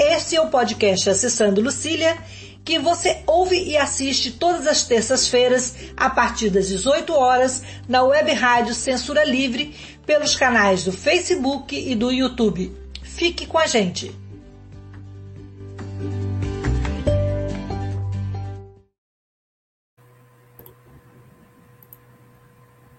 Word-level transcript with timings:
Este 0.00 0.36
é 0.36 0.40
o 0.40 0.48
podcast 0.48 1.10
Acessando 1.10 1.60
Lucília, 1.60 2.16
que 2.64 2.78
você 2.78 3.20
ouve 3.26 3.60
e 3.60 3.76
assiste 3.76 4.30
todas 4.30 4.64
as 4.64 4.84
terças-feiras, 4.84 5.74
a 5.96 6.08
partir 6.08 6.50
das 6.50 6.68
18 6.68 7.12
horas, 7.12 7.64
na 7.88 8.04
web 8.04 8.32
rádio 8.32 8.76
Censura 8.76 9.24
Livre, 9.24 9.74
pelos 10.06 10.36
canais 10.36 10.84
do 10.84 10.92
Facebook 10.92 11.76
e 11.76 11.96
do 11.96 12.12
YouTube. 12.12 12.72
Fique 13.02 13.44
com 13.44 13.58
a 13.58 13.66
gente! 13.66 14.14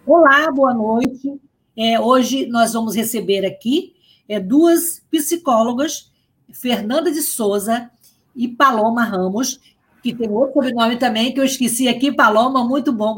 Olá, 0.06 0.52
boa 0.52 0.74
noite. 0.74 1.40
É, 1.78 1.98
hoje 1.98 2.46
nós 2.48 2.74
vamos 2.74 2.94
receber 2.94 3.46
aqui 3.46 3.96
é, 4.28 4.38
duas 4.38 5.02
psicólogas, 5.10 6.09
Fernanda 6.54 7.12
de 7.12 7.22
Souza 7.22 7.90
e 8.36 8.48
Paloma 8.48 9.04
Ramos, 9.04 9.60
que 10.02 10.14
tem 10.14 10.30
outro 10.30 10.54
sobrenome 10.54 10.98
também 10.98 11.34
que 11.34 11.40
eu 11.40 11.46
esqueci 11.46 11.88
aqui, 11.88 12.12
Paloma, 12.12 12.64
muito 12.64 12.92
bom 12.92 13.18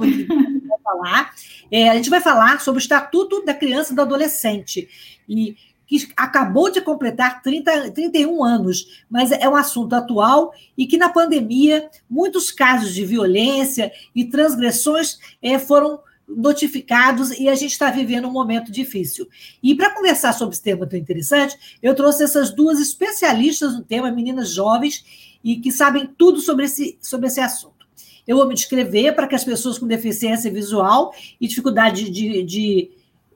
falar. 0.83 1.33
É, 1.71 1.89
a 1.89 1.95
gente 1.95 2.09
vai 2.09 2.21
falar 2.21 2.59
sobre 2.59 2.79
o 2.79 2.83
Estatuto 2.83 3.43
da 3.45 3.53
Criança 3.53 3.93
e 3.93 3.95
do 3.95 4.01
Adolescente, 4.01 4.89
e 5.27 5.55
que 5.87 6.07
acabou 6.15 6.71
de 6.71 6.79
completar 6.79 7.41
30, 7.41 7.91
31 7.91 8.43
anos, 8.43 9.03
mas 9.09 9.31
é 9.31 9.47
um 9.49 9.55
assunto 9.55 9.93
atual 9.93 10.53
e 10.77 10.87
que 10.87 10.97
na 10.97 11.09
pandemia 11.09 11.89
muitos 12.09 12.49
casos 12.49 12.93
de 12.93 13.03
violência 13.03 13.91
e 14.15 14.23
transgressões 14.23 15.19
é, 15.41 15.59
foram 15.59 15.99
notificados 16.35 17.31
e 17.31 17.49
a 17.49 17.55
gente 17.55 17.71
está 17.71 17.89
vivendo 17.89 18.27
um 18.27 18.31
momento 18.31 18.71
difícil. 18.71 19.27
E 19.61 19.75
para 19.75 19.93
conversar 19.93 20.33
sobre 20.33 20.53
esse 20.53 20.63
tema 20.63 20.87
tão 20.87 20.97
interessante, 20.97 21.77
eu 21.81 21.95
trouxe 21.95 22.23
essas 22.23 22.51
duas 22.51 22.79
especialistas 22.79 23.73
no 23.73 23.83
tema, 23.83 24.11
meninas 24.11 24.49
jovens 24.49 25.03
e 25.43 25.57
que 25.57 25.71
sabem 25.71 26.09
tudo 26.17 26.39
sobre 26.39 26.65
esse, 26.65 26.97
sobre 27.01 27.27
esse 27.27 27.39
assunto. 27.39 27.81
Eu 28.27 28.37
vou 28.37 28.47
me 28.47 28.53
descrever 28.53 29.13
para 29.13 29.27
que 29.27 29.35
as 29.35 29.43
pessoas 29.43 29.77
com 29.77 29.87
deficiência 29.87 30.51
visual 30.51 31.13
e 31.39 31.47
dificuldade 31.47 32.09
de, 32.09 32.43
de, 32.43 32.91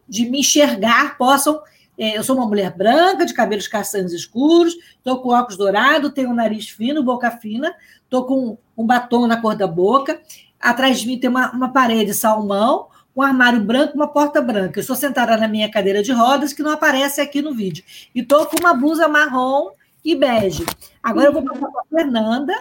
de 0.08 0.30
me 0.30 0.40
enxergar 0.40 1.18
possam. 1.18 1.60
É, 1.98 2.18
eu 2.18 2.24
sou 2.24 2.36
uma 2.36 2.46
mulher 2.46 2.76
branca, 2.76 3.26
de 3.26 3.34
cabelos 3.34 3.68
castanhos 3.68 4.14
escuros, 4.14 4.76
estou 4.98 5.22
com 5.22 5.30
óculos 5.30 5.58
dourados, 5.58 6.12
tenho 6.14 6.30
um 6.30 6.36
nariz 6.36 6.70
fino, 6.70 7.04
boca 7.04 7.32
fina, 7.32 7.74
estou 8.04 8.26
com 8.26 8.58
um 8.78 8.86
batom 8.86 9.26
na 9.28 9.42
cor 9.42 9.56
da 9.56 9.66
boca, 9.66 10.22
Atrás 10.60 11.00
de 11.00 11.08
mim 11.08 11.20
tem 11.20 11.30
uma, 11.30 11.52
uma 11.52 11.72
parede 11.72 12.14
salmão, 12.14 12.88
um 13.16 13.22
armário 13.22 13.62
branco, 13.62 13.96
uma 13.96 14.08
porta 14.08 14.42
branca. 14.42 14.80
Eu 14.80 14.82
estou 14.82 14.96
sentada 14.96 15.38
na 15.38 15.48
minha 15.48 15.70
cadeira 15.72 16.04
de 16.04 16.12
rodas, 16.12 16.54
que 16.54 16.64
não 16.64 16.72
aparece 16.72 17.22
aqui 17.22 17.42
no 17.42 17.54
vídeo. 17.54 17.84
E 18.14 18.22
estou 18.22 18.46
com 18.46 18.58
uma 18.60 18.74
blusa 18.74 19.08
marrom 19.08 19.70
e 20.04 20.16
bege. 20.16 20.66
Agora 21.02 21.28
eu 21.28 21.34
vou 21.34 21.44
passar 21.44 21.68
para 21.68 21.82
a 21.82 21.86
Fernanda, 21.90 22.54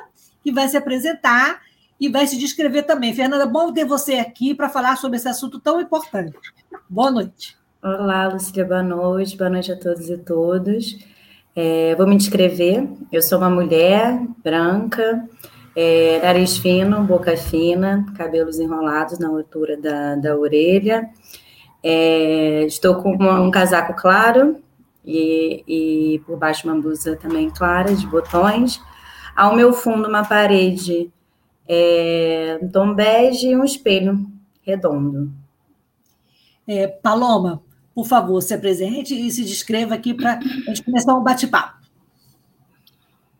que 0.43 0.53
vai 0.53 0.69
se 0.69 0.77
apresentar 0.77 1.61
e 1.99 2.09
vai 2.09 2.27
se 2.27 2.39
descrever 2.39 2.85
também. 2.85 3.15
Fernanda, 3.15 3.47
bom 3.47 3.73
ter 3.73 3.85
você 3.85 4.15
aqui 4.15 4.55
para 4.55 4.69
falar 4.69 4.97
sobre 4.97 5.17
esse 5.17 5.29
assunto 5.29 5.59
tão 5.59 5.81
importante. 5.81 6.37
Boa 6.89 7.11
noite. 7.11 7.57
Olá, 7.83 8.29
Lucília, 8.29 8.65
boa 8.65 8.83
noite. 8.83 9.37
Boa 9.37 9.51
noite 9.51 9.73
a 9.73 9.77
todos 9.77 10.09
e 10.09 10.17
todas. 10.19 10.97
É, 11.55 11.95
vou 11.97 12.07
me 12.07 12.17
descrever. 12.17 12.89
Eu 13.13 13.23
sou 13.23 13.39
uma 13.39 13.51
mulher 13.51 14.21
branca, 14.43 15.29
é, 15.77 16.21
nariz 16.23 16.57
fino, 16.57 17.03
boca 17.03 17.37
fina, 17.37 18.07
cabelos 18.17 18.59
enrolados 18.59 19.19
na 19.19 19.29
altura 19.29 19.77
da, 19.77 20.15
da 20.17 20.37
orelha. 20.37 21.11
É, 21.83 22.65
estou 22.65 22.97
com 22.97 23.13
uma, 23.13 23.41
um 23.41 23.51
casaco 23.51 23.95
claro 23.95 24.63
e, 25.05 25.65
e 25.67 26.19
por 26.21 26.39
baixo 26.39 26.67
uma 26.67 26.81
blusa 26.81 27.17
também 27.17 27.51
clara, 27.51 27.95
de 27.95 28.07
botões. 28.07 28.81
Ao 29.37 29.55
meu 29.55 29.73
fundo, 29.73 30.09
uma 30.09 30.25
parede 30.25 31.13
é, 31.69 32.59
um 32.63 32.69
tom 32.69 32.95
bege 32.95 33.49
e 33.49 33.57
um 33.57 33.65
espelho 33.65 34.27
redondo. 34.63 35.33
É, 36.67 36.87
Paloma, 36.87 37.63
por 37.95 38.07
favor, 38.07 38.41
se 38.41 38.55
apresente 38.55 39.15
e 39.15 39.31
se 39.31 39.45
descreva 39.45 39.95
aqui 39.95 40.15
para 40.15 40.39
a 40.39 40.41
gente 40.71 40.83
começar 40.83 41.15
um 41.15 41.23
bate-papo. 41.23 41.85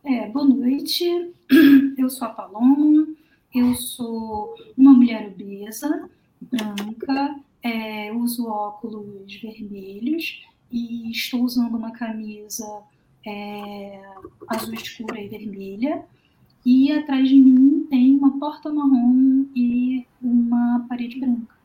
É, 0.03 0.27
boa 0.29 0.45
noite, 0.45 1.33
eu 1.97 2.09
sou 2.09 2.27
a 2.27 2.31
Paloma, 2.31 3.07
eu 3.53 3.73
sou 3.75 4.55
uma 4.77 4.93
mulher 4.93 5.27
obesa, 5.27 6.09
branca, 6.41 7.39
é, 7.63 8.11
uso 8.13 8.47
óculos 8.47 9.33
vermelhos 9.41 10.41
e 10.71 11.09
estou 11.11 11.43
usando 11.43 11.75
uma 11.75 11.91
camisa 11.91 12.83
é, 13.25 14.01
azul 14.47 14.73
escura 14.73 15.19
e 15.19 15.27
vermelha. 15.27 16.03
E 16.65 16.91
atrás 16.91 17.29
de 17.29 17.35
mim 17.35 17.85
tem 17.89 18.15
uma 18.15 18.39
porta 18.39 18.71
marrom 18.71 19.45
e 19.55 20.05
uma 20.21 20.85
parede 20.89 21.19
branca. 21.19 21.55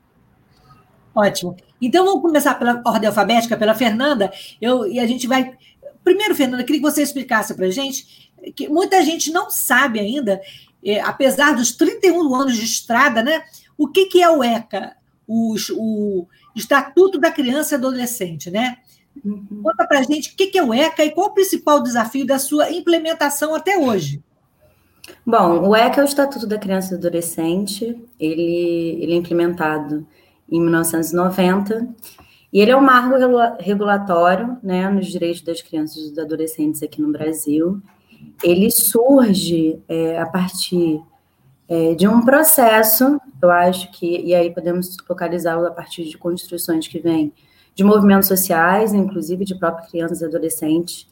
Ótimo. 1.14 1.56
Então 1.80 2.04
vamos 2.04 2.22
começar 2.22 2.54
pela 2.54 2.82
ordem 2.84 3.08
alfabética, 3.08 3.56
pela 3.56 3.74
Fernanda. 3.74 4.30
Eu, 4.60 4.86
e 4.86 5.00
a 5.00 5.06
gente 5.06 5.26
vai. 5.26 5.56
Primeiro, 6.04 6.34
Fernanda, 6.34 6.64
queria 6.64 6.80
que 6.80 6.90
você 6.90 7.02
explicasse 7.02 7.54
para 7.54 7.66
a 7.66 7.70
gente 7.70 8.29
que 8.54 8.68
muita 8.68 9.02
gente 9.02 9.30
não 9.32 9.50
sabe 9.50 10.00
ainda, 10.00 10.40
é, 10.84 11.00
apesar 11.00 11.54
dos 11.54 11.72
31 11.72 12.34
anos 12.34 12.56
de 12.56 12.64
estrada, 12.64 13.22
né? 13.22 13.42
O 13.76 13.88
que, 13.88 14.06
que 14.06 14.22
é 14.22 14.30
o 14.30 14.42
ECA, 14.42 14.96
o, 15.26 15.54
o 15.76 16.26
Estatuto 16.54 17.18
da 17.18 17.30
Criança 17.30 17.74
e 17.74 17.76
Adolescente, 17.76 18.50
né? 18.50 18.78
Uhum. 19.24 19.62
Conta 19.62 19.86
para 19.86 20.00
a 20.00 20.02
gente 20.02 20.32
o 20.32 20.36
que, 20.36 20.46
que 20.46 20.58
é 20.58 20.62
o 20.62 20.72
ECA 20.72 21.04
e 21.04 21.10
qual 21.10 21.28
o 21.28 21.34
principal 21.34 21.82
desafio 21.82 22.26
da 22.26 22.38
sua 22.38 22.70
implementação 22.70 23.54
até 23.54 23.78
hoje. 23.78 24.22
Bom, 25.26 25.68
o 25.68 25.76
ECA 25.76 26.00
é 26.00 26.04
o 26.04 26.06
Estatuto 26.06 26.46
da 26.46 26.58
Criança 26.58 26.94
e 26.94 26.98
do 26.98 27.06
Adolescente, 27.06 27.96
ele, 28.18 28.98
ele 29.00 29.12
é 29.12 29.16
implementado 29.16 30.06
em 30.50 30.60
1990 30.60 31.88
e 32.52 32.60
ele 32.60 32.70
é 32.70 32.76
um 32.76 32.80
marco 32.80 33.14
regulatório 33.60 34.58
né, 34.62 34.88
nos 34.88 35.06
direitos 35.06 35.42
das 35.42 35.62
crianças 35.62 35.98
e 35.98 36.10
dos 36.10 36.18
adolescentes 36.18 36.82
aqui 36.82 37.00
no 37.00 37.12
Brasil 37.12 37.80
ele 38.42 38.70
surge 38.70 39.78
é, 39.88 40.18
a 40.18 40.26
partir 40.26 41.00
é, 41.68 41.94
de 41.94 42.08
um 42.08 42.24
processo, 42.24 43.20
eu 43.40 43.50
acho 43.50 43.90
que, 43.92 44.20
e 44.22 44.34
aí 44.34 44.52
podemos 44.52 44.96
localizá-lo 45.08 45.66
a 45.66 45.70
partir 45.70 46.04
de 46.04 46.18
construções 46.18 46.88
que 46.88 46.98
vêm 46.98 47.32
de 47.74 47.84
movimentos 47.84 48.28
sociais, 48.28 48.92
inclusive 48.92 49.44
de 49.44 49.54
próprias 49.54 49.90
crianças 49.90 50.20
e 50.20 50.24
adolescentes 50.24 51.06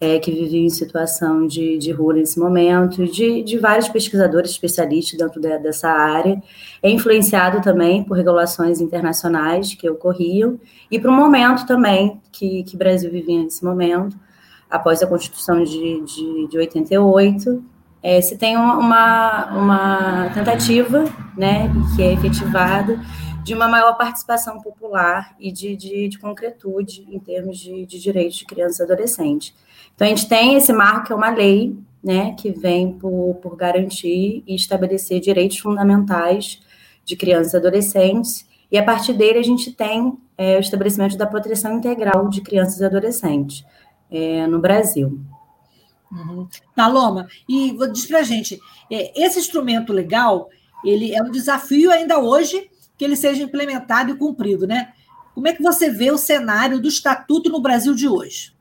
é, 0.00 0.18
que 0.18 0.30
viviam 0.30 0.64
em 0.64 0.70
situação 0.70 1.46
de, 1.46 1.78
de 1.78 1.90
rua 1.90 2.14
nesse 2.14 2.38
momento, 2.38 3.06
de, 3.06 3.42
de 3.42 3.58
vários 3.58 3.88
pesquisadores 3.88 4.50
especialistas 4.50 5.18
dentro 5.18 5.40
de, 5.40 5.58
dessa 5.58 5.88
área, 5.88 6.40
é 6.82 6.90
influenciado 6.90 7.62
também 7.62 8.04
por 8.04 8.16
regulações 8.16 8.80
internacionais 8.80 9.74
que 9.74 9.88
ocorriam 9.88 10.60
e 10.90 11.00
para 11.00 11.10
o 11.10 11.14
momento 11.14 11.66
também 11.66 12.20
que, 12.30 12.62
que 12.64 12.76
o 12.76 12.78
Brasil 12.78 13.10
vivia 13.10 13.42
nesse 13.42 13.64
momento, 13.64 14.16
após 14.70 15.02
a 15.02 15.06
Constituição 15.06 15.62
de, 15.62 16.00
de, 16.02 16.48
de 16.48 16.58
88, 16.58 17.64
é, 18.02 18.20
se 18.20 18.36
tem 18.36 18.56
uma, 18.56 19.46
uma 19.46 20.30
tentativa, 20.30 21.04
né, 21.36 21.70
que 21.94 22.02
é 22.02 22.12
efetivada, 22.12 23.00
de 23.42 23.54
uma 23.54 23.68
maior 23.68 23.96
participação 23.96 24.60
popular 24.60 25.34
e 25.38 25.52
de, 25.52 25.76
de, 25.76 26.08
de 26.08 26.18
concretude 26.18 27.06
em 27.08 27.18
termos 27.18 27.58
de, 27.58 27.86
de 27.86 28.00
direitos 28.00 28.36
de 28.36 28.44
crianças 28.44 28.80
e 28.80 28.82
adolescentes. 28.82 29.54
Então, 29.94 30.06
a 30.06 30.10
gente 30.10 30.28
tem 30.28 30.54
esse 30.54 30.72
marco, 30.72 31.06
que 31.06 31.12
é 31.12 31.16
uma 31.16 31.30
lei, 31.30 31.76
né, 32.02 32.34
que 32.34 32.50
vem 32.50 32.92
por, 32.92 33.36
por 33.42 33.56
garantir 33.56 34.42
e 34.46 34.54
estabelecer 34.54 35.20
direitos 35.20 35.58
fundamentais 35.58 36.60
de 37.04 37.16
crianças 37.16 37.54
e 37.54 37.56
adolescentes, 37.56 38.46
e 38.70 38.76
a 38.76 38.82
partir 38.82 39.12
dele 39.12 39.38
a 39.38 39.44
gente 39.44 39.72
tem 39.72 40.16
é, 40.36 40.56
o 40.56 40.60
estabelecimento 40.60 41.16
da 41.16 41.26
proteção 41.26 41.76
integral 41.76 42.28
de 42.28 42.40
crianças 42.40 42.80
e 42.80 42.84
adolescentes 42.84 43.64
é, 44.10 44.46
no 44.46 44.58
Brasil. 44.58 45.20
Uhum. 46.10 46.48
Paloma, 46.74 47.26
e 47.48 47.76
diz 47.92 48.06
para 48.06 48.20
a 48.20 48.22
gente, 48.22 48.60
é, 48.90 49.12
esse 49.20 49.38
instrumento 49.38 49.92
legal, 49.92 50.48
ele 50.84 51.14
é 51.14 51.22
um 51.22 51.30
desafio 51.30 51.90
ainda 51.90 52.18
hoje 52.18 52.70
que 52.96 53.04
ele 53.04 53.16
seja 53.16 53.42
implementado 53.42 54.12
e 54.12 54.16
cumprido, 54.16 54.66
né? 54.66 54.92
Como 55.34 55.48
é 55.48 55.52
que 55.52 55.62
você 55.62 55.90
vê 55.90 56.10
o 56.10 56.16
cenário 56.16 56.80
do 56.80 56.88
estatuto 56.88 57.50
no 57.50 57.60
Brasil 57.60 57.94
de 57.94 58.08
hoje? 58.08 58.54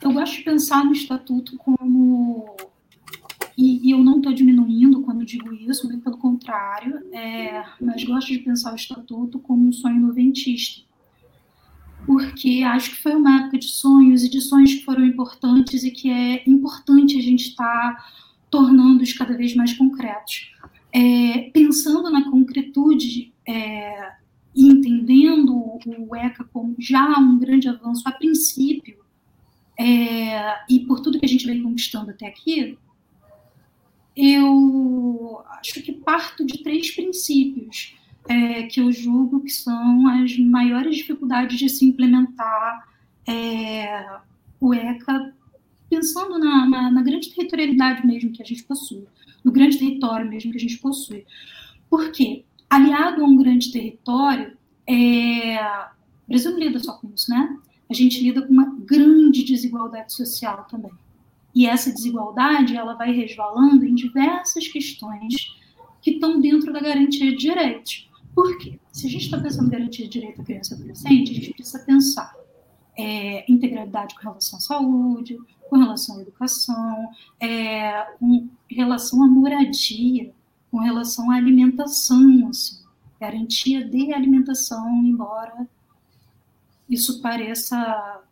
Eu 0.00 0.12
gosto 0.12 0.36
de 0.36 0.42
pensar 0.42 0.84
no 0.84 0.92
estatuto 0.92 1.56
como 1.56 2.56
e, 3.56 3.88
e 3.88 3.90
eu 3.90 3.98
não 3.98 4.18
estou 4.18 4.32
diminuindo 4.32 5.02
quando 5.02 5.24
digo 5.24 5.52
isso, 5.52 5.86
muito 5.86 6.02
pelo 6.02 6.18
contrário, 6.18 7.02
é, 7.12 7.64
mas 7.80 8.04
gosto 8.04 8.28
de 8.28 8.38
pensar 8.38 8.72
o 8.72 8.76
estatuto 8.76 9.38
como 9.38 9.68
um 9.68 9.72
sonho 9.72 10.00
noventista, 10.00 10.82
porque 12.06 12.62
acho 12.64 12.90
que 12.90 13.02
foi 13.02 13.14
uma 13.14 13.40
época 13.40 13.58
de 13.58 13.68
sonhos 13.68 14.24
e 14.24 14.30
de 14.30 14.40
sonhos 14.40 14.74
que 14.74 14.84
foram 14.84 15.04
importantes 15.04 15.84
e 15.84 15.90
que 15.90 16.10
é 16.10 16.42
importante 16.48 17.18
a 17.18 17.22
gente 17.22 17.48
estar 17.48 17.96
tá 17.96 18.04
tornando-os 18.50 19.12
cada 19.12 19.36
vez 19.36 19.54
mais 19.54 19.72
concretos. 19.72 20.52
É, 20.92 21.50
pensando 21.54 22.10
na 22.10 22.30
concretude 22.30 23.32
é, 23.48 24.12
e 24.54 24.66
entendendo 24.66 25.54
o 25.54 26.16
ECA 26.16 26.44
como 26.52 26.76
já 26.78 27.18
um 27.18 27.38
grande 27.38 27.68
avanço 27.68 28.06
a 28.06 28.12
princípio, 28.12 29.02
é, 29.78 30.58
e 30.68 30.80
por 30.80 31.00
tudo 31.00 31.18
que 31.18 31.24
a 31.24 31.28
gente 31.28 31.46
vem 31.46 31.62
conquistando 31.62 32.10
até 32.10 32.26
aqui, 32.26 32.78
eu 34.16 35.42
acho 35.58 35.82
que 35.82 35.92
parto 35.92 36.44
de 36.44 36.62
três 36.62 36.90
princípios 36.90 37.94
é, 38.28 38.64
que 38.64 38.80
eu 38.80 38.92
julgo 38.92 39.40
que 39.40 39.50
são 39.50 40.06
as 40.08 40.36
maiores 40.38 40.96
dificuldades 40.96 41.58
de 41.58 41.68
se 41.68 41.84
implementar 41.84 42.88
é, 43.26 44.18
o 44.60 44.74
ECA, 44.74 45.34
pensando 45.88 46.38
na, 46.38 46.66
na, 46.66 46.90
na, 46.90 47.02
grande 47.02 47.34
territorialidade 47.34 48.06
mesmo 48.06 48.32
que 48.32 48.42
a 48.42 48.46
gente 48.46 48.62
possui, 48.64 49.04
no 49.44 49.52
grande 49.52 49.78
território 49.78 50.28
mesmo 50.28 50.50
que 50.50 50.56
a 50.56 50.60
gente 50.60 50.78
possui. 50.78 51.24
Por 51.90 52.10
quê? 52.12 52.44
Aliado 52.70 53.22
a 53.22 53.26
um 53.26 53.36
grande 53.36 53.70
território, 53.70 54.56
é, 54.86 55.58
o 56.26 56.28
Brasil 56.28 56.52
não 56.52 56.58
lida 56.58 56.78
só 56.78 56.92
com 56.94 57.10
isso, 57.14 57.30
né? 57.30 57.58
A 57.90 57.94
gente 57.94 58.22
lida 58.22 58.40
com 58.42 58.52
uma 58.52 58.74
grande 58.78 59.44
desigualdade 59.44 60.12
social 60.12 60.66
também. 60.70 60.92
E 61.54 61.66
essa 61.66 61.92
desigualdade 61.92 62.76
ela 62.76 62.94
vai 62.94 63.12
resvalando 63.12 63.84
em 63.84 63.94
diversas 63.94 64.68
questões 64.68 65.54
que 66.00 66.12
estão 66.12 66.40
dentro 66.40 66.72
da 66.72 66.80
garantia 66.80 67.30
de 67.30 67.36
direitos. 67.36 68.10
Por 68.34 68.58
quê? 68.58 68.78
Se 68.90 69.06
a 69.06 69.10
gente 69.10 69.24
está 69.24 69.38
pensando 69.38 69.66
em 69.66 69.70
garantia 69.70 70.06
de 70.06 70.12
direito 70.12 70.40
à 70.40 70.44
criança 70.44 70.74
e 70.74 70.76
adolescente, 70.76 71.30
a 71.30 71.34
gente 71.34 71.54
precisa 71.54 71.78
pensar 71.80 72.34
é, 72.96 73.50
integralidade 73.50 74.14
com 74.14 74.22
relação 74.22 74.58
à 74.58 74.60
saúde, 74.60 75.38
com 75.68 75.76
relação 75.76 76.18
à 76.18 76.22
educação, 76.22 77.08
é, 77.40 78.06
com 78.18 78.48
relação 78.68 79.22
à 79.22 79.26
moradia, 79.26 80.32
com 80.70 80.78
relação 80.78 81.30
à 81.30 81.36
alimentação, 81.36 82.48
assim, 82.48 82.82
garantia 83.20 83.86
de 83.86 84.12
alimentação, 84.12 84.88
embora 85.04 85.68
isso 86.88 87.20
pareça 87.22 88.22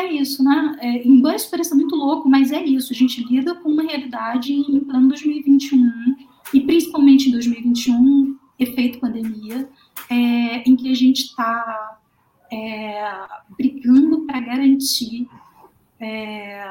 é 0.00 0.12
isso, 0.12 0.42
né? 0.42 0.76
É, 0.80 1.06
embora 1.06 1.36
isso 1.36 1.50
pareça 1.50 1.74
muito 1.74 1.94
louco, 1.94 2.28
mas 2.28 2.50
é 2.52 2.62
isso. 2.62 2.92
A 2.92 2.96
gente 2.96 3.22
lida 3.24 3.54
com 3.54 3.70
uma 3.70 3.82
realidade 3.82 4.52
em 4.52 4.80
plano 4.80 5.08
2021, 5.08 6.16
e 6.52 6.60
principalmente 6.60 7.28
em 7.28 7.32
2021, 7.32 8.36
efeito 8.58 8.98
pandemia, 8.98 9.68
é, 10.08 10.68
em 10.68 10.76
que 10.76 10.90
a 10.90 10.94
gente 10.94 11.24
está 11.24 11.98
é, 12.52 13.26
brigando 13.56 14.26
para 14.26 14.40
garantir 14.40 15.28
é, 15.98 16.64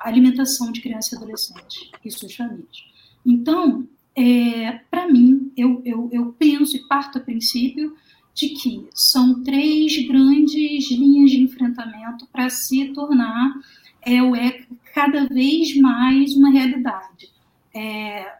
alimentação 0.00 0.70
de 0.70 0.80
crianças 0.80 1.12
e 1.12 1.16
adolescentes 1.16 1.90
e 2.04 2.10
suas 2.10 2.34
famílias. 2.34 2.84
Então, 3.24 3.88
é, 4.14 4.80
para 4.90 5.08
mim, 5.08 5.52
eu, 5.56 5.82
eu, 5.84 6.08
eu 6.12 6.32
penso 6.38 6.76
e 6.76 6.86
parto 6.86 7.18
a 7.18 7.20
princípio 7.20 7.96
de 8.36 8.50
que 8.50 8.86
são 8.92 9.42
três 9.42 10.06
grandes 10.06 10.90
linhas 10.90 11.30
de 11.30 11.40
enfrentamento 11.40 12.28
para 12.30 12.50
se 12.50 12.92
tornar 12.92 13.54
é, 14.02 14.22
o 14.22 14.36
ECA 14.36 14.66
cada 14.94 15.26
vez 15.26 15.74
mais 15.76 16.36
uma 16.36 16.50
realidade, 16.50 17.30
é, 17.74 18.36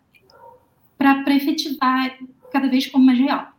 para 0.99 1.35
efetivar 1.35 2.19
cada 2.53 2.69
vez 2.69 2.87
como 2.87 3.07
mais 3.07 3.19
real. 3.19 3.59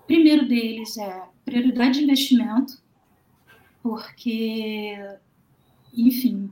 O 0.00 0.02
primeiro 0.08 0.48
deles 0.48 0.98
é 0.98 1.22
prioridade 1.44 1.98
de 1.98 2.04
investimento, 2.04 2.82
porque, 3.80 4.96
enfim, 5.96 6.50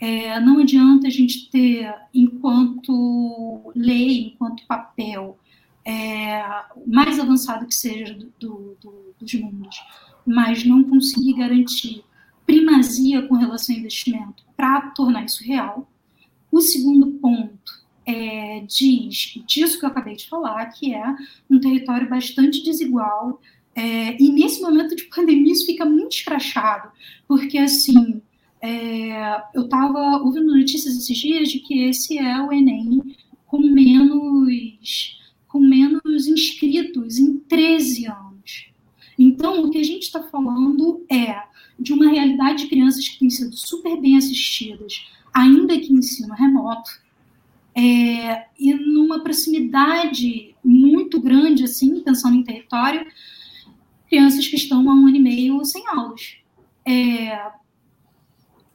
é, 0.00 0.40
não 0.40 0.58
adianta 0.58 1.06
a 1.06 1.10
gente 1.10 1.50
ter, 1.50 1.94
enquanto 2.14 3.72
lei, 3.76 4.28
enquanto 4.28 4.66
papel, 4.66 5.38
é, 5.84 6.42
mais 6.86 7.18
avançado 7.18 7.66
que 7.66 7.74
seja 7.74 8.14
do, 8.14 8.32
do, 8.38 8.76
do, 8.80 9.14
dos 9.18 9.34
mundos, 9.34 9.76
mas 10.26 10.64
não 10.64 10.84
conseguir 10.84 11.34
garantir 11.34 12.04
primazia 12.46 13.22
com 13.22 13.34
relação 13.34 13.74
ao 13.74 13.80
investimento 13.80 14.44
para 14.56 14.90
tornar 14.90 15.24
isso 15.24 15.44
real. 15.44 15.90
O 16.50 16.60
segundo 16.60 17.12
ponto 17.18 17.84
é, 18.06 18.64
diz 18.66 19.34
disso 19.46 19.78
que 19.78 19.84
eu 19.84 19.88
acabei 19.88 20.14
de 20.14 20.28
falar, 20.28 20.64
que 20.66 20.94
é 20.94 21.14
um 21.50 21.58
território 21.58 22.08
bastante 22.08 22.62
desigual, 22.62 23.40
é, 23.74 24.22
e 24.22 24.30
nesse 24.30 24.60
momento 24.60 24.94
de 24.94 25.04
pandemia 25.04 25.52
isso 25.52 25.66
fica 25.66 25.84
muito 25.84 26.12
escrachado, 26.12 26.90
porque 27.26 27.58
assim, 27.58 28.22
é, 28.60 29.42
eu 29.52 29.64
estava 29.64 30.18
ouvindo 30.22 30.56
notícias 30.56 30.96
esses 30.96 31.18
dias 31.18 31.48
de 31.48 31.58
que 31.58 31.82
esse 31.88 32.16
é 32.16 32.40
o 32.40 32.52
Enem 32.52 33.02
com 33.46 33.58
menos 33.58 35.18
com 35.54 35.60
menos 35.60 36.26
inscritos 36.26 37.16
em 37.16 37.38
13 37.38 38.06
anos. 38.06 38.72
Então, 39.16 39.62
o 39.62 39.70
que 39.70 39.78
a 39.78 39.84
gente 39.84 40.02
está 40.02 40.20
falando 40.20 41.06
é 41.08 41.44
de 41.78 41.92
uma 41.92 42.10
realidade 42.10 42.64
de 42.64 42.68
crianças 42.68 43.08
que 43.08 43.20
têm 43.20 43.30
sido 43.30 43.56
super 43.56 44.00
bem 44.00 44.16
assistidas, 44.16 45.06
ainda 45.32 45.78
que 45.78 45.92
em 45.92 45.98
ensino 45.98 46.34
remoto, 46.34 46.90
é, 47.72 48.46
e 48.58 48.74
numa 48.74 49.22
proximidade 49.22 50.56
muito 50.64 51.20
grande, 51.20 51.62
assim, 51.62 52.00
pensando 52.00 52.36
em 52.36 52.42
território, 52.42 53.06
crianças 54.08 54.48
que 54.48 54.56
estão 54.56 54.80
há 54.90 54.92
um 54.92 55.06
ano 55.06 55.14
e 55.14 55.20
meio 55.20 55.64
sem 55.64 55.86
aulas. 55.86 56.38
É, 56.84 57.52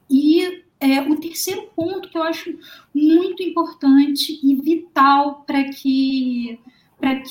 e 0.10 0.64
é, 0.80 1.02
o 1.02 1.20
terceiro 1.20 1.70
ponto 1.76 2.10
que 2.10 2.18
eu 2.18 2.24
acho 2.24 2.58
muito 2.94 3.44
importante 3.44 4.40
e 4.42 4.56
vital 4.56 5.44
para 5.46 5.66
que, 5.66 6.58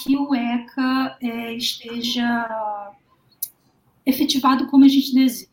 que 0.03 0.17
o 0.17 0.35
ECA 0.35 1.17
é, 1.23 1.55
esteja 1.55 2.95
efetivado 4.05 4.67
como 4.67 4.85
a 4.85 4.89
gente 4.89 5.15
deseja, 5.15 5.49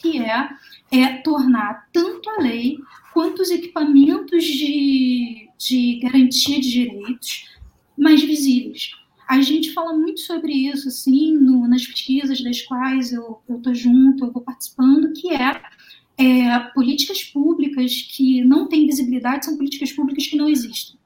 que 0.00 0.18
é, 0.18 0.48
é 0.90 1.16
tornar 1.18 1.88
tanto 1.92 2.28
a 2.30 2.42
lei 2.42 2.78
quanto 3.12 3.42
os 3.42 3.50
equipamentos 3.50 4.44
de, 4.44 5.48
de 5.56 6.00
garantia 6.02 6.60
de 6.60 6.70
direitos 6.70 7.56
mais 7.96 8.22
visíveis. 8.22 8.90
A 9.28 9.40
gente 9.40 9.72
fala 9.72 9.92
muito 9.92 10.20
sobre 10.20 10.52
isso, 10.52 10.86
assim, 10.86 11.32
no, 11.36 11.66
nas 11.66 11.84
pesquisas 11.84 12.40
das 12.42 12.62
quais 12.62 13.12
eu 13.12 13.40
estou 13.48 13.74
junto, 13.74 14.24
eu 14.24 14.32
vou 14.32 14.42
participando, 14.42 15.12
que 15.12 15.32
é 15.32 15.60
é, 16.18 16.58
políticas 16.74 17.22
públicas 17.24 18.02
que 18.10 18.42
não 18.42 18.66
têm 18.66 18.86
visibilidade 18.86 19.44
são 19.44 19.56
políticas 19.56 19.92
públicas 19.92 20.26
que 20.26 20.36
não 20.36 20.48
existem. 20.48 20.96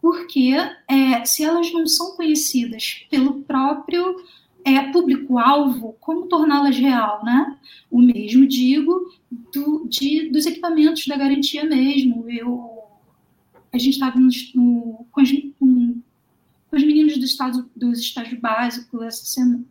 Porque 0.00 0.54
é, 0.88 1.24
se 1.24 1.44
elas 1.44 1.72
não 1.72 1.86
são 1.86 2.16
conhecidas 2.16 3.06
pelo 3.10 3.40
próprio 3.42 4.16
é, 4.64 4.90
público-alvo, 4.90 5.94
como 6.00 6.26
torná-las 6.26 6.76
real, 6.76 7.22
né? 7.22 7.58
O 7.90 8.00
mesmo 8.00 8.46
digo 8.46 9.12
do, 9.52 9.86
de, 9.86 10.30
dos 10.30 10.46
equipamentos 10.46 11.06
da 11.06 11.16
garantia 11.16 11.64
mesmo. 11.64 12.28
Eu, 12.28 12.82
a 13.70 13.78
gente 13.78 13.94
estava 13.94 14.12
com, 14.12 15.06
com, 15.12 15.22
os 16.72 16.82
meninos 16.82 17.18
do 17.18 17.24
estado, 17.24 17.70
dos 17.76 18.00
estágios 18.00 18.40
básicos 18.40 19.02
essa 19.02 19.24
semana, 19.24 19.64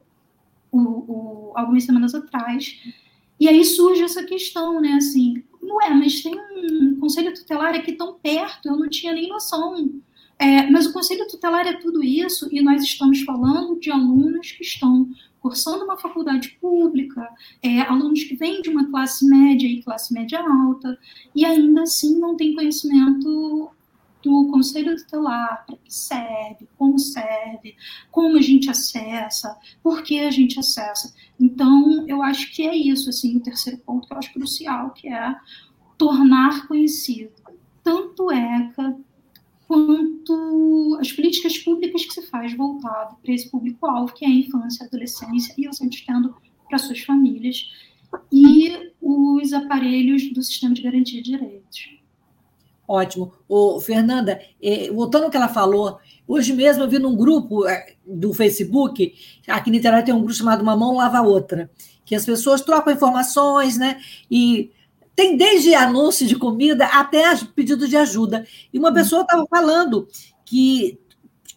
o, 0.71 0.79
o, 0.79 1.51
algumas 1.55 1.83
semanas 1.83 2.13
atrás, 2.15 2.79
e 3.39 3.47
aí 3.47 3.63
surge 3.63 4.03
essa 4.03 4.23
questão, 4.23 4.79
né? 4.79 4.93
Assim, 4.93 5.43
não 5.61 5.81
é, 5.81 5.89
mas 5.93 6.21
tem 6.21 6.33
um 6.37 6.97
conselho 6.99 7.33
tutelar 7.33 7.73
aqui 7.75 7.93
tão 7.93 8.13
perto, 8.15 8.67
eu 8.67 8.77
não 8.77 8.89
tinha 8.89 9.13
nem 9.13 9.29
noção. 9.29 10.01
É, 10.39 10.69
mas 10.69 10.85
o 10.85 10.93
conselho 10.93 11.27
tutelar 11.27 11.65
é 11.67 11.73
tudo 11.73 12.03
isso, 12.03 12.47
e 12.51 12.61
nós 12.61 12.83
estamos 12.83 13.21
falando 13.21 13.79
de 13.79 13.91
alunos 13.91 14.51
que 14.51 14.63
estão 14.63 15.09
cursando 15.39 15.83
uma 15.83 15.97
faculdade 15.97 16.57
pública, 16.61 17.29
é, 17.61 17.81
alunos 17.81 18.23
que 18.23 18.35
vêm 18.35 18.61
de 18.61 18.69
uma 18.69 18.89
classe 18.89 19.25
média 19.27 19.67
e 19.67 19.83
classe 19.83 20.13
média 20.13 20.39
alta, 20.39 20.97
e 21.35 21.43
ainda 21.45 21.83
assim 21.83 22.17
não 22.17 22.37
têm 22.37 22.55
conhecimento 22.55 23.69
do 24.23 24.47
conselho 24.49 24.95
tutelar, 24.95 25.65
para 25.65 25.75
que 25.77 25.93
serve, 25.93 26.67
como 26.77 26.97
serve, 26.97 27.75
como 28.09 28.37
a 28.37 28.41
gente 28.41 28.69
acessa, 28.69 29.57
por 29.83 30.01
que 30.01 30.19
a 30.19 30.31
gente 30.31 30.57
acessa. 30.59 31.13
Então, 31.39 32.07
eu 32.07 32.23
acho 32.23 32.51
que 32.53 32.65
é 32.65 32.75
isso, 32.75 33.09
assim, 33.09 33.35
o 33.35 33.41
terceiro 33.41 33.77
ponto 33.79 34.07
que 34.07 34.13
eu 34.13 34.17
acho 34.17 34.33
crucial, 34.33 34.91
que 34.91 35.07
é 35.07 35.35
tornar 35.97 36.67
conhecido 36.67 37.31
tanto 37.83 38.31
ECA 38.31 38.97
quanto 39.67 40.97
as 41.01 41.11
políticas 41.11 41.57
públicas 41.57 42.05
que 42.05 42.13
se 42.13 42.21
faz 42.27 42.55
voltado 42.55 43.17
para 43.21 43.33
esse 43.33 43.49
público-alvo, 43.49 44.13
que 44.13 44.23
é 44.23 44.27
a 44.27 44.31
infância, 44.31 44.85
a 44.85 44.87
adolescência, 44.87 45.53
e 45.57 45.73
sempre 45.73 45.97
estendo 45.97 46.35
para 46.69 46.77
suas 46.77 47.01
famílias. 47.01 47.69
E 48.31 48.93
aparelhos 49.53 50.31
do 50.31 50.41
sistema 50.41 50.73
de 50.73 50.81
garantia 50.81 51.21
de 51.21 51.31
direitos. 51.31 52.02
Ótimo. 52.87 53.33
Ô, 53.47 53.79
Fernanda, 53.79 54.39
eh, 54.61 54.91
voltando 54.91 55.25
ao 55.25 55.29
que 55.29 55.37
ela 55.37 55.47
falou, 55.47 55.99
hoje 56.27 56.53
mesmo 56.53 56.83
eu 56.83 56.89
vi 56.89 56.99
num 56.99 57.15
grupo 57.15 57.65
eh, 57.67 57.95
do 58.05 58.33
Facebook, 58.33 59.13
aqui 59.47 59.71
na 59.71 59.77
internet 59.77 60.05
tem 60.05 60.13
um 60.13 60.19
grupo 60.19 60.33
chamado 60.33 60.61
Uma 60.61 60.75
Mão 60.75 60.95
Lava 60.95 61.21
Outra, 61.21 61.71
que 62.05 62.13
as 62.13 62.25
pessoas 62.25 62.61
trocam 62.61 62.93
informações, 62.93 63.77
né? 63.77 64.01
E 64.29 64.69
tem 65.15 65.37
desde 65.37 65.73
anúncio 65.75 66.27
de 66.27 66.35
comida 66.35 66.85
até 66.87 67.35
pedido 67.55 67.87
de 67.87 67.95
ajuda. 67.95 68.45
E 68.73 68.79
uma 68.79 68.93
pessoa 68.93 69.21
estava 69.21 69.45
falando 69.49 70.07
que 70.45 70.99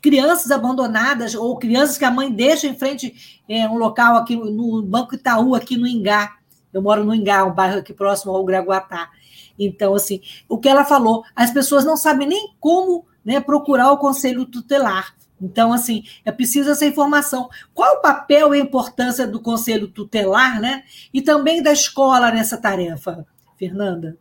crianças 0.01 0.51
abandonadas 0.53 1.35
ou 1.35 1.59
crianças 1.59 1.99
que 1.99 2.05
a 2.05 2.11
mãe 2.11 2.31
deixa 2.31 2.69
em 2.69 2.79
frente 2.79 3.43
é, 3.49 3.69
um 3.69 3.77
local 3.77 4.17
aqui 4.17 4.37
no 4.37 4.83
Banco 4.83 5.17
Itaú, 5.17 5.55
aqui 5.55 5.77
no 5.77 5.87
Ingá. 5.87 6.37
Eu 6.73 6.83
moro 6.83 7.05
no 7.05 7.15
Ingá, 7.15 7.45
um 7.45 7.53
bairro 7.53 7.79
aqui 7.79 7.93
próximo 7.93 8.33
ao 8.33 8.45
Graguatá. 8.45 9.11
Então, 9.59 9.95
assim, 9.95 10.21
o 10.49 10.59
que 10.59 10.69
ela 10.69 10.85
falou, 10.85 11.25
as 11.35 11.51
pessoas 11.51 11.85
não 11.85 11.97
sabem 11.97 12.27
nem 12.27 12.55
como 12.61 13.07
né, 13.25 13.41
procurar 13.41 13.93
o 13.93 13.99
conselho 13.99 14.47
tutelar. 14.47 15.15
Então, 15.41 15.73
assim, 15.73 16.03
é 16.25 16.33
preciso 16.33 16.71
essa 16.71 16.87
informação. 16.87 17.49
Qual 17.75 17.97
o 17.97 18.01
papel 18.01 18.55
e 18.55 18.61
a 18.61 18.63
importância 18.63 19.27
do 19.27 19.41
conselho 19.41 19.89
tutelar, 19.89 20.61
né? 20.61 20.83
E 21.13 21.21
também 21.21 21.63
da 21.63 21.73
escola 21.73 22.31
nessa 22.31 22.57
tarefa, 22.57 23.27
Fernanda? 23.59 24.17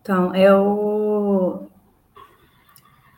Então, 0.00 0.34
eu 0.34 1.68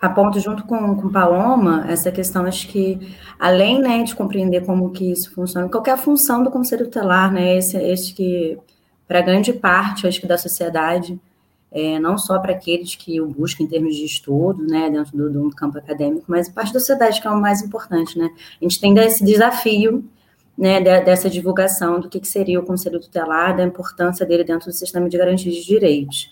aponto 0.00 0.38
junto 0.38 0.64
com, 0.64 0.96
com 0.96 1.10
Paloma 1.10 1.84
essa 1.88 2.12
questão, 2.12 2.44
acho 2.44 2.68
que, 2.68 3.16
além 3.38 3.80
né, 3.80 4.02
de 4.02 4.14
compreender 4.14 4.64
como 4.64 4.90
que 4.90 5.10
isso 5.10 5.34
funciona, 5.34 5.68
qual 5.68 5.82
é 5.86 5.96
função 5.96 6.42
do 6.42 6.50
conselho 6.50 6.84
tutelar, 6.84 7.32
né? 7.32 7.56
Esse, 7.56 7.76
esse 7.76 8.14
que 8.14 8.58
para 9.06 9.20
grande 9.20 9.52
parte, 9.52 10.06
acho 10.06 10.20
que 10.20 10.26
da 10.26 10.38
sociedade, 10.38 11.20
é, 11.70 11.98
não 11.98 12.16
só 12.16 12.38
para 12.38 12.52
aqueles 12.52 12.94
que 12.94 13.20
o 13.20 13.26
buscam 13.26 13.64
em 13.64 13.66
termos 13.66 13.96
de 13.96 14.04
estudo, 14.04 14.64
né, 14.64 14.88
dentro 14.88 15.16
do, 15.16 15.30
do 15.30 15.50
campo 15.50 15.78
acadêmico, 15.78 16.24
mas 16.28 16.48
parte 16.48 16.72
da 16.72 16.78
sociedade 16.78 17.20
que 17.20 17.26
é 17.26 17.30
o 17.30 17.40
mais 17.40 17.62
importante, 17.62 18.18
né? 18.18 18.30
A 18.60 18.64
gente 18.64 18.80
tem 18.80 18.96
esse 18.98 19.24
desafio, 19.24 20.04
né, 20.56 20.80
dessa 20.80 21.28
divulgação 21.28 21.98
do 21.98 22.08
que, 22.08 22.20
que 22.20 22.28
seria 22.28 22.60
o 22.60 22.64
Conselho 22.64 23.00
Tutelar, 23.00 23.56
da 23.56 23.64
importância 23.64 24.24
dele 24.24 24.44
dentro 24.44 24.68
do 24.68 24.72
sistema 24.72 25.08
de 25.08 25.18
garantia 25.18 25.50
de 25.50 25.64
direitos. 25.64 26.30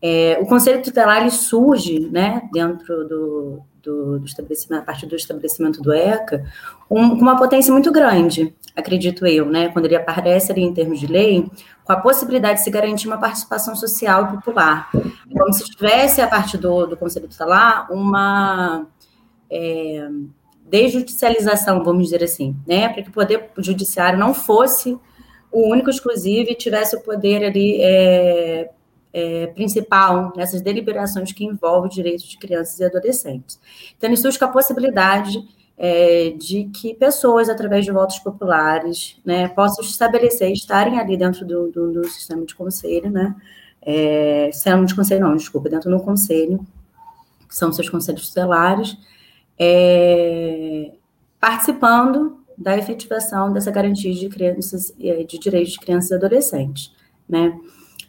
É, 0.00 0.38
o 0.40 0.46
Conselho 0.46 0.80
Tutelar 0.82 1.22
ele 1.22 1.30
surge, 1.30 2.08
né, 2.10 2.48
dentro 2.52 3.08
do, 3.08 3.62
do, 3.84 4.18
do 4.18 4.26
estabelecimento, 4.26 4.82
a 4.82 4.84
partir 4.84 5.06
do 5.06 5.14
estabelecimento 5.14 5.80
do 5.80 5.92
ECA, 5.92 6.44
com 6.88 7.00
uma 7.00 7.36
potência 7.36 7.72
muito 7.72 7.92
grande, 7.92 8.54
acredito 8.74 9.26
eu, 9.26 9.46
né, 9.46 9.68
quando 9.68 9.84
ele 9.84 9.96
aparece 9.96 10.50
ali 10.50 10.62
em 10.62 10.72
termos 10.72 10.98
de 10.98 11.06
lei, 11.06 11.48
com 11.84 11.92
a 11.92 11.96
possibilidade 11.96 12.58
de 12.58 12.64
se 12.64 12.70
garantir 12.70 13.06
uma 13.06 13.18
participação 13.18 13.76
social 13.76 14.24
e 14.24 14.36
popular. 14.36 14.90
Como 15.32 15.52
se 15.52 15.64
tivesse, 15.64 16.20
a 16.20 16.26
partir 16.26 16.58
do, 16.58 16.86
do 16.86 16.96
Conselho 16.96 17.28
Tutelar, 17.28 17.92
uma 17.92 18.86
é, 19.50 20.08
desjudicialização, 20.68 21.84
vamos 21.84 22.04
dizer 22.04 22.24
assim, 22.24 22.56
né, 22.66 22.88
para 22.88 23.02
que 23.02 23.10
o 23.10 23.12
poder 23.12 23.50
judiciário 23.58 24.18
não 24.18 24.34
fosse 24.34 24.98
o 25.52 25.70
único 25.70 25.88
exclusivo 25.88 26.50
e 26.50 26.54
tivesse 26.54 26.96
o 26.96 27.00
poder 27.00 27.44
ali 27.44 27.78
é, 27.80 28.70
é, 29.14 29.46
principal 29.46 30.32
nessas 30.36 30.60
deliberações 30.60 31.32
que 31.32 31.44
envolvem 31.44 31.88
direitos 31.88 32.24
de 32.24 32.36
crianças 32.36 32.80
e 32.80 32.84
adolescentes. 32.84 33.60
Então, 33.96 34.10
ele 34.10 34.16
surge 34.16 34.36
com 34.36 34.44
a 34.44 34.48
possibilidade 34.48 35.38
é, 35.78 36.30
de 36.30 36.64
que 36.64 36.94
pessoas, 36.94 37.48
através 37.48 37.84
de 37.84 37.92
votos 37.92 38.18
populares, 38.18 39.16
né, 39.24 39.46
possam 39.48 39.84
estabelecer, 39.84 40.50
estarem 40.50 40.98
ali 40.98 41.16
dentro 41.16 41.46
do, 41.46 41.70
do, 41.70 41.92
do 41.92 42.08
sistema 42.08 42.44
de 42.44 42.56
conselho, 42.56 43.08
né, 43.08 43.34
é, 43.80 44.50
sistema 44.52 44.84
de 44.84 44.94
conselho 44.94 45.20
não, 45.20 45.36
desculpa, 45.36 45.68
dentro 45.68 45.90
do 45.90 46.02
conselho, 46.02 46.66
que 47.48 47.54
são 47.54 47.72
seus 47.72 47.88
conselhos 47.88 48.28
tutelares, 48.28 48.96
é, 49.56 50.90
participando 51.38 52.40
da 52.58 52.76
efetivação 52.76 53.52
dessa 53.52 53.70
garantia 53.70 54.12
de 54.12 54.28
crianças, 54.28 54.92
é, 55.00 55.22
de 55.22 55.38
direitos 55.38 55.72
de 55.72 55.78
crianças 55.78 56.10
e 56.10 56.14
adolescentes, 56.14 56.92
né. 57.28 57.56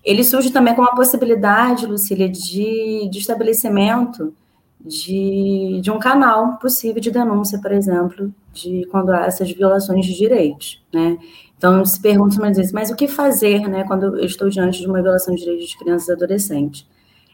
Ele 0.05 0.23
surge 0.23 0.51
também 0.51 0.75
com 0.75 0.83
a 0.83 0.95
possibilidade, 0.95 1.87
Lucília, 1.87 2.29
de, 2.29 3.09
de 3.09 3.17
estabelecimento 3.17 4.33
de, 4.79 5.79
de 5.81 5.89
um 5.89 5.97
canal 5.97 6.57
possível 6.59 7.01
de 7.01 7.09
denúncia, 7.09 7.59
por 7.59 7.71
exemplo, 7.71 8.31
de 8.53 8.85
quando 8.91 9.09
há 9.09 9.25
essas 9.25 9.51
violações 9.51 10.05
de 10.05 10.15
direitos, 10.15 10.83
né? 10.93 11.17
Então, 11.57 11.83
se 11.83 11.99
pergunta 11.99 12.35
muitas 12.35 12.57
vezes, 12.57 12.71
mas 12.71 12.91
o 12.91 12.95
que 12.95 13.07
fazer, 13.07 13.67
né, 13.67 13.83
quando 13.85 14.17
eu 14.17 14.25
estou 14.25 14.49
diante 14.49 14.79
de 14.79 14.87
uma 14.87 15.01
violação 15.01 15.33
de 15.33 15.41
direitos 15.41 15.69
de 15.69 15.77
crianças 15.77 16.09
e 16.09 16.11
adolescentes? 16.11 16.87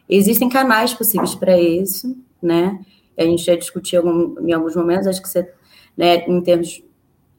Existem 0.08 0.48
canais 0.48 0.94
possíveis 0.94 1.36
para 1.36 1.60
isso, 1.60 2.16
né? 2.42 2.80
A 3.18 3.24
gente 3.24 3.44
já 3.44 3.56
discutiu 3.56 4.04
em 4.40 4.54
alguns 4.54 4.76
momentos, 4.76 5.08
acho 5.08 5.22
que 5.22 5.28
você, 5.28 5.52
né, 5.98 6.18
em 6.28 6.42
termos 6.42 6.82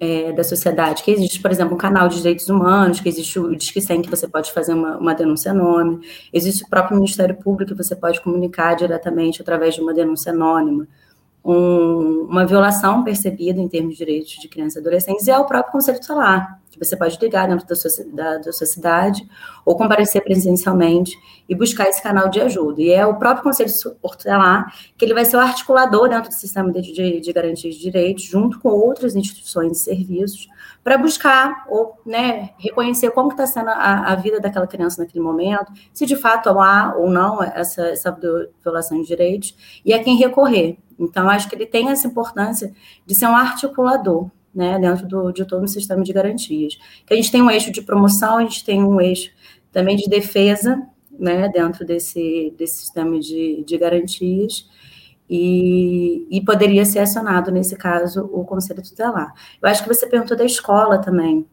é, 0.02 0.32
da 0.32 0.42
sociedade, 0.42 1.04
que 1.04 1.12
existe, 1.12 1.40
por 1.40 1.48
exemplo, 1.52 1.76
um 1.76 1.78
canal 1.78 2.08
de 2.08 2.16
direitos 2.16 2.48
humanos, 2.48 2.98
que 2.98 3.08
existe 3.08 3.38
o 3.38 3.54
Disque 3.54 3.80
100, 3.80 4.02
que 4.02 4.10
você 4.10 4.26
pode 4.26 4.52
fazer 4.52 4.74
uma, 4.74 4.98
uma 4.98 5.14
denúncia 5.14 5.52
anônima, 5.52 6.00
existe 6.32 6.64
o 6.64 6.68
próprio 6.68 6.96
Ministério 6.96 7.36
Público, 7.36 7.70
que 7.70 7.84
você 7.84 7.94
pode 7.94 8.20
comunicar 8.20 8.74
diretamente 8.74 9.40
através 9.40 9.76
de 9.76 9.80
uma 9.80 9.94
denúncia 9.94 10.32
anônima, 10.32 10.88
um, 11.44 12.26
uma 12.30 12.46
violação 12.46 13.02
percebida 13.02 13.60
em 13.60 13.68
termos 13.68 13.92
de 13.92 14.04
direitos 14.04 14.32
de 14.32 14.48
crianças 14.48 14.76
e 14.76 14.78
adolescentes, 14.78 15.28
é 15.28 15.36
o 15.36 15.44
próprio 15.44 15.72
Conselho 15.72 16.00
Tutelar, 16.00 16.60
que 16.70 16.78
você 16.78 16.96
pode 16.96 17.18
ligar 17.20 17.48
dentro 17.48 17.66
da 17.66 17.74
sua, 17.74 17.90
da, 18.12 18.38
da 18.38 18.52
sua 18.52 18.66
cidade 18.66 19.26
ou 19.64 19.76
comparecer 19.76 20.22
presencialmente 20.22 21.16
e 21.48 21.54
buscar 21.54 21.88
esse 21.88 22.02
canal 22.02 22.28
de 22.28 22.40
ajuda. 22.40 22.80
E 22.80 22.90
é 22.90 23.04
o 23.04 23.16
próprio 23.16 23.42
Conselho 23.42 23.70
Tutelar 24.00 24.72
que 24.96 25.04
ele 25.04 25.14
vai 25.14 25.24
ser 25.24 25.36
o 25.36 25.40
articulador 25.40 26.08
dentro 26.08 26.30
do 26.30 26.34
sistema 26.34 26.70
de, 26.72 26.80
de, 26.80 27.20
de 27.20 27.32
garantia 27.32 27.70
de 27.70 27.78
direitos, 27.78 28.24
junto 28.24 28.60
com 28.60 28.68
outras 28.68 29.16
instituições 29.16 29.78
e 29.78 29.80
serviços, 29.80 30.48
para 30.82 30.98
buscar 30.98 31.64
ou 31.68 31.98
né, 32.04 32.50
reconhecer 32.58 33.10
como 33.12 33.30
está 33.30 33.46
sendo 33.46 33.68
a, 33.68 34.12
a, 34.12 34.14
vida 34.16 34.40
daquela 34.40 34.66
criança 34.66 35.02
naquele 35.02 35.22
momento, 35.22 35.72
se 35.92 36.04
de 36.04 36.16
fato 36.16 36.48
há 36.48 36.94
ou 36.96 37.08
não 37.08 37.42
essa, 37.42 37.88
essa 37.88 38.16
violação 38.62 39.00
de 39.00 39.06
direitos, 39.06 39.56
e 39.84 39.94
a 39.94 40.02
quem 40.02 40.16
recorrer. 40.16 40.76
Então, 40.98 41.28
acho 41.28 41.48
que 41.48 41.54
ele 41.54 41.66
tem 41.66 41.88
essa 41.88 42.06
importância 42.06 42.72
de 43.06 43.14
ser 43.14 43.26
um 43.26 43.36
articulador 43.36 44.30
né, 44.54 44.78
dentro 44.78 45.06
do, 45.06 45.32
de 45.32 45.44
todo 45.44 45.62
o 45.62 45.68
sistema 45.68 46.02
de 46.02 46.12
garantias. 46.12 46.78
Que 47.06 47.14
a 47.14 47.16
gente 47.16 47.30
tem 47.30 47.42
um 47.42 47.50
eixo 47.50 47.70
de 47.70 47.82
promoção, 47.82 48.38
a 48.38 48.42
gente 48.42 48.64
tem 48.64 48.82
um 48.82 49.00
eixo 49.00 49.30
também 49.70 49.96
de 49.96 50.08
defesa, 50.08 50.82
né, 51.18 51.48
dentro 51.48 51.86
desse, 51.86 52.52
desse 52.58 52.80
sistema 52.80 53.18
de, 53.18 53.62
de 53.64 53.78
garantias, 53.78 54.68
e, 55.34 56.26
e, 56.30 56.44
poderia 56.44 56.84
ser 56.84 56.98
acionado, 56.98 57.50
nesse 57.50 57.76
caso, 57.76 58.28
o 58.32 58.44
Conselho 58.44 58.82
Tutelar. 58.82 59.32
Eu 59.62 59.68
acho 59.68 59.82
que 59.82 59.88
você 59.88 60.06
perguntou 60.06 60.36
da 60.36 60.44
escola 60.44 60.98
também. 60.98 61.46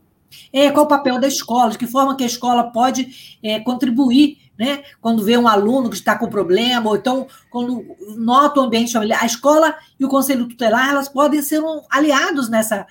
É, 0.51 0.69
qual 0.69 0.85
o 0.85 0.89
papel 0.89 1.19
da 1.19 1.27
escola? 1.27 1.71
De 1.71 1.77
que 1.77 1.87
forma 1.87 2.15
que 2.15 2.23
a 2.23 2.27
escola 2.27 2.71
pode 2.71 3.39
é, 3.41 3.59
contribuir 3.59 4.37
né? 4.59 4.83
Quando 4.99 5.23
vê 5.23 5.37
um 5.37 5.47
aluno 5.47 5.89
que 5.89 5.95
está 5.95 6.17
com 6.17 6.27
problema, 6.27 6.89
ou 6.89 6.97
então 6.97 7.25
quando 7.49 7.95
nota 8.17 8.59
o 8.59 8.63
ambiente 8.63 8.91
familiar, 8.91 9.23
a 9.23 9.25
escola 9.25 9.73
e 9.97 10.03
o 10.03 10.09
conselho 10.09 10.49
tutelar, 10.49 10.89
elas 10.89 11.07
podem 11.07 11.41
ser 11.41 11.63
um, 11.63 11.81
aliados 11.89 12.49
nessa, 12.49 12.85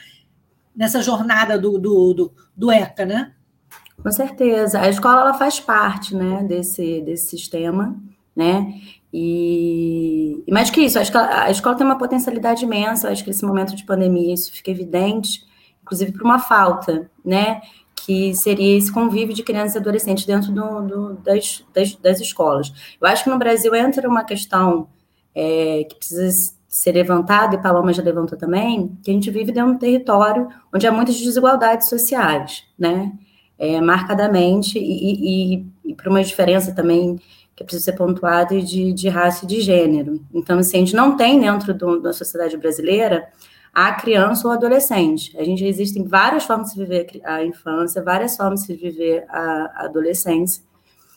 nessa 0.75 1.03
jornada 1.03 1.59
do, 1.59 1.79
do, 1.79 2.15
do, 2.15 2.33
do 2.57 2.73
ECA, 2.73 3.05
né? 3.05 3.35
Com 4.03 4.11
certeza. 4.11 4.81
A 4.81 4.89
escola 4.89 5.21
ela 5.21 5.35
faz 5.35 5.61
parte 5.61 6.17
né, 6.17 6.43
desse, 6.43 7.03
desse 7.03 7.29
sistema, 7.29 7.95
né? 8.35 8.81
E, 9.13 10.43
e 10.47 10.53
mais 10.53 10.71
que 10.71 10.83
isso, 10.83 10.99
acho 10.99 11.11
que 11.11 11.17
a, 11.17 11.45
a 11.45 11.51
escola 11.51 11.77
tem 11.77 11.87
uma 11.87 11.99
potencialidade 11.99 12.65
imensa, 12.65 13.11
acho 13.11 13.23
que 13.25 13.31
nesse 13.31 13.45
momento 13.45 13.75
de 13.75 13.85
pandemia 13.85 14.35
isso 14.35 14.53
fica 14.53 14.71
evidente, 14.71 15.43
inclusive 15.83 16.13
por 16.13 16.23
uma 16.23 16.39
falta, 16.39 17.11
né? 17.25 17.63
que 18.09 18.35
seria 18.35 18.79
esse 18.79 18.91
convívio 18.93 19.35
de 19.35 19.43
crianças 19.43 19.75
e 19.75 19.79
adolescentes 19.79 20.25
dentro 20.25 20.53
do, 20.53 20.83
do, 20.83 21.15
das, 21.17 21.65
das, 21.75 21.95
das, 21.97 22.21
escolas. 22.21 22.73
Eu 22.99 23.07
acho 23.07 23.25
que 23.25 23.31
no 23.31 23.39
Brasil 23.39 23.75
entra 23.75 24.09
uma 24.09 24.25
questão 24.25 24.89
é, 25.35 25.85
que 25.85 25.97
precisa 25.97 26.55
ser 26.67 26.93
levantada, 26.93 27.57
e 27.57 27.63
Paloma 27.63 27.93
já 27.93 28.03
levantou 28.03 28.39
também, 28.39 28.97
que 29.03 29.11
a 29.11 29.15
gente 29.15 29.31
vive 29.31 29.53
dentro 29.53 29.71
de 29.71 29.77
um 29.77 29.79
território 29.79 30.49
onde 30.73 30.87
há 30.87 30.93
muitas 30.93 31.19
desigualdades 31.19 31.89
sociais, 31.89 32.65
né? 32.79 33.13
É, 33.59 33.81
marcadamente, 33.81 34.79
e, 34.79 35.57
e, 35.57 35.67
e 35.85 35.95
para 35.95 36.09
uma 36.09 36.23
diferença 36.23 36.73
também 36.73 37.19
que 37.59 37.65
precisa 37.65 37.87
ser 37.87 37.97
pontuada 37.97 38.63
de, 38.63 38.93
de 38.93 39.09
raça 39.09 39.45
e 39.45 39.49
de 39.49 39.61
gênero. 39.61 40.25
Então, 40.33 40.61
assim, 40.61 40.77
a 40.77 40.81
gente 40.81 40.95
não 40.95 41.17
tem 41.17 41.41
dentro 41.41 41.75
do, 41.75 42.01
da 42.01 42.13
sociedade 42.13 42.57
brasileira 42.57 43.29
a 43.75 43.93
criança 43.95 44.47
ou 44.47 44.55
adolescente. 44.55 45.37
A 45.37 45.43
gente 45.43 45.65
existem 45.65 46.05
várias 46.05 46.45
formas 46.45 46.71
de 46.71 46.79
viver 46.79 47.21
a 47.25 47.43
infância, 47.43 48.01
várias 48.01 48.37
formas 48.37 48.63
de 48.63 48.75
viver 48.75 49.27
a 49.29 49.87
adolescência. 49.87 50.63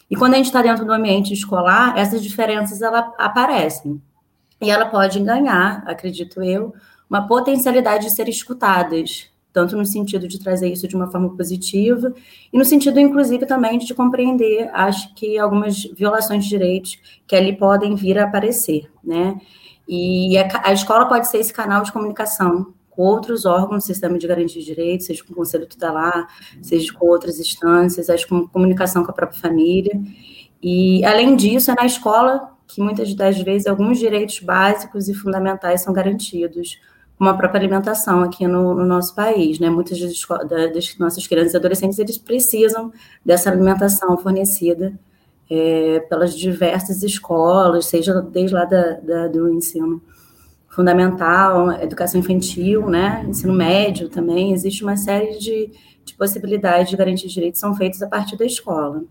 E 0.10 0.16
quando 0.16 0.34
a 0.34 0.38
gente 0.38 0.48
está 0.48 0.64
dentro 0.64 0.84
do 0.84 0.92
ambiente 0.92 1.32
escolar, 1.32 1.96
essas 1.96 2.24
diferenças 2.24 2.82
ela 2.82 3.14
aparecem. 3.20 4.02
E 4.60 4.72
ela 4.72 4.88
pode 4.88 5.20
ganhar, 5.20 5.84
acredito 5.86 6.42
eu, 6.42 6.74
uma 7.08 7.28
potencialidade 7.28 8.06
de 8.06 8.14
ser 8.14 8.28
escutadas, 8.28 9.31
tanto 9.54 9.76
no 9.76 9.86
sentido 9.86 10.28
de 10.28 10.40
trazer 10.40 10.72
isso 10.72 10.88
de 10.88 10.96
uma 10.96 11.08
forma 11.08 11.30
positiva, 11.36 12.14
e 12.52 12.58
no 12.58 12.66
sentido, 12.66 13.00
inclusive, 13.00 13.46
também 13.46 13.78
de 13.78 13.94
compreender, 13.94 14.70
acho 14.74 15.14
que 15.16 15.38
algumas 15.38 15.84
violações 15.84 16.44
de 16.44 16.50
direitos 16.50 17.00
que 17.28 17.36
ali 17.36 17.56
podem 17.56 17.96
vir 17.96 18.18
a 18.18 18.26
aparecer, 18.26 18.90
né? 19.04 19.40
E 19.88 20.38
a, 20.38 20.70
a 20.70 20.74
escola 20.74 21.06
pode 21.06 21.28
ser 21.28 21.40
esse 21.40 21.52
canal 21.52 21.84
de 21.84 21.92
comunicação 21.92 22.74
com 22.90 23.04
outros 23.04 23.46
órgãos 23.46 23.84
do 23.84 23.88
sistema 23.88 24.18
de 24.18 24.28
garantia 24.28 24.62
de 24.62 24.66
direitos, 24.66 25.08
seja 25.08 25.24
com 25.24 25.34
o 25.34 25.36
Conselho 25.36 25.66
Tutelar, 25.66 26.28
seja 26.62 26.94
com 26.94 27.08
outras 27.08 27.40
instâncias, 27.40 28.06
seja 28.06 28.28
com 28.28 28.48
comunicação 28.48 29.04
com 29.04 29.12
a 29.12 29.14
própria 29.14 29.40
família. 29.40 30.00
E, 30.62 31.04
além 31.04 31.36
disso, 31.36 31.72
é 31.72 31.76
na 31.76 31.86
escola 31.86 32.52
que 32.68 32.82
muitas 32.82 33.14
das 33.14 33.40
vezes 33.42 33.68
alguns 33.68 34.00
direitos 34.00 34.40
básicos 34.40 35.10
e 35.10 35.14
fundamentais 35.14 35.82
são 35.82 35.94
garantidos, 35.94 36.80
como 37.22 37.30
a 37.30 37.36
própria 37.36 37.60
alimentação 37.60 38.24
aqui 38.24 38.48
no, 38.48 38.74
no 38.74 38.84
nosso 38.84 39.14
país, 39.14 39.60
né? 39.60 39.70
Muitas 39.70 40.00
das, 40.00 40.74
das, 40.74 40.98
nossas 40.98 41.28
crianças 41.28 41.54
e 41.54 41.58
adolescentes, 41.58 42.00
eles 42.00 42.18
precisam 42.18 42.92
dessa 43.24 43.52
alimentação 43.52 44.18
fornecida 44.18 45.00
é, 45.48 46.00
pelas 46.10 46.36
diversas 46.36 47.04
escolas, 47.04 47.86
seja 47.86 48.20
desde 48.24 48.56
lá 48.56 48.66
da, 48.66 48.94
da, 48.94 49.28
do 49.28 49.54
ensino 49.54 50.02
fundamental, 50.68 51.72
educação 51.74 52.20
infantil, 52.20 52.90
né? 52.90 53.24
Ensino 53.30 53.54
médio 53.54 54.10
também, 54.10 54.52
existe 54.52 54.84
uma 54.84 54.98
série 54.98 55.38
de, 55.38 55.72
de 56.04 56.16
possibilidades 56.16 56.90
de 56.90 56.98
garantir 56.98 57.28
direitos 57.28 57.60
são 57.60 57.76
feitas 57.76 58.02
a 58.02 58.08
partir 58.08 58.36
da 58.36 58.48
escola. 58.48 59.04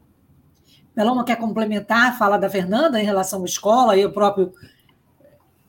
Peloma 0.96 1.22
quer 1.22 1.36
complementar 1.36 2.08
a 2.08 2.12
fala 2.14 2.38
da 2.38 2.50
Fernanda 2.50 3.00
em 3.00 3.04
relação 3.04 3.42
à 3.42 3.44
escola 3.44 3.96
e 3.96 4.04
o 4.04 4.10
próprio 4.10 4.52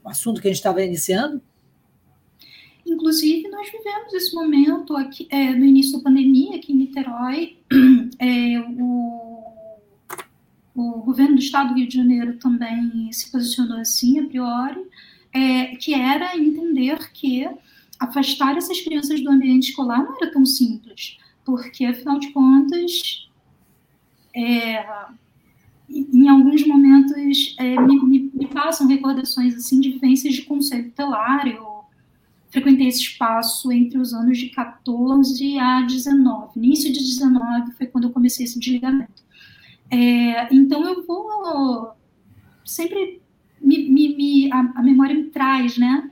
assunto 0.04 0.42
que 0.42 0.48
a 0.48 0.50
gente 0.50 0.58
estava 0.58 0.82
iniciando? 0.82 1.40
Inclusive, 2.92 3.48
nós 3.48 3.72
vivemos 3.72 4.14
esse 4.14 4.36
momento 4.36 4.96
aqui, 4.98 5.26
é, 5.30 5.54
no 5.56 5.64
início 5.64 5.98
da 5.98 6.04
pandemia, 6.04 6.58
aqui 6.58 6.74
em 6.74 6.76
Niterói. 6.76 7.58
É, 8.24 8.60
o, 8.78 9.44
o 10.76 11.02
governo 11.02 11.36
do 11.36 11.42
estado 11.42 11.70
do 11.70 11.80
Rio 11.80 11.88
de 11.88 11.96
Janeiro 11.96 12.38
também 12.38 13.12
se 13.12 13.32
posicionou 13.32 13.80
assim, 13.80 14.20
a 14.20 14.28
priori, 14.28 14.80
é, 15.34 15.76
que 15.78 15.92
era 15.96 16.38
entender 16.38 17.12
que 17.14 17.50
afastar 18.00 18.56
essas 18.58 18.80
crianças 18.82 19.22
do 19.24 19.32
ambiente 19.32 19.70
escolar 19.70 20.04
não 20.04 20.16
era 20.18 20.32
tão 20.32 20.46
simples, 20.46 21.18
porque, 21.44 21.84
afinal 21.84 22.20
de 22.20 22.30
contas, 22.30 23.28
é, 24.36 24.86
em 25.90 26.30
alguns 26.30 26.66
momentos 26.68 27.56
é, 27.58 27.82
me, 27.82 28.04
me, 28.04 28.32
me, 28.34 28.48
passam 28.48 28.88
recordações 28.88 29.56
assim 29.56 29.80
de 29.80 29.94
vivências 29.94 30.36
de 30.36 30.44
conselho. 30.44 30.86
Eu 30.86 30.92
frequentei 32.52 32.88
esse 32.88 33.02
espaço 33.02 33.72
entre 33.72 33.98
os 33.98 34.14
anos 34.14 34.38
de 34.38 34.50
14 34.50 35.58
a 35.58 35.82
19. 35.82 36.60
Início 36.60 36.92
de 36.92 37.00
19 37.00 37.72
foi 37.74 37.88
quando 37.88 38.06
eu 38.06 38.12
comecei 38.12 38.46
esse 38.46 38.60
desligamento. 38.60 39.24
É, 39.90 40.54
então 40.54 40.86
eu 40.86 41.06
vou 41.06 41.92
sempre 42.64 43.22
me, 43.62 43.90
me, 43.90 44.16
me 44.16 44.52
a, 44.52 44.60
a, 44.76 44.84
memória 44.84 45.16
me 45.16 45.26
traz, 45.26 45.78
né, 45.78 46.10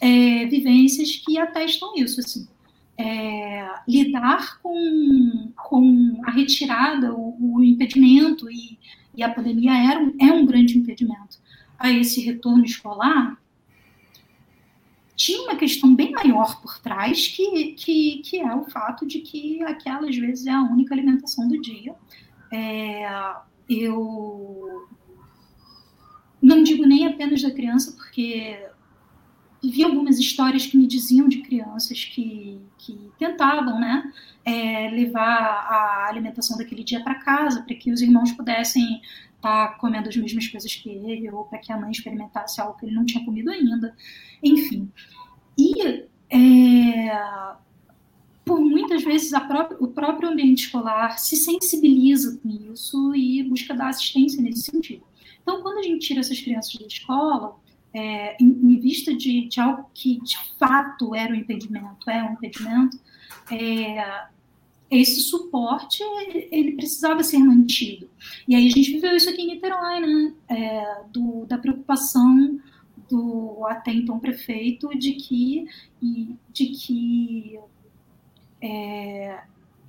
é, 0.00 0.46
vivências 0.46 1.16
que 1.16 1.38
atestam 1.38 1.94
isso, 1.96 2.20
assim 2.20 2.46
é, 2.98 3.68
lidar 3.86 4.60
com, 4.62 5.52
com 5.54 6.20
a 6.24 6.30
retirada, 6.30 7.14
o, 7.14 7.56
o 7.56 7.62
impedimento, 7.62 8.50
e, 8.50 8.78
e, 9.14 9.22
a 9.22 9.32
pandemia 9.32 9.72
era 9.72 10.00
um, 10.00 10.14
é 10.18 10.32
um 10.32 10.46
grande 10.46 10.78
impedimento 10.78 11.38
a 11.78 11.90
esse 11.90 12.22
retorno 12.22 12.64
escolar, 12.64 13.38
tinha 15.16 15.42
uma 15.42 15.56
questão 15.56 15.94
bem 15.94 16.12
maior 16.12 16.60
por 16.60 16.78
trás, 16.78 17.26
que, 17.26 17.72
que, 17.72 18.18
que 18.18 18.38
é 18.38 18.54
o 18.54 18.64
fato 18.64 19.06
de 19.06 19.20
que 19.20 19.62
aquela, 19.64 20.08
às 20.08 20.16
vezes, 20.16 20.46
é 20.46 20.50
a 20.50 20.62
única 20.62 20.94
alimentação 20.94 21.48
do 21.48 21.60
dia. 21.60 21.94
É, 22.52 23.34
eu 23.68 24.86
não 26.40 26.62
digo 26.62 26.86
nem 26.86 27.06
apenas 27.06 27.42
da 27.42 27.50
criança, 27.50 27.92
porque 27.92 28.56
vi 29.62 29.82
algumas 29.82 30.18
histórias 30.18 30.66
que 30.66 30.76
me 30.76 30.86
diziam 30.86 31.28
de 31.28 31.38
crianças 31.38 32.04
que, 32.04 32.58
que 32.78 32.98
tentavam, 33.18 33.80
né, 33.80 34.12
é, 34.44 34.90
levar 34.90 35.22
a 35.22 36.06
alimentação 36.08 36.56
daquele 36.56 36.84
dia 36.84 37.02
para 37.02 37.16
casa, 37.16 37.62
para 37.62 37.74
que 37.74 37.90
os 37.90 38.00
irmãos 38.00 38.32
pudessem 38.32 39.00
estar 39.36 39.68
tá 39.68 39.74
comendo 39.78 40.08
as 40.08 40.16
mesmas 40.16 40.46
coisas 40.48 40.74
que 40.74 40.88
ele, 40.88 41.30
ou 41.30 41.44
para 41.44 41.58
que 41.58 41.72
a 41.72 41.78
mãe 41.78 41.90
experimentasse 41.90 42.60
algo 42.60 42.78
que 42.78 42.86
ele 42.86 42.94
não 42.94 43.04
tinha 43.04 43.24
comido 43.24 43.50
ainda. 43.50 43.94
Enfim. 44.42 44.90
E 45.58 46.04
é, 46.30 47.56
por 48.44 48.60
muitas 48.60 49.02
vezes 49.02 49.32
o 49.80 49.88
próprio 49.88 50.28
ambiente 50.28 50.66
escolar 50.66 51.18
se 51.18 51.36
sensibiliza 51.36 52.38
com 52.42 52.48
isso 52.72 53.14
e 53.14 53.42
busca 53.42 53.74
dar 53.74 53.88
assistência 53.88 54.40
nesse 54.40 54.70
sentido. 54.70 55.02
Então, 55.42 55.62
quando 55.62 55.78
a 55.78 55.82
gente 55.82 56.06
tira 56.06 56.20
essas 56.20 56.40
crianças 56.40 56.74
da 56.74 56.86
escola, 56.86 57.56
é, 57.96 58.36
em, 58.38 58.46
em, 58.46 58.78
vista 58.78 59.16
de, 59.16 59.48
de, 59.48 59.58
algo 59.58 59.90
que 59.94 60.20
de 60.20 60.36
fato 60.58 61.14
era 61.14 61.32
um 61.32 61.36
impedimento, 61.36 62.10
é 62.10 62.22
um 62.22 62.34
impedimento, 62.34 63.00
é, 63.50 64.26
esse 64.90 65.22
suporte 65.22 66.02
ele 66.52 66.72
precisava 66.72 67.22
ser 67.24 67.38
mantido. 67.38 68.10
E 68.46 68.54
aí 68.54 68.66
a 68.66 68.70
gente 68.70 68.92
viveu 68.92 69.16
isso 69.16 69.30
aqui 69.30 69.40
em 69.40 69.54
Niterói, 69.54 70.00
né? 70.00 70.34
É, 70.48 71.02
do, 71.10 71.46
da 71.46 71.56
preocupação 71.56 72.60
do 73.08 73.64
até 73.66 73.92
então 73.92 74.18
prefeito 74.18 74.90
de 74.98 75.12
que, 75.12 75.66
de 76.52 76.66
que 76.66 77.58
é, 78.60 79.40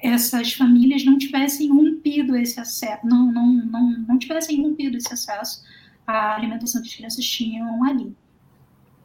essas 0.02 0.54
famílias 0.54 1.04
não 1.04 1.17
tivessem 1.17 1.70
rompido 1.70 2.38
esse 2.38 2.60
acesso, 2.60 3.06
não, 3.06 3.32
não, 3.32 3.54
não, 3.54 3.89
não 4.08 4.17
tivessem 4.17 4.62
rompido 4.62 4.96
esse 4.96 5.12
acesso 5.12 5.62
a 6.08 6.36
alimentação 6.36 6.82
que 6.82 6.88
as 6.88 6.96
crianças 6.96 7.26
tinham 7.26 7.84
ali. 7.84 8.15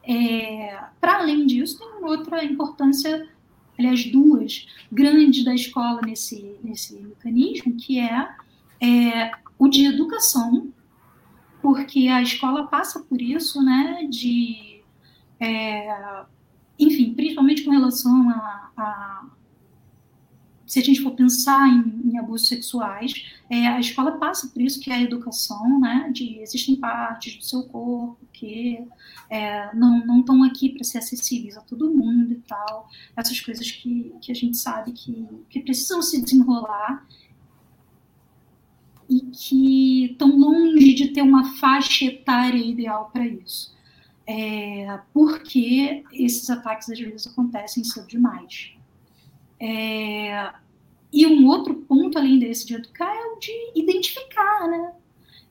É, 0.04 0.80
Para 1.00 1.18
além 1.18 1.46
disso, 1.46 1.78
tem 1.78 2.04
outra 2.04 2.44
importância, 2.44 3.28
aliás, 3.76 4.04
duas 4.10 4.66
grandes 4.90 5.44
da 5.44 5.54
escola 5.54 6.00
nesse, 6.02 6.56
nesse 6.62 6.94
mecanismo, 6.94 7.74
que 7.74 7.98
é, 7.98 8.28
é 8.80 9.32
o 9.58 9.68
de 9.68 9.84
educação, 9.84 10.72
porque 11.60 12.08
a 12.08 12.22
escola 12.22 12.66
passa 12.66 13.00
por 13.00 13.20
isso, 13.20 13.62
né, 13.62 14.06
de, 14.08 14.80
é, 15.38 16.24
enfim, 16.78 17.14
principalmente 17.14 17.62
com 17.62 17.70
relação 17.70 18.30
a, 18.30 18.70
a 18.76 19.26
se 20.72 20.78
a 20.78 20.82
gente 20.82 21.02
for 21.02 21.10
pensar 21.10 21.68
em, 21.68 22.10
em 22.10 22.18
abusos 22.18 22.48
sexuais, 22.48 23.12
é, 23.52 23.68
a 23.68 23.78
escola 23.78 24.12
passa 24.12 24.48
por 24.48 24.62
isso, 24.62 24.80
que 24.80 24.90
é 24.90 24.94
a 24.94 25.02
educação, 25.02 25.78
né, 25.78 26.10
de 26.10 26.38
existem 26.38 26.74
partes 26.74 27.36
do 27.36 27.44
seu 27.44 27.64
corpo 27.64 28.18
que 28.32 28.82
é, 29.28 29.74
não 29.76 30.20
estão 30.20 30.42
aqui 30.42 30.70
para 30.70 30.82
ser 30.82 30.96
acessíveis 30.96 31.54
a 31.58 31.60
todo 31.60 31.92
mundo 31.92 32.32
e 32.32 32.40
tal, 32.48 32.88
essas 33.14 33.38
coisas 33.42 33.70
que, 33.70 34.10
que 34.22 34.32
a 34.32 34.34
gente 34.34 34.56
sabe 34.56 34.92
que, 34.92 35.28
que 35.50 35.60
precisam 35.60 36.00
se 36.00 36.22
desenrolar 36.22 37.06
e 39.06 39.20
que 39.20 40.12
estão 40.12 40.34
longe 40.34 40.94
de 40.94 41.08
ter 41.08 41.20
uma 41.20 41.44
faixa 41.56 42.06
etária 42.06 42.56
ideal 42.56 43.10
para 43.12 43.26
isso. 43.26 43.76
É, 44.26 44.98
porque 45.12 46.02
esses 46.10 46.48
ataques 46.48 46.88
às 46.88 46.98
vezes 46.98 47.26
acontecem 47.26 47.84
cedo 47.84 48.06
demais. 48.06 48.72
É, 49.60 50.54
e 51.12 51.27
um 51.27 51.46
outro 51.46 51.75
ponto, 51.75 52.18
além 52.18 52.38
desse 52.38 52.66
de 52.66 52.75
educar, 52.75 53.14
é 53.14 53.27
o 53.27 53.38
de 53.38 53.53
identificar, 53.75 54.68
né? 54.68 54.92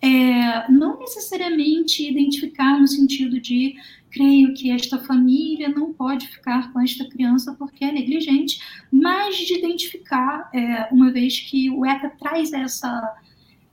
É, 0.04 0.72
não 0.72 0.98
necessariamente 0.98 2.10
identificar 2.10 2.80
no 2.80 2.88
sentido 2.88 3.40
de 3.40 3.76
creio 4.10 4.54
que 4.56 4.72
esta 4.72 4.98
família 4.98 5.70
não 5.70 5.94
pode 5.94 6.28
ficar 6.28 6.74
com 6.74 6.82
esta 6.82 7.08
criança 7.08 7.54
porque 7.54 7.86
é 7.86 7.92
negligente, 7.92 8.60
mas 8.92 9.38
de 9.38 9.60
identificar, 9.60 10.50
é, 10.54 10.88
uma 10.92 11.12
vez 11.12 11.40
que 11.40 11.70
o 11.70 11.86
ECA 11.86 12.10
traz 12.10 12.52
essa, 12.52 13.16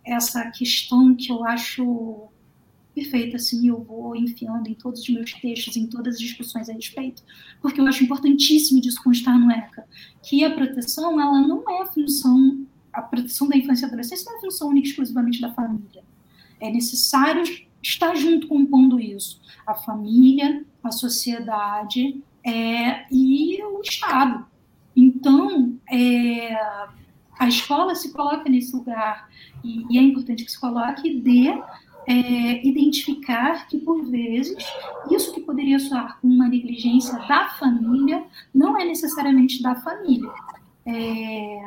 essa 0.04 0.50
questão 0.50 1.14
que 1.14 1.32
eu 1.32 1.44
acho 1.46 2.28
perfeita, 2.98 3.36
assim, 3.36 3.68
eu 3.68 3.82
vou 3.82 4.16
enfiando 4.16 4.68
em 4.68 4.74
todos 4.74 5.02
os 5.02 5.08
meus 5.08 5.32
textos, 5.32 5.76
em 5.76 5.86
todas 5.86 6.14
as 6.14 6.20
discussões 6.20 6.68
a 6.68 6.72
respeito, 6.72 7.22
porque 7.62 7.80
eu 7.80 7.86
acho 7.86 8.02
importantíssimo 8.02 8.80
disso 8.80 9.02
constar 9.02 9.38
no 9.38 9.50
ECA, 9.50 9.86
que 10.22 10.44
a 10.44 10.50
proteção, 10.50 11.20
ela 11.20 11.40
não 11.40 11.62
é 11.68 11.82
a 11.82 11.86
função, 11.86 12.66
a 12.92 13.00
proteção 13.00 13.48
da 13.48 13.56
infância 13.56 13.84
e 13.84 13.86
adolescência 13.86 14.24
não 14.26 14.34
é 14.34 14.38
a 14.38 14.40
função 14.40 14.68
única 14.68 14.88
exclusivamente 14.88 15.40
da 15.40 15.52
família. 15.52 16.02
É 16.60 16.70
necessário 16.70 17.44
estar 17.80 18.14
junto 18.16 18.48
compondo 18.48 18.98
isso. 18.98 19.40
A 19.64 19.74
família, 19.74 20.64
a 20.82 20.90
sociedade 20.90 22.20
é, 22.44 23.06
e 23.12 23.62
o 23.62 23.80
Estado. 23.80 24.44
Então, 24.96 25.78
é, 25.88 26.52
a 27.38 27.46
escola 27.46 27.94
se 27.94 28.12
coloca 28.12 28.50
nesse 28.50 28.74
lugar, 28.74 29.28
e, 29.62 29.86
e 29.88 29.98
é 29.98 30.02
importante 30.02 30.44
que 30.44 30.50
se 30.50 30.60
coloque, 30.60 31.20
de 31.20 31.52
é, 32.08 32.66
identificar 32.66 33.68
que, 33.68 33.76
por 33.76 34.02
vezes, 34.06 34.56
isso 35.10 35.34
que 35.34 35.42
poderia 35.42 35.78
soar 35.78 36.18
como 36.18 36.32
uma 36.32 36.48
negligência 36.48 37.18
da 37.28 37.50
família 37.50 38.24
não 38.54 38.78
é 38.80 38.84
necessariamente 38.86 39.62
da 39.62 39.74
família. 39.74 40.32
É, 40.86 41.60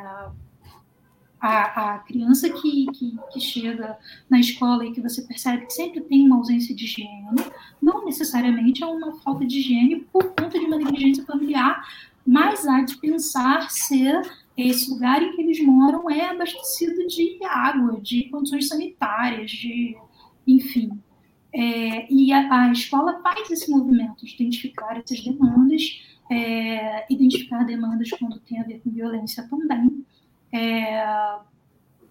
a, 1.40 1.94
a, 1.94 1.98
criança 2.00 2.50
que, 2.50 2.86
que, 2.92 3.16
que, 3.32 3.40
chega 3.40 3.96
na 4.28 4.40
escola 4.40 4.84
e 4.84 4.90
que 4.92 5.00
você 5.00 5.22
percebe 5.22 5.66
que 5.66 5.72
sempre 5.72 6.00
tem 6.00 6.26
uma 6.26 6.36
ausência 6.36 6.74
de 6.74 6.84
higiene, 6.84 7.44
não 7.80 8.04
necessariamente 8.04 8.82
é 8.82 8.86
uma 8.86 9.12
falta 9.20 9.46
de 9.46 9.60
higiene 9.60 10.00
por 10.12 10.24
conta 10.24 10.58
de 10.58 10.64
uma 10.64 10.76
negligência 10.76 11.24
familiar, 11.24 11.84
mas 12.26 12.66
há 12.66 12.80
de 12.80 12.96
pensar 12.96 13.70
se 13.70 14.04
esse 14.56 14.90
lugar 14.90 15.22
em 15.22 15.36
que 15.36 15.42
eles 15.42 15.64
moram 15.64 16.10
é 16.10 16.30
abastecido 16.30 17.06
de 17.06 17.38
água, 17.44 18.00
de 18.00 18.24
condições 18.24 18.68
sanitárias, 18.68 19.50
de 19.50 19.96
enfim. 20.46 20.90
É, 21.54 22.10
e 22.10 22.32
a, 22.32 22.64
a, 22.64 22.72
escola 22.72 23.20
faz 23.22 23.50
esse 23.50 23.70
movimento 23.70 24.24
de 24.24 24.34
identificar 24.34 24.96
essas 24.96 25.22
demandas, 25.22 26.02
é, 26.30 27.04
identificar 27.12 27.62
demandas 27.64 28.10
quando 28.10 28.40
tem 28.40 28.58
a 28.58 28.64
ver 28.64 28.80
com 28.80 28.90
violência 28.90 29.46
também. 29.48 30.04
É, 30.50 31.04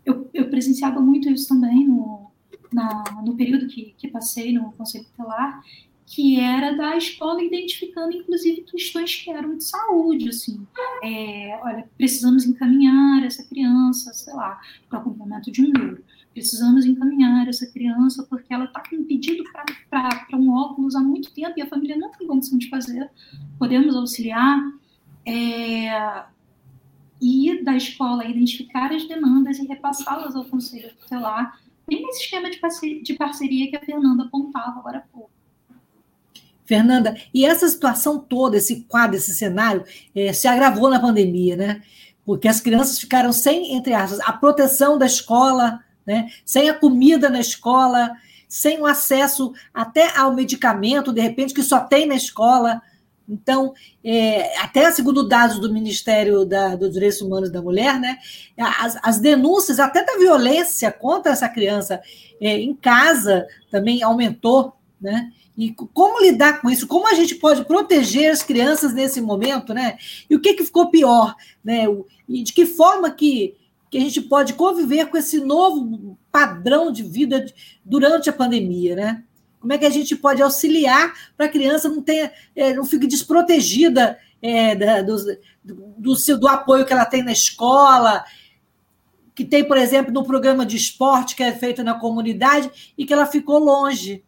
eu, 0.05 0.29
eu, 0.33 0.49
presenciava 0.49 0.99
muito 0.99 1.29
isso 1.29 1.47
também 1.47 1.87
no, 1.87 2.31
na, 2.71 3.03
no 3.23 3.35
período 3.35 3.67
que, 3.67 3.95
que 3.97 4.07
passei 4.07 4.53
no 4.53 4.71
Conselho 4.73 5.05
Tutelar, 5.05 5.61
que 6.05 6.39
era 6.39 6.75
da 6.75 6.97
escola 6.97 7.41
identificando, 7.41 8.15
inclusive, 8.15 8.63
questões 8.63 9.15
que 9.15 9.29
eram 9.29 9.57
de 9.57 9.63
saúde, 9.63 10.27
assim. 10.27 10.67
É, 11.01 11.57
olha, 11.63 11.89
precisamos 11.97 12.45
encaminhar 12.45 13.23
essa 13.23 13.43
criança, 13.47 14.13
sei 14.13 14.33
lá, 14.33 14.59
para 14.89 14.99
o 14.99 15.01
acompanhamento 15.01 15.49
de 15.49 15.61
um 15.61 15.71
neuro. 15.71 16.03
Precisamos 16.33 16.85
encaminhar 16.85 17.47
essa 17.47 17.67
criança 17.67 18.25
porque 18.29 18.53
ela 18.53 18.65
está 18.65 18.81
com 18.89 19.03
pedido 19.03 19.43
para 19.89 20.25
um 20.33 20.51
óculos 20.51 20.95
há 20.95 20.99
muito 20.99 21.33
tempo 21.33 21.53
e 21.57 21.61
a 21.61 21.67
família 21.67 21.97
não 21.97 22.11
tem 22.11 22.27
condição 22.27 22.57
de 22.57 22.69
fazer. 22.69 23.09
Podemos 23.59 23.95
auxiliar. 23.95 24.59
É, 25.25 26.23
e 27.21 27.63
da 27.63 27.77
escola 27.77 28.25
identificar 28.25 28.91
as 28.91 29.07
demandas 29.07 29.59
e 29.59 29.67
repassá-las 29.67 30.35
ao 30.35 30.43
conselho 30.45 30.89
tutelar, 30.99 31.59
bem 31.87 32.01
nesse 32.01 32.23
esquema 32.23 32.49
de 32.49 32.57
parceria, 32.57 33.03
de 33.03 33.13
parceria 33.13 33.69
que 33.69 33.75
a 33.75 33.81
Fernanda 33.81 34.23
apontava 34.23 34.79
agora 34.79 34.97
há 34.97 35.01
pouco. 35.01 35.29
Fernanda, 36.65 37.15
e 37.33 37.45
essa 37.45 37.67
situação 37.67 38.17
toda, 38.17 38.57
esse 38.57 38.83
quadro, 38.83 39.17
esse 39.17 39.35
cenário, 39.35 39.83
é, 40.15 40.33
se 40.33 40.47
agravou 40.47 40.89
na 40.89 40.99
pandemia, 40.99 41.55
né? 41.55 41.83
Porque 42.25 42.47
as 42.47 42.61
crianças 42.61 42.97
ficaram 42.97 43.33
sem, 43.33 43.75
entre 43.75 43.93
aspas, 43.93 44.19
a 44.21 44.31
proteção 44.31 44.97
da 44.97 45.05
escola, 45.05 45.83
né? 46.05 46.29
sem 46.45 46.69
a 46.69 46.73
comida 46.73 47.29
na 47.29 47.39
escola, 47.39 48.11
sem 48.47 48.79
o 48.79 48.85
acesso 48.85 49.53
até 49.73 50.17
ao 50.17 50.33
medicamento, 50.33 51.13
de 51.13 51.21
repente, 51.21 51.53
que 51.53 51.63
só 51.63 51.79
tem 51.79 52.05
na 52.05 52.15
escola. 52.15 52.81
Então, 53.27 53.73
é, 54.03 54.59
até 54.59 54.91
segundo 54.91 55.27
dados 55.27 55.59
do 55.59 55.71
Ministério 55.71 56.45
da, 56.45 56.75
dos 56.75 56.91
Direitos 56.91 57.21
Humanos 57.21 57.49
da 57.49 57.61
Mulher, 57.61 57.99
né, 57.99 58.17
as, 58.57 58.97
as 59.01 59.19
denúncias 59.19 59.79
até 59.79 60.03
da 60.03 60.17
violência 60.17 60.91
contra 60.91 61.31
essa 61.31 61.47
criança 61.47 62.01
é, 62.41 62.59
em 62.59 62.75
casa 62.75 63.47
também 63.69 64.03
aumentou, 64.03 64.73
né? 64.99 65.31
E 65.57 65.73
como 65.93 66.21
lidar 66.21 66.61
com 66.61 66.69
isso? 66.69 66.87
Como 66.87 67.07
a 67.07 67.13
gente 67.13 67.35
pode 67.35 67.65
proteger 67.65 68.31
as 68.31 68.41
crianças 68.41 68.93
nesse 68.93 69.21
momento, 69.21 69.73
né? 69.73 69.97
E 70.29 70.35
o 70.35 70.41
que, 70.41 70.53
que 70.53 70.63
ficou 70.63 70.89
pior, 70.89 71.35
né? 71.63 71.85
E 72.27 72.41
de 72.41 72.51
que 72.51 72.65
forma 72.65 73.11
que, 73.11 73.55
que 73.91 73.97
a 73.97 74.01
gente 74.01 74.21
pode 74.21 74.53
conviver 74.53 75.07
com 75.07 75.17
esse 75.17 75.41
novo 75.41 76.17
padrão 76.31 76.93
de 76.93 77.03
vida 77.03 77.45
durante 77.83 78.29
a 78.29 78.33
pandemia, 78.33 78.95
né? 78.95 79.23
Como 79.59 79.73
é 79.73 79.77
que 79.77 79.85
a 79.85 79.89
gente 79.89 80.15
pode 80.15 80.41
auxiliar 80.41 81.13
para 81.35 81.47
a 81.47 81.49
criança 81.49 81.89
não 81.89 82.01
tenha, 82.01 82.31
é, 82.55 82.73
não 82.73 82.85
fique 82.85 83.05
desprotegida 83.05 84.17
é, 84.41 84.73
da, 84.75 85.01
do, 85.01 85.17
do, 85.97 86.15
seu, 86.15 86.39
do 86.39 86.47
apoio 86.47 86.85
que 86.85 86.93
ela 86.93 87.05
tem 87.05 87.21
na 87.21 87.33
escola, 87.33 88.23
que 89.35 89.43
tem, 89.43 89.63
por 89.63 89.77
exemplo, 89.77 90.11
no 90.11 90.23
programa 90.23 90.65
de 90.65 90.77
esporte 90.77 91.35
que 91.35 91.43
é 91.43 91.51
feito 91.51 91.83
na 91.83 91.93
comunidade 91.93 92.93
e 92.97 93.05
que 93.05 93.13
ela 93.13 93.25
ficou 93.25 93.59
longe. 93.59 94.23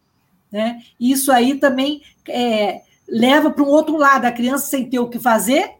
Né? 0.52 0.82
Isso 1.00 1.32
aí 1.32 1.54
também 1.54 2.02
é, 2.28 2.82
leva 3.08 3.50
para 3.50 3.64
um 3.64 3.68
outro 3.68 3.96
lado, 3.96 4.26
a 4.26 4.30
criança 4.30 4.66
sem 4.66 4.88
ter 4.88 4.98
o 4.98 5.08
que 5.08 5.18
fazer, 5.18 5.72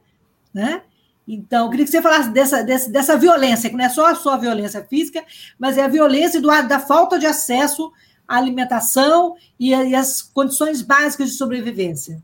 né? 0.53 0.83
Então, 1.27 1.65
eu 1.65 1.71
queria 1.71 1.87
que 1.87 1.91
você 1.91 2.03
falasse 2.03 2.31
dessa, 2.31 2.63
dessa, 2.63 2.91
dessa 2.91 3.17
violência, 3.17 3.71
que 3.71 3.77
não 3.77 3.85
é 3.85 3.89
só 3.89 4.07
a 4.07 4.15
sua 4.15 4.37
violência 4.37 4.85
física, 4.85 5.25
mas 5.59 5.79
é 5.79 5.83
a 5.83 5.89
violência 5.89 6.41
do, 6.41 6.49
da 6.49 6.79
falta 6.79 7.19
de 7.19 7.27
acesso 7.27 7.91
à 8.29 8.37
alimentação 8.37 9.35
e, 9.59 9.71
e 9.71 9.95
as 9.95 10.21
condições 10.21 10.83
básicas 10.83 11.31
de 11.31 11.37
sobrevivência. 11.37 12.23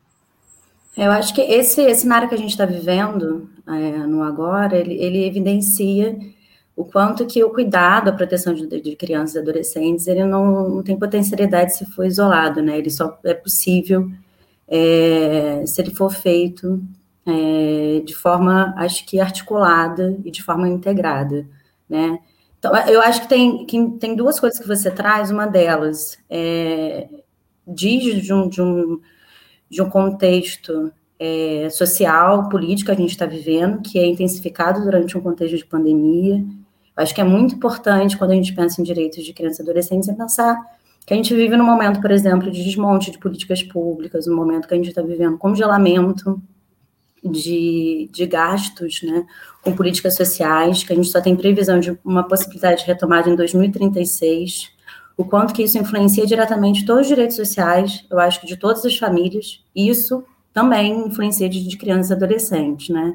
Eu 0.97 1.11
acho 1.13 1.33
que 1.33 1.41
esse, 1.41 1.81
esse 1.81 2.03
cenário 2.03 2.29
que 2.29 2.35
a 2.35 2.39
gente 2.39 2.51
está 2.51 2.67
vivendo 2.67 3.49
é, 3.67 3.99
no 4.07 4.23
agora, 4.23 4.77
ele, 4.77 4.95
ele 4.95 5.25
evidencia 5.25 6.19
o 6.77 6.85
quanto 6.85 7.27
que 7.27 7.43
o 7.43 7.51
cuidado, 7.51 8.09
a 8.09 8.13
proteção 8.13 8.53
de, 8.53 8.67
de 8.67 8.97
crianças 8.97 9.37
e 9.37 9.39
adolescentes, 9.39 10.07
ele 10.07 10.25
não, 10.25 10.69
não, 10.69 10.83
tem 10.83 10.99
potencialidade 10.99 11.77
se 11.77 11.87
for 11.87 12.05
isolado, 12.05 12.63
né? 12.63 12.79
Ele 12.79 12.91
só 12.91 13.19
é 13.25 13.35
possível 13.35 14.11
é, 14.69 15.63
se 15.67 15.81
ele 15.81 15.95
for 15.95 16.13
feito 16.13 16.83
é, 17.27 18.03
de 18.05 18.15
forma, 18.15 18.75
acho 18.77 19.07
que 19.07 19.21
articulada 19.21 20.19
e 20.25 20.31
de 20.31 20.43
forma 20.43 20.69
integrada, 20.69 21.47
né? 21.89 22.19
Então, 22.59 22.77
eu 22.89 23.01
acho 23.01 23.23
que 23.23 23.29
tem, 23.29 23.65
que 23.65 23.91
tem 23.99 24.15
duas 24.15 24.39
coisas 24.39 24.59
que 24.59 24.69
você 24.69 24.91
traz, 24.91 25.31
uma 25.31 25.47
delas 25.47 26.19
é, 26.29 27.09
diz 27.67 28.23
de 28.23 28.35
um, 28.35 28.49
de 28.49 28.61
um, 28.61 29.01
de 29.69 29.81
um 29.81 29.89
contexto 29.89 30.93
é, 31.19 31.69
social, 31.71 32.49
político 32.51 32.87
que 32.87 32.93
a 32.93 33.01
gente 33.01 33.11
está 33.11 33.25
vivendo, 33.25 33.81
que 33.81 33.99
é 33.99 34.07
intensificado 34.07 34.83
durante 34.83 35.17
um 35.17 35.23
contexto 35.23 35.57
de 35.57 35.65
pandemia, 35.65 36.45
Acho 37.01 37.15
que 37.15 37.21
é 37.21 37.25
muito 37.25 37.55
importante, 37.55 38.17
quando 38.17 38.33
a 38.33 38.35
gente 38.35 38.55
pensa 38.55 38.81
em 38.81 38.85
direitos 38.85 39.25
de 39.25 39.33
crianças 39.33 39.61
e 39.61 39.63
adolescentes, 39.63 40.09
é 40.09 40.13
pensar 40.13 40.61
que 41.07 41.15
a 41.15 41.17
gente 41.17 41.35
vive 41.35 41.57
num 41.57 41.65
momento, 41.65 42.01
por 42.01 42.11
exemplo, 42.11 42.51
de 42.51 42.63
desmonte 42.63 43.11
de 43.11 43.19
políticas 43.19 43.63
públicas, 43.63 44.29
um 44.29 44.37
momento 44.37 44.69
que 44.69 44.75
a 44.75 44.77
gente 44.77 44.91
está 44.91 45.01
vivendo 45.01 45.39
congelamento 45.39 46.41
de, 47.25 48.09
de 48.13 48.27
gastos 48.27 49.03
né, 49.03 49.27
com 49.63 49.75
políticas 49.75 50.17
sociais, 50.17 50.83
que 50.83 50.93
a 50.93 50.97
gente 50.97 51.09
só 51.09 51.21
tem 51.21 51.37
previsão 51.37 51.79
de 51.79 51.99
uma 52.05 52.27
possibilidade 52.27 52.83
de 52.83 52.87
retomada 52.87 53.29
em 53.29 53.37
2036, 53.37 54.73
o 55.17 55.25
quanto 55.25 55.53
que 55.53 55.63
isso 55.63 55.77
influencia 55.77 56.25
diretamente 56.27 56.87
todos 56.87 57.03
os 57.03 57.09
direitos 57.09 57.37
sociais, 57.37 58.07
eu 58.11 58.19
acho 58.19 58.41
que 58.41 58.47
de 58.47 58.57
todas 58.57 58.85
as 58.85 58.97
famílias, 58.97 59.63
isso 59.77 60.25
também 60.53 61.07
influencia 61.07 61.49
de, 61.49 61.67
de 61.67 61.77
crianças 61.77 62.11
e 62.11 62.15
adolescentes, 62.15 62.89
né? 62.89 63.15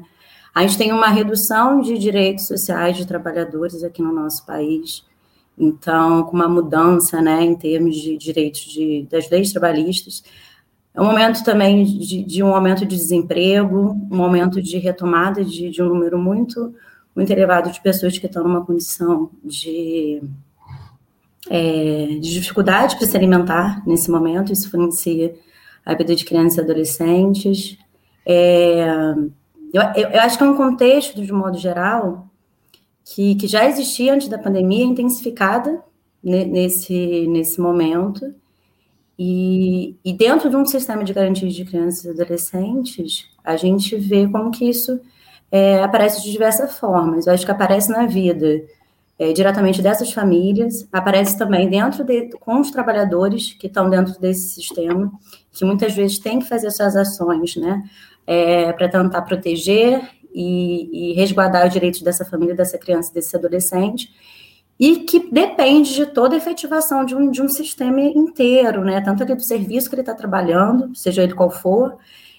A 0.54 0.62
gente 0.62 0.78
tem 0.78 0.92
uma 0.92 1.08
redução 1.08 1.82
de 1.82 1.98
direitos 1.98 2.46
sociais 2.46 2.96
de 2.96 3.06
trabalhadores 3.06 3.84
aqui 3.84 4.00
no 4.00 4.12
nosso 4.12 4.46
país, 4.46 5.04
então, 5.58 6.22
com 6.24 6.36
uma 6.36 6.48
mudança 6.48 7.20
né, 7.20 7.42
em 7.42 7.54
termos 7.54 7.96
de 7.96 8.16
direitos 8.16 8.60
de, 8.60 9.06
das 9.10 9.28
leis 9.30 9.52
trabalhistas. 9.52 10.22
É 10.96 11.00
um 11.00 11.04
momento 11.04 11.44
também 11.44 11.84
de, 11.84 12.24
de, 12.24 12.42
um 12.42 12.54
aumento 12.54 12.86
de 12.86 12.96
desemprego, 12.96 13.90
um 14.10 14.16
momento 14.16 14.62
de 14.62 14.78
retomada 14.78 15.44
de, 15.44 15.68
de 15.68 15.82
um 15.82 15.88
número 15.90 16.18
muito, 16.18 16.74
muito 17.14 17.30
elevado 17.30 17.70
de 17.70 17.82
pessoas 17.82 18.16
que 18.16 18.24
estão 18.24 18.42
numa 18.42 18.64
condição 18.64 19.30
de, 19.44 20.22
é, 21.50 22.06
de 22.18 22.32
dificuldade 22.32 22.96
para 22.96 23.06
se 23.06 23.14
alimentar 23.14 23.86
nesse 23.86 24.10
momento, 24.10 24.54
isso 24.54 24.68
influencia 24.68 25.34
a 25.84 25.94
vida 25.94 26.16
de 26.16 26.24
crianças 26.24 26.56
e 26.56 26.60
adolescentes. 26.62 27.78
É, 28.24 28.86
eu, 29.74 29.82
eu, 29.94 30.08
eu, 30.08 30.20
acho 30.22 30.38
que 30.38 30.44
é 30.44 30.48
um 30.48 30.56
contexto, 30.56 31.20
de 31.20 31.30
modo 31.30 31.58
geral, 31.58 32.26
que, 33.04 33.34
que 33.34 33.46
já 33.46 33.68
existia 33.68 34.14
antes 34.14 34.28
da 34.28 34.38
pandemia, 34.38 34.86
intensificada 34.86 35.78
nesse, 36.22 37.26
nesse 37.26 37.60
momento. 37.60 38.34
E, 39.18 39.96
e 40.04 40.12
dentro 40.12 40.50
de 40.50 40.56
um 40.56 40.64
sistema 40.66 41.02
de 41.02 41.12
garantias 41.12 41.54
de 41.54 41.64
crianças 41.64 42.04
e 42.04 42.10
adolescentes, 42.10 43.28
a 43.42 43.56
gente 43.56 43.96
vê 43.96 44.28
como 44.28 44.50
que 44.50 44.68
isso 44.68 45.00
é, 45.50 45.82
aparece 45.82 46.22
de 46.22 46.30
diversas 46.30 46.78
formas. 46.78 47.26
Eu 47.26 47.32
acho 47.32 47.44
que 47.44 47.52
aparece 47.52 47.90
na 47.90 48.06
vida 48.06 48.62
é, 49.18 49.32
diretamente 49.32 49.80
dessas 49.80 50.12
famílias, 50.12 50.86
aparece 50.92 51.38
também 51.38 51.68
dentro 51.68 52.04
de, 52.04 52.28
com 52.40 52.60
os 52.60 52.70
trabalhadores 52.70 53.54
que 53.54 53.66
estão 53.66 53.88
dentro 53.88 54.20
desse 54.20 54.54
sistema, 54.54 55.10
que 55.52 55.64
muitas 55.64 55.94
vezes 55.94 56.18
têm 56.18 56.38
que 56.38 56.48
fazer 56.48 56.70
suas 56.70 56.94
ações, 56.94 57.56
né? 57.56 57.82
é, 58.26 58.72
para 58.72 58.88
tentar 58.88 59.22
proteger 59.22 60.02
e, 60.34 61.10
e, 61.10 61.12
resguardar 61.14 61.66
os 61.66 61.72
direitos 61.72 62.02
dessa 62.02 62.24
família, 62.24 62.54
dessa 62.54 62.76
criança, 62.76 63.14
desse 63.14 63.34
adolescente, 63.36 64.10
e 64.78 64.96
que 65.00 65.30
depende 65.32 65.94
de 65.94 66.06
toda 66.06 66.34
a 66.34 66.38
efetivação 66.38 67.04
de 67.04 67.14
um, 67.14 67.30
de 67.30 67.40
um 67.40 67.48
sistema 67.48 68.00
inteiro, 68.00 68.84
né? 68.84 69.00
Tanto 69.00 69.22
ali 69.22 69.34
do 69.34 69.42
serviço 69.42 69.88
que 69.88 69.94
ele 69.94 70.02
está 70.02 70.14
trabalhando, 70.14 70.94
seja 70.94 71.22
ele 71.22 71.34
qual 71.34 71.50
for, 71.50 71.96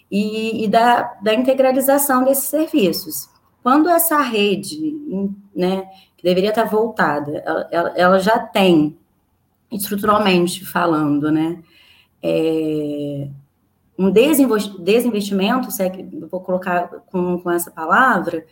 e, 0.10 0.63
e 0.63 0.67
da, 0.67 1.15
da 1.21 1.34
integralização 1.34 2.23
desses 2.23 2.45
serviços. 2.45 3.30
Quando 3.63 3.89
essa 3.89 4.21
rede, 4.21 4.95
né, 5.54 5.89
que 6.15 6.23
deveria 6.23 6.50
estar 6.50 6.65
voltada, 6.65 7.43
ela, 7.71 7.93
ela 7.97 8.19
já 8.19 8.39
tem 8.39 8.95
estruturalmente 9.71 10.63
falando, 10.65 11.32
né? 11.32 11.60
É, 12.21 13.28
um 13.97 14.12
desinvestimento, 14.12 15.71
se 15.71 15.84
é 15.84 15.89
que 15.89 16.04
vou 16.04 16.39
colocar 16.39 16.88
com, 17.08 17.39
com 17.39 17.50
essa 17.50 17.71
palavra, 17.71 18.45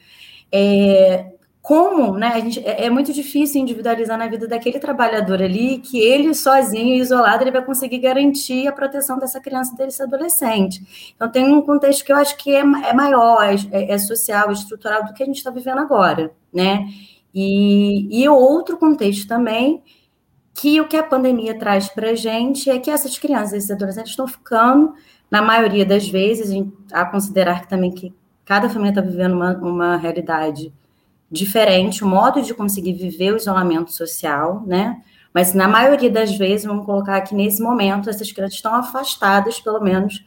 é, 0.52 1.35
como, 1.66 2.16
né, 2.16 2.40
gente, 2.42 2.60
é, 2.60 2.86
é 2.86 2.90
muito 2.92 3.12
difícil 3.12 3.60
individualizar 3.60 4.20
na 4.20 4.28
vida 4.28 4.48
daquele 4.48 4.78
trabalhador 4.78 5.42
ali 5.42 5.80
que 5.80 6.00
ele 6.00 6.32
sozinho, 6.36 6.96
isolado, 7.02 7.44
ele 7.44 7.50
vai 7.50 7.66
conseguir 7.66 7.98
garantir 7.98 8.68
a 8.68 8.72
proteção 8.72 9.18
dessa 9.18 9.40
criança, 9.40 9.76
desse 9.76 10.00
adolescente. 10.04 11.12
Então 11.16 11.28
tem 11.28 11.44
um 11.52 11.64
contexto 11.64 12.06
que 12.06 12.12
eu 12.14 12.18
acho 12.18 12.38
que 12.38 12.52
é, 12.52 12.60
é 12.60 12.94
maior, 12.94 13.56
é, 13.72 13.94
é 13.94 13.98
social, 13.98 14.52
estrutural 14.52 15.06
do 15.06 15.14
que 15.16 15.24
a 15.24 15.26
gente 15.26 15.38
está 15.38 15.50
vivendo 15.50 15.80
agora, 15.80 16.32
né? 16.54 16.86
E, 17.34 18.22
e 18.24 18.30
outro 18.30 18.78
contexto 18.78 19.28
também 19.28 19.82
que 20.54 20.80
o 20.80 20.88
que 20.88 20.96
a 20.96 21.04
pandemia 21.04 21.58
traz 21.58 21.90
para 21.90 22.12
a 22.12 22.16
gente 22.16 22.70
é 22.70 22.78
que 22.78 22.92
essas 22.92 23.18
crianças, 23.18 23.54
esses 23.54 23.72
adolescentes 23.72 24.12
estão 24.12 24.28
ficando, 24.28 24.94
na 25.32 25.42
maioria 25.42 25.84
das 25.84 26.08
vezes, 26.08 26.52
a 26.94 27.06
considerar 27.06 27.62
que 27.62 27.70
também 27.70 27.90
que 27.90 28.14
cada 28.46 28.70
família 28.70 28.92
está 28.92 29.02
vivendo 29.02 29.34
uma, 29.34 29.58
uma 29.58 29.98
realidade 29.98 30.72
diferente, 31.32 32.04
o 32.04 32.08
modo 32.08 32.42
de 32.42 32.54
conseguir 32.54 32.94
viver 32.94 33.34
o 33.34 33.38
isolamento 33.38 33.92
social, 33.92 34.64
né? 34.66 35.02
Mas 35.34 35.54
na 35.54 35.68
maioria 35.68 36.10
das 36.10 36.38
vezes, 36.38 36.66
vamos 36.66 36.86
colocar 36.86 37.18
aqui 37.18 37.36
nesse 37.36 37.62
momento, 37.62 38.10
essas 38.10 38.32
crianças 38.32 38.56
estão 38.56 38.74
afastadas, 38.74 39.60
pelo 39.60 39.82
menos, 39.82 40.26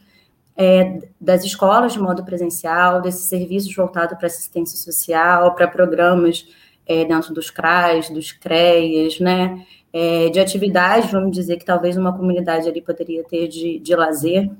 é, 0.55 0.99
das 1.19 1.43
escolas 1.43 1.93
de 1.93 1.99
modo 1.99 2.23
presencial, 2.23 3.01
desses 3.01 3.25
serviços 3.27 3.73
voltados 3.75 4.17
para 4.17 4.27
assistência 4.27 4.77
social, 4.77 5.55
para 5.55 5.67
programas 5.67 6.45
é, 6.85 7.05
dentro 7.05 7.33
dos 7.33 7.49
CRAs, 7.49 8.09
dos 8.09 8.31
CREAs, 8.31 9.19
né? 9.19 9.65
É, 9.91 10.29
de 10.29 10.39
atividades, 10.39 11.11
vamos 11.11 11.31
dizer, 11.31 11.57
que 11.57 11.65
talvez 11.65 11.97
uma 11.97 12.15
comunidade 12.15 12.67
ali 12.67 12.81
poderia 12.81 13.23
ter 13.23 13.47
de, 13.47 13.79
de 13.79 13.95
lazer 13.95 14.51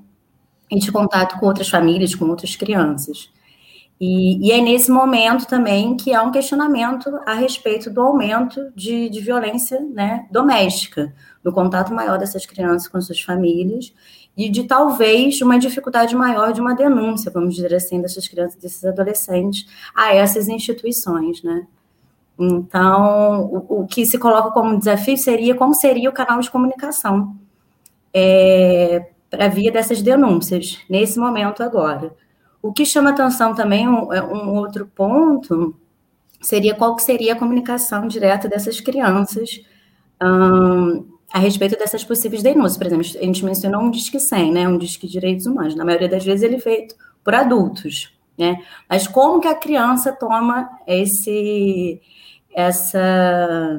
e 0.71 0.80
de 0.80 0.91
contato 0.91 1.39
com 1.39 1.45
outras 1.45 1.69
famílias, 1.69 2.15
com 2.15 2.25
outras 2.25 2.56
crianças. 2.56 3.30
E, 3.99 4.47
e, 4.47 4.51
é 4.51 4.62
nesse 4.62 4.89
momento 4.89 5.45
também 5.45 5.97
que 5.97 6.13
há 6.13 6.23
um 6.23 6.31
questionamento 6.31 7.19
a 7.25 7.33
respeito 7.33 7.89
do 7.89 7.99
aumento 7.99 8.71
de, 8.73 9.09
de 9.09 9.19
violência 9.19 9.81
né, 9.81 10.25
doméstica, 10.31 11.13
do 11.43 11.51
contato 11.51 11.93
maior 11.93 12.17
dessas 12.17 12.45
crianças 12.45 12.88
com 12.88 13.01
suas 13.01 13.19
famílias 13.19 13.93
e 14.38 14.49
de 14.49 14.63
talvez 14.63 15.41
uma 15.41 15.59
dificuldade 15.59 16.15
maior 16.15 16.53
de 16.53 16.62
uma 16.62 16.73
denúncia, 16.73 17.29
vamos 17.29 17.55
dizer 17.55 17.73
assim, 17.73 18.01
dessas 18.01 18.25
crianças, 18.25 18.57
desses 18.57 18.85
adolescentes 18.85 19.65
a 19.93 20.15
essas 20.15 20.47
instituições, 20.47 21.43
né? 21.43 21.67
Então, 22.39 23.41
o, 23.51 23.81
o 23.81 23.85
que 23.85 24.05
se 24.05 24.17
coloca 24.17 24.51
como 24.51 24.79
desafio 24.79 25.17
seria 25.17 25.53
como 25.55 25.73
seria 25.73 26.09
o 26.09 26.13
canal 26.13 26.39
de 26.39 26.49
comunicação 26.49 27.35
é, 28.13 29.09
para 29.29 29.49
via 29.49 29.71
dessas 29.71 30.01
denúncias, 30.01 30.79
nesse 30.89 31.19
momento 31.19 31.62
agora. 31.62 32.15
O 32.61 32.73
que 32.73 32.85
chama 32.85 33.11
atenção 33.11 33.55
também, 33.55 33.87
um, 33.87 34.11
é 34.11 34.21
um 34.21 34.55
outro 34.55 34.85
ponto, 34.87 35.75
seria 36.41 36.75
qual 36.75 36.95
que 36.95 37.03
seria 37.03 37.33
a 37.33 37.35
comunicação 37.35 38.07
direta 38.07 38.47
dessas 38.47 38.79
crianças 38.79 39.61
um, 40.21 41.05
a 41.31 41.39
respeito 41.39 41.77
dessas 41.77 42.03
possíveis 42.03 42.43
denúncias. 42.43 42.77
Por 42.77 42.87
exemplo, 42.87 43.05
a 43.21 43.25
gente 43.25 43.45
mencionou 43.45 43.81
um 43.81 43.91
Disque 43.91 44.19
100, 44.19 44.51
né, 44.51 44.67
um 44.67 44.77
Disque 44.77 45.07
Direitos 45.07 45.45
Humanos. 45.45 45.75
Na 45.75 45.85
maioria 45.85 46.09
das 46.09 46.25
vezes 46.25 46.43
ele 46.43 46.55
é 46.55 46.59
feito 46.59 46.95
por 47.23 47.33
adultos, 47.33 48.13
né? 48.37 48.61
Mas 48.89 49.07
como 49.07 49.39
que 49.39 49.47
a 49.47 49.55
criança 49.55 50.11
toma 50.11 50.69
esse 50.87 52.01
essa, 52.51 53.77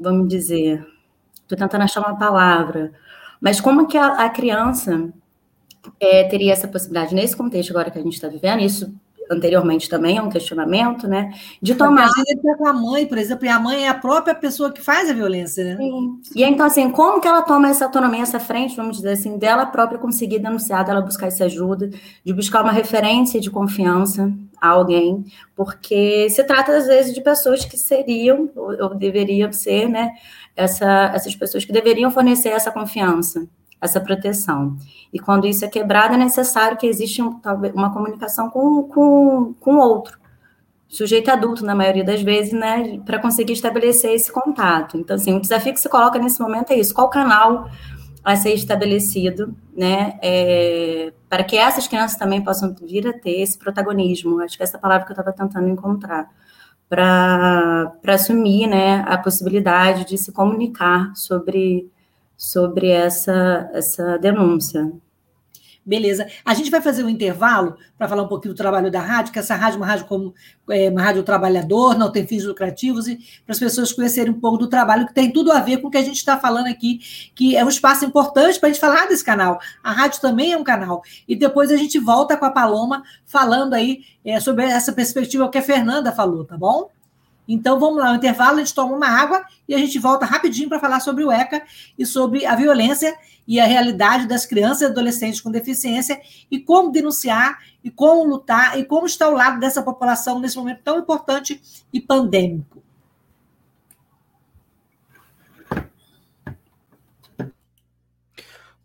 vamos 0.00 0.28
dizer, 0.28 0.86
estou 1.32 1.56
tentando 1.56 1.82
achar 1.82 2.00
uma 2.00 2.16
palavra, 2.16 2.92
mas 3.40 3.60
como 3.60 3.86
que 3.86 3.96
a, 3.96 4.24
a 4.24 4.28
criança 4.28 5.12
é, 6.00 6.24
teria 6.24 6.52
essa 6.52 6.68
possibilidade 6.68 7.14
nesse 7.14 7.36
contexto 7.36 7.70
agora 7.70 7.90
que 7.90 7.98
a 7.98 8.02
gente 8.02 8.14
está 8.14 8.28
vivendo, 8.28 8.60
isso 8.60 8.92
anteriormente 9.30 9.88
também 9.88 10.18
é 10.18 10.22
um 10.22 10.28
questionamento, 10.28 11.08
né? 11.08 11.32
De 11.60 11.74
tomar. 11.74 12.10
Com 12.58 12.68
a 12.68 12.72
mãe, 12.72 13.06
por 13.06 13.18
exemplo, 13.18 13.44
e 13.46 13.48
a 13.48 13.58
mãe 13.58 13.84
é 13.84 13.88
a 13.88 13.94
própria 13.94 14.34
pessoa 14.34 14.72
que 14.72 14.82
faz 14.82 15.08
a 15.10 15.12
violência, 15.12 15.64
né? 15.64 15.76
Sim. 15.76 16.20
E 16.34 16.44
então, 16.44 16.66
assim, 16.66 16.90
como 16.90 17.20
que 17.20 17.28
ela 17.28 17.42
toma 17.42 17.68
essa 17.68 17.84
autonomia, 17.84 18.22
essa 18.22 18.38
frente, 18.38 18.76
vamos 18.76 18.98
dizer 18.98 19.12
assim, 19.12 19.38
dela 19.38 19.66
própria 19.66 19.98
conseguir 19.98 20.38
denunciar, 20.38 20.84
dela 20.84 21.00
buscar 21.00 21.28
essa 21.28 21.44
ajuda, 21.44 21.90
de 22.24 22.32
buscar 22.32 22.62
uma 22.62 22.72
referência 22.72 23.40
de 23.40 23.50
confiança 23.50 24.32
a 24.60 24.68
alguém, 24.68 25.24
porque 25.56 26.28
se 26.30 26.42
trata, 26.44 26.76
às 26.76 26.86
vezes, 26.86 27.14
de 27.14 27.20
pessoas 27.20 27.64
que 27.64 27.76
seriam, 27.76 28.50
ou, 28.54 28.84
ou 28.84 28.94
deveriam 28.94 29.52
ser, 29.52 29.88
né? 29.88 30.10
Essa, 30.56 31.10
essas 31.14 31.34
pessoas 31.34 31.64
que 31.64 31.72
deveriam 31.72 32.10
fornecer 32.10 32.50
essa 32.50 32.70
confiança 32.70 33.48
essa 33.84 34.00
proteção. 34.00 34.76
E 35.12 35.18
quando 35.18 35.46
isso 35.46 35.64
é 35.64 35.68
quebrado, 35.68 36.14
é 36.14 36.16
necessário 36.16 36.76
que 36.76 36.86
exista 36.86 37.22
um, 37.22 37.40
uma 37.74 37.92
comunicação 37.92 38.50
com, 38.50 38.82
com, 38.84 39.54
com 39.60 39.76
outro, 39.76 40.18
sujeito 40.88 41.30
adulto, 41.30 41.64
na 41.64 41.74
maioria 41.74 42.04
das 42.04 42.22
vezes, 42.22 42.52
né, 42.52 43.00
para 43.04 43.18
conseguir 43.18 43.52
estabelecer 43.52 44.12
esse 44.12 44.30
contato. 44.32 44.96
Então, 44.96 45.16
assim, 45.16 45.34
o 45.34 45.40
desafio 45.40 45.72
que 45.72 45.80
se 45.80 45.88
coloca 45.88 46.18
nesse 46.18 46.40
momento 46.40 46.72
é 46.72 46.76
isso: 46.76 46.94
qual 46.94 47.08
canal 47.10 47.68
a 48.24 48.36
ser 48.36 48.54
estabelecido, 48.54 49.54
né, 49.76 50.18
é, 50.22 51.12
para 51.28 51.44
que 51.44 51.58
essas 51.58 51.86
crianças 51.86 52.16
também 52.16 52.42
possam 52.42 52.74
vir 52.82 53.06
a 53.06 53.12
ter 53.12 53.42
esse 53.42 53.58
protagonismo. 53.58 54.40
Acho 54.40 54.56
que 54.56 54.62
essa 54.62 54.78
palavra 54.78 55.04
que 55.04 55.12
eu 55.12 55.14
estava 55.14 55.30
tentando 55.30 55.68
encontrar 55.68 56.30
para 56.88 57.92
assumir, 58.08 58.66
né, 58.66 59.04
a 59.06 59.18
possibilidade 59.18 60.06
de 60.06 60.16
se 60.16 60.32
comunicar 60.32 61.12
sobre 61.14 61.90
sobre 62.36 62.88
essa, 62.88 63.70
essa 63.72 64.18
denúncia. 64.18 64.92
Beleza. 65.86 66.26
A 66.42 66.54
gente 66.54 66.70
vai 66.70 66.80
fazer 66.80 67.04
um 67.04 67.10
intervalo 67.10 67.76
para 67.98 68.08
falar 68.08 68.22
um 68.22 68.28
pouquinho 68.28 68.54
do 68.54 68.56
trabalho 68.56 68.90
da 68.90 69.00
rádio, 69.00 69.34
que 69.34 69.38
essa 69.38 69.54
rádio 69.54 69.76
é 69.76 69.80
uma 69.80 69.86
rádio 69.86 70.06
como 70.06 70.32
é, 70.70 70.88
uma 70.88 71.02
rádio 71.02 71.22
trabalhador, 71.22 71.98
não 71.98 72.10
tem 72.10 72.26
fins 72.26 72.42
lucrativos, 72.44 73.06
e 73.06 73.16
para 73.44 73.52
as 73.52 73.58
pessoas 73.58 73.92
conhecerem 73.92 74.32
um 74.32 74.40
pouco 74.40 74.56
do 74.56 74.66
trabalho, 74.66 75.06
que 75.06 75.12
tem 75.12 75.30
tudo 75.30 75.52
a 75.52 75.60
ver 75.60 75.82
com 75.82 75.88
o 75.88 75.90
que 75.90 75.98
a 75.98 76.02
gente 76.02 76.16
está 76.16 76.38
falando 76.38 76.68
aqui, 76.68 77.00
que 77.34 77.54
é 77.54 77.62
um 77.62 77.68
espaço 77.68 78.02
importante 78.02 78.58
para 78.58 78.70
a 78.70 78.72
gente 78.72 78.80
falar 78.80 79.06
desse 79.08 79.22
canal. 79.22 79.60
A 79.82 79.92
rádio 79.92 80.22
também 80.22 80.52
é 80.52 80.56
um 80.56 80.64
canal. 80.64 81.02
E 81.28 81.36
depois 81.36 81.70
a 81.70 81.76
gente 81.76 81.98
volta 81.98 82.34
com 82.34 82.46
a 82.46 82.50
Paloma 82.50 83.02
falando 83.26 83.74
aí 83.74 84.04
é, 84.24 84.40
sobre 84.40 84.64
essa 84.64 84.90
perspectiva 84.90 85.50
que 85.50 85.58
a 85.58 85.62
Fernanda 85.62 86.12
falou, 86.12 86.46
tá 86.46 86.56
bom? 86.56 86.88
Então 87.46 87.78
vamos 87.78 87.98
lá, 87.98 88.10
no 88.10 88.16
intervalo 88.16 88.56
a 88.56 88.58
gente 88.60 88.74
toma 88.74 88.96
uma 88.96 89.06
água 89.06 89.44
e 89.68 89.74
a 89.74 89.78
gente 89.78 89.98
volta 89.98 90.24
rapidinho 90.24 90.68
para 90.68 90.80
falar 90.80 91.00
sobre 91.00 91.24
o 91.24 91.30
ECA 91.30 91.62
e 91.98 92.06
sobre 92.06 92.46
a 92.46 92.56
violência 92.56 93.14
e 93.46 93.60
a 93.60 93.66
realidade 93.66 94.26
das 94.26 94.46
crianças 94.46 94.80
e 94.80 94.86
adolescentes 94.86 95.40
com 95.40 95.50
deficiência 95.50 96.20
e 96.50 96.58
como 96.58 96.90
denunciar 96.90 97.58
e 97.82 97.90
como 97.90 98.24
lutar 98.24 98.78
e 98.78 98.84
como 98.84 99.04
estar 99.06 99.26
ao 99.26 99.34
lado 99.34 99.60
dessa 99.60 99.82
população 99.82 100.38
nesse 100.40 100.56
momento 100.56 100.80
tão 100.82 100.98
importante 100.98 101.60
e 101.92 102.00
pandêmico. 102.00 102.82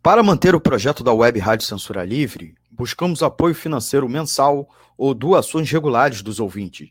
Para 0.02 0.22
manter 0.22 0.54
o 0.54 0.60
projeto 0.60 1.02
da 1.02 1.12
Web 1.12 1.38
Rádio 1.38 1.66
Censura 1.66 2.04
Livre, 2.04 2.54
buscamos 2.70 3.22
apoio 3.22 3.54
financeiro 3.54 4.08
mensal 4.08 4.68
ou 4.96 5.14
doações 5.14 5.70
regulares 5.70 6.22
dos 6.22 6.40
ouvintes 6.40 6.90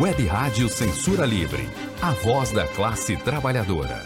Web 0.00 0.26
Rádio 0.26 0.68
Censura 0.68 1.24
Livre, 1.24 1.62
a 2.02 2.10
voz 2.10 2.50
da 2.50 2.66
classe 2.66 3.16
trabalhadora. 3.16 4.04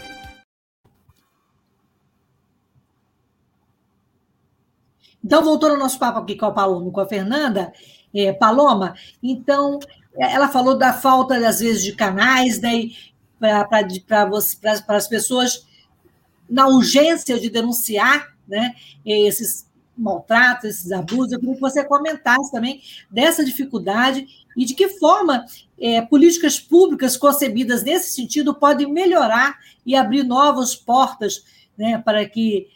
Então, 5.23 5.43
voltando 5.43 5.71
ao 5.71 5.79
nosso 5.79 5.97
papo 5.97 6.19
aqui 6.19 6.35
com 6.35 6.45
a 6.45 6.51
Paloma, 6.51 6.91
com 6.91 6.99
a 6.99 7.07
Fernanda, 7.07 7.73
é, 8.13 8.31
Paloma, 8.31 8.93
então, 9.21 9.79
ela 10.15 10.47
falou 10.47 10.77
da 10.77 10.93
falta, 10.93 11.35
às 11.47 11.59
vezes, 11.59 11.83
de 11.83 11.93
canais, 11.93 12.59
daí 12.59 12.91
para 13.39 14.29
as 14.95 15.07
pessoas, 15.07 15.65
na 16.47 16.67
urgência 16.67 17.39
de 17.39 17.49
denunciar 17.49 18.35
né, 18.47 18.75
esses 19.03 19.68
maltratos, 19.99 20.69
esses 20.69 20.91
abusos. 20.91 21.31
Eu 21.31 21.39
queria 21.39 21.55
que 21.55 21.61
você 21.61 21.83
comentasse 21.83 22.51
também 22.51 22.81
dessa 23.09 23.43
dificuldade 23.43 24.25
e 24.55 24.65
de 24.65 24.73
que 24.73 24.89
forma 24.89 25.45
é, 25.79 26.01
políticas 26.01 26.59
públicas 26.59 27.15
concebidas 27.15 27.83
nesse 27.83 28.13
sentido 28.13 28.53
podem 28.53 28.91
melhorar 28.91 29.57
e 29.85 29.95
abrir 29.95 30.23
novas 30.23 30.75
portas 30.75 31.43
né, 31.77 31.97
para 31.97 32.27
que 32.27 32.67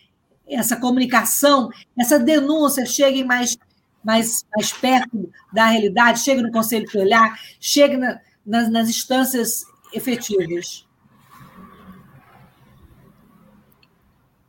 essa 0.48 0.76
comunicação, 0.76 1.70
essa 1.98 2.20
denúncia 2.20 2.86
chegue 2.86 3.24
mais, 3.24 3.58
mais, 4.04 4.46
mais 4.56 4.72
perto 4.74 5.30
da 5.52 5.66
realidade, 5.66 6.20
chegue 6.20 6.42
no 6.42 6.52
Conselho 6.52 6.86
Tutelar, 6.86 7.40
chegue 7.60 7.98
na, 7.98 8.20
nas, 8.46 8.70
nas 8.70 8.90
instâncias 8.90 9.66
efetivas. 9.94 10.86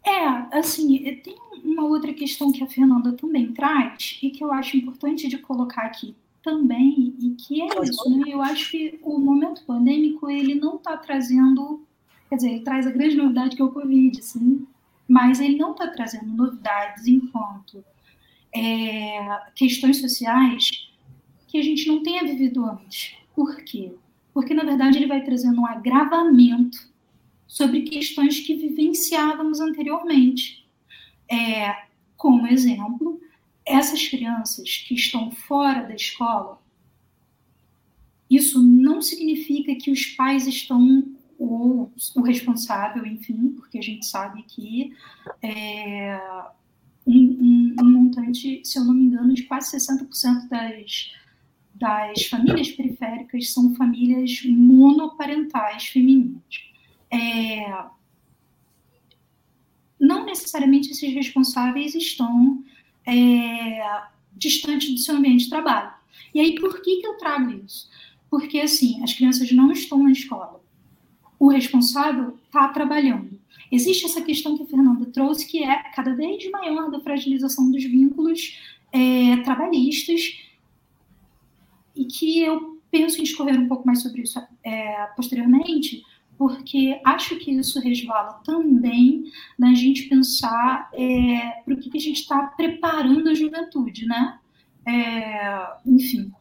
É, 0.07 0.59
assim, 0.59 1.21
tem 1.23 1.37
uma 1.75 1.85
outra 1.87 2.15
questão 2.15 2.51
que 2.51 2.65
a 2.65 2.67
Fernanda 2.67 3.13
também 3.13 3.53
traz 3.53 4.19
e 4.23 4.31
que 4.31 4.43
eu 4.43 4.53
acho 4.53 4.77
importante 4.77 5.29
de 5.29 5.39
colocar 5.39 5.83
aqui 5.83 6.15
também 6.43 7.15
e 7.21 7.31
que 7.31 7.63
é 7.63 7.67
isso, 7.83 8.11
né? 8.11 8.25
Eu 8.27 8.41
acho 8.41 8.71
que 8.71 8.99
o 9.03 9.19
momento 9.19 9.65
pandêmico 9.67 10.31
ele 10.31 10.55
não 10.55 10.77
está 10.77 10.97
trazendo, 10.97 11.85
quer 12.29 12.37
dizer, 12.37 12.51
ele 12.51 12.61
traz 12.61 12.87
a 12.87 12.91
grande 12.91 13.17
novidade 13.17 13.57
que 13.57 13.63
é 13.63 13.65
o 13.65 13.73
Covid, 13.73 14.19
assim, 14.19 14.67
mas 15.09 15.41
ele 15.41 15.57
não 15.57 15.73
está 15.73 15.89
trazendo 15.89 16.27
novidades 16.27 17.07
enquanto 17.07 17.85
é, 18.55 19.41
questões 19.55 20.01
sociais 20.01 20.71
que 21.49 21.59
a 21.59 21.63
gente 21.63 21.87
não 21.87 22.03
tenha 22.03 22.25
vivido 22.25 22.65
antes. 22.65 23.15
Por 23.35 23.57
quê? 23.65 23.93
Porque, 24.33 24.55
na 24.55 24.65
verdade, 24.65 24.99
ele 24.99 25.07
vai 25.07 25.23
trazendo 25.23 25.61
um 25.61 25.67
agravamento 25.67 26.79
sobre 27.47 27.83
questões 27.83 28.41
que 28.41 28.55
vivenciávamos 28.55 29.61
anteriormente. 29.61 30.64
É, 31.31 31.85
como 32.17 32.47
exemplo, 32.47 33.21
essas 33.65 34.07
crianças 34.09 34.85
que 34.87 34.95
estão 34.95 35.31
fora 35.31 35.83
da 35.83 35.95
escola, 35.95 36.61
isso 38.31 38.63
não 38.63 39.01
significa 39.01 39.75
que 39.75 39.91
os 39.91 40.07
pais 40.07 40.47
estão 40.47 41.05
ou 41.39 41.93
o 42.15 42.23
responsável, 42.23 43.05
enfim, 43.07 43.51
porque 43.57 43.79
a 43.79 43.83
gente 43.83 44.07
sabe 44.07 44.43
que 44.45 44.95
é, 45.43 46.21
um, 47.07 47.15
um, 47.15 47.77
um, 47.81 47.91
montante, 47.91 48.63
se 48.65 48.79
eu 48.79 48.85
não 48.85 48.95
me 48.95 49.05
engano, 49.05 49.35
de 49.35 49.43
quase 49.43 49.77
60% 49.77 50.49
das, 50.49 51.13
das 51.75 52.27
famílias 52.27 52.71
periféricas 52.71 53.53
são 53.53 53.75
famílias 53.75 54.43
monoparentais 54.47 55.87
femininas. 55.87 56.43
É, 57.11 57.85
não 60.05 60.27
necessariamente 60.27 60.91
esses 60.91 61.13
responsáveis 61.13 61.95
estão 61.95 62.63
é, 63.07 64.03
distantes 64.37 64.91
do 64.91 64.99
seu 64.99 65.17
ambiente 65.17 65.45
de 65.45 65.51
trabalho. 65.51 65.93
E 66.35 66.41
aí, 66.41 66.55
por 66.57 66.83
que, 66.83 67.01
que 67.01 67.07
eu 67.07 67.17
trago 67.17 67.51
isso? 67.65 67.89
Porque, 68.31 68.61
assim, 68.61 69.03
as 69.03 69.13
crianças 69.13 69.51
não 69.53 69.71
estão 69.73 70.03
na 70.03 70.13
escola. 70.13 70.63
O 71.39 71.49
responsável 71.49 72.39
está 72.45 72.69
trabalhando. 72.69 73.39
Existe 73.71 74.05
essa 74.05 74.21
questão 74.21 74.57
que 74.57 74.65
a 74.65 74.67
Fernanda 74.67 75.07
trouxe, 75.07 75.47
que 75.47 75.63
é 75.63 75.83
cada 75.95 76.15
vez 76.15 76.49
maior 76.51 76.91
da 76.91 77.01
fragilização 77.01 77.71
dos 77.71 77.85
vínculos 77.85 78.59
é, 78.93 79.37
trabalhistas, 79.39 80.41
e 81.95 82.05
que 82.05 82.41
eu 82.41 82.81
penso 82.91 83.21
em 83.21 83.25
discorrer 83.25 83.59
um 83.59 83.69
pouco 83.69 83.87
mais 83.87 84.03
sobre 84.03 84.23
isso 84.23 84.41
é, 84.65 85.07
posteriormente, 85.17 86.05
porque 86.37 87.01
acho 87.05 87.37
que 87.37 87.51
isso 87.53 87.81
resvala 87.81 88.41
também 88.45 89.25
na 89.59 89.75
gente 89.75 90.09
pensar 90.09 90.91
é, 90.93 91.63
para 91.65 91.75
o 91.75 91.79
que, 91.79 91.91
que, 91.91 91.99
a 91.99 92.01
gente 92.01 92.21
está 92.21 92.43
preparando 92.49 93.29
a 93.29 93.35
juventude, 93.35 94.07
né? 94.07 94.39
É, 94.87 95.67
enfim. 95.87 96.33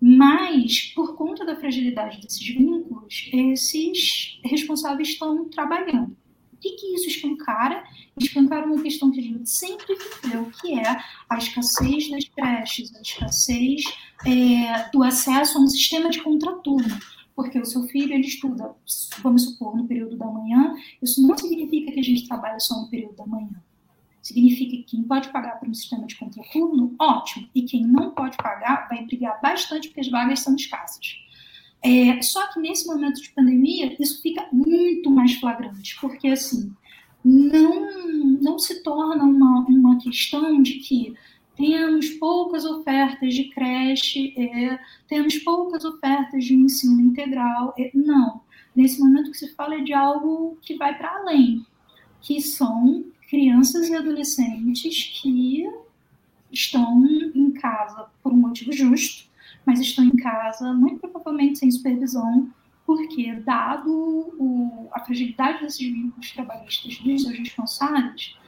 Mas, 0.00 0.92
por 0.94 1.16
conta 1.16 1.44
da 1.44 1.56
fragilidade 1.56 2.20
desses 2.20 2.46
vínculos, 2.46 3.28
esses 3.32 4.40
responsáveis 4.44 5.08
estão 5.08 5.48
trabalhando. 5.48 6.16
O 6.52 6.56
que, 6.60 6.70
que 6.72 6.94
isso 6.94 7.08
escancara? 7.08 7.84
Escancara 8.20 8.66
uma 8.66 8.82
questão 8.82 9.10
que 9.12 9.20
a 9.20 9.22
gente 9.22 9.48
sempre 9.48 9.96
viveu, 10.22 10.50
que 10.60 10.78
é 10.78 10.96
a 11.28 11.38
escassez 11.38 12.10
das 12.10 12.24
creches, 12.28 12.94
a 12.96 13.00
escassez 13.00 13.82
é, 14.26 14.88
do 14.90 15.02
acesso 15.04 15.58
a 15.58 15.60
um 15.60 15.68
sistema 15.68 16.10
de 16.10 16.20
contraturno 16.20 16.98
porque 17.38 17.56
o 17.56 17.64
seu 17.64 17.84
filho 17.84 18.14
ele 18.14 18.26
estuda, 18.26 18.74
vamos 19.22 19.44
supor, 19.44 19.76
no 19.76 19.86
período 19.86 20.16
da 20.16 20.26
manhã, 20.26 20.74
isso 21.00 21.24
não 21.24 21.38
significa 21.38 21.92
que 21.92 22.00
a 22.00 22.02
gente 22.02 22.26
trabalha 22.26 22.58
só 22.58 22.80
no 22.80 22.90
período 22.90 23.14
da 23.14 23.24
manhã. 23.24 23.62
Significa 24.20 24.76
que 24.78 24.82
quem 24.82 25.04
pode 25.04 25.28
pagar 25.28 25.52
para 25.52 25.68
um 25.68 25.72
sistema 25.72 26.04
de 26.04 26.16
contraturno, 26.16 26.96
ótimo. 26.98 27.48
E 27.54 27.62
quem 27.62 27.86
não 27.86 28.10
pode 28.10 28.36
pagar, 28.38 28.88
vai 28.88 29.06
brigar 29.06 29.40
bastante 29.40 29.86
porque 29.86 30.00
as 30.00 30.08
vagas 30.08 30.40
são 30.40 30.56
escassas. 30.56 31.16
É, 31.80 32.20
só 32.22 32.44
que 32.52 32.58
nesse 32.58 32.88
momento 32.88 33.22
de 33.22 33.30
pandemia, 33.30 33.96
isso 34.02 34.20
fica 34.20 34.48
muito 34.50 35.08
mais 35.08 35.34
flagrante, 35.34 35.96
porque 36.00 36.26
assim, 36.26 36.72
não, 37.24 38.40
não 38.42 38.58
se 38.58 38.82
torna 38.82 39.22
uma, 39.22 39.60
uma 39.60 39.96
questão 40.00 40.60
de 40.60 40.80
que 40.80 41.14
temos 41.58 42.10
poucas 42.10 42.64
ofertas 42.64 43.34
de 43.34 43.50
creche, 43.50 44.32
é, 44.38 44.78
temos 45.08 45.36
poucas 45.38 45.84
ofertas 45.84 46.44
de 46.44 46.54
ensino 46.54 47.00
integral. 47.00 47.74
É, 47.76 47.90
não. 47.92 48.40
Nesse 48.76 49.00
momento 49.00 49.32
que 49.32 49.38
se 49.38 49.52
fala 49.54 49.74
é 49.74 49.80
de 49.80 49.92
algo 49.92 50.56
que 50.62 50.76
vai 50.76 50.96
para 50.96 51.16
além, 51.16 51.66
que 52.20 52.40
são 52.40 53.04
crianças 53.28 53.88
e 53.88 53.96
adolescentes 53.96 55.20
que 55.20 55.68
estão 56.52 57.04
em 57.34 57.50
casa 57.50 58.06
por 58.22 58.32
um 58.32 58.36
motivo 58.36 58.72
justo, 58.72 59.28
mas 59.66 59.80
estão 59.80 60.04
em 60.04 60.14
casa 60.14 60.72
muito 60.72 61.00
provavelmente 61.08 61.58
sem 61.58 61.70
supervisão, 61.72 62.48
porque, 62.86 63.34
dado 63.34 63.90
o, 64.38 64.88
a 64.92 65.00
fragilidade 65.00 65.60
desses 65.60 65.80
vínculos 65.80 66.30
trabalhistas 66.30 66.98
dos 66.98 67.22
seus 67.22 67.36
responsáveis, 67.36 68.38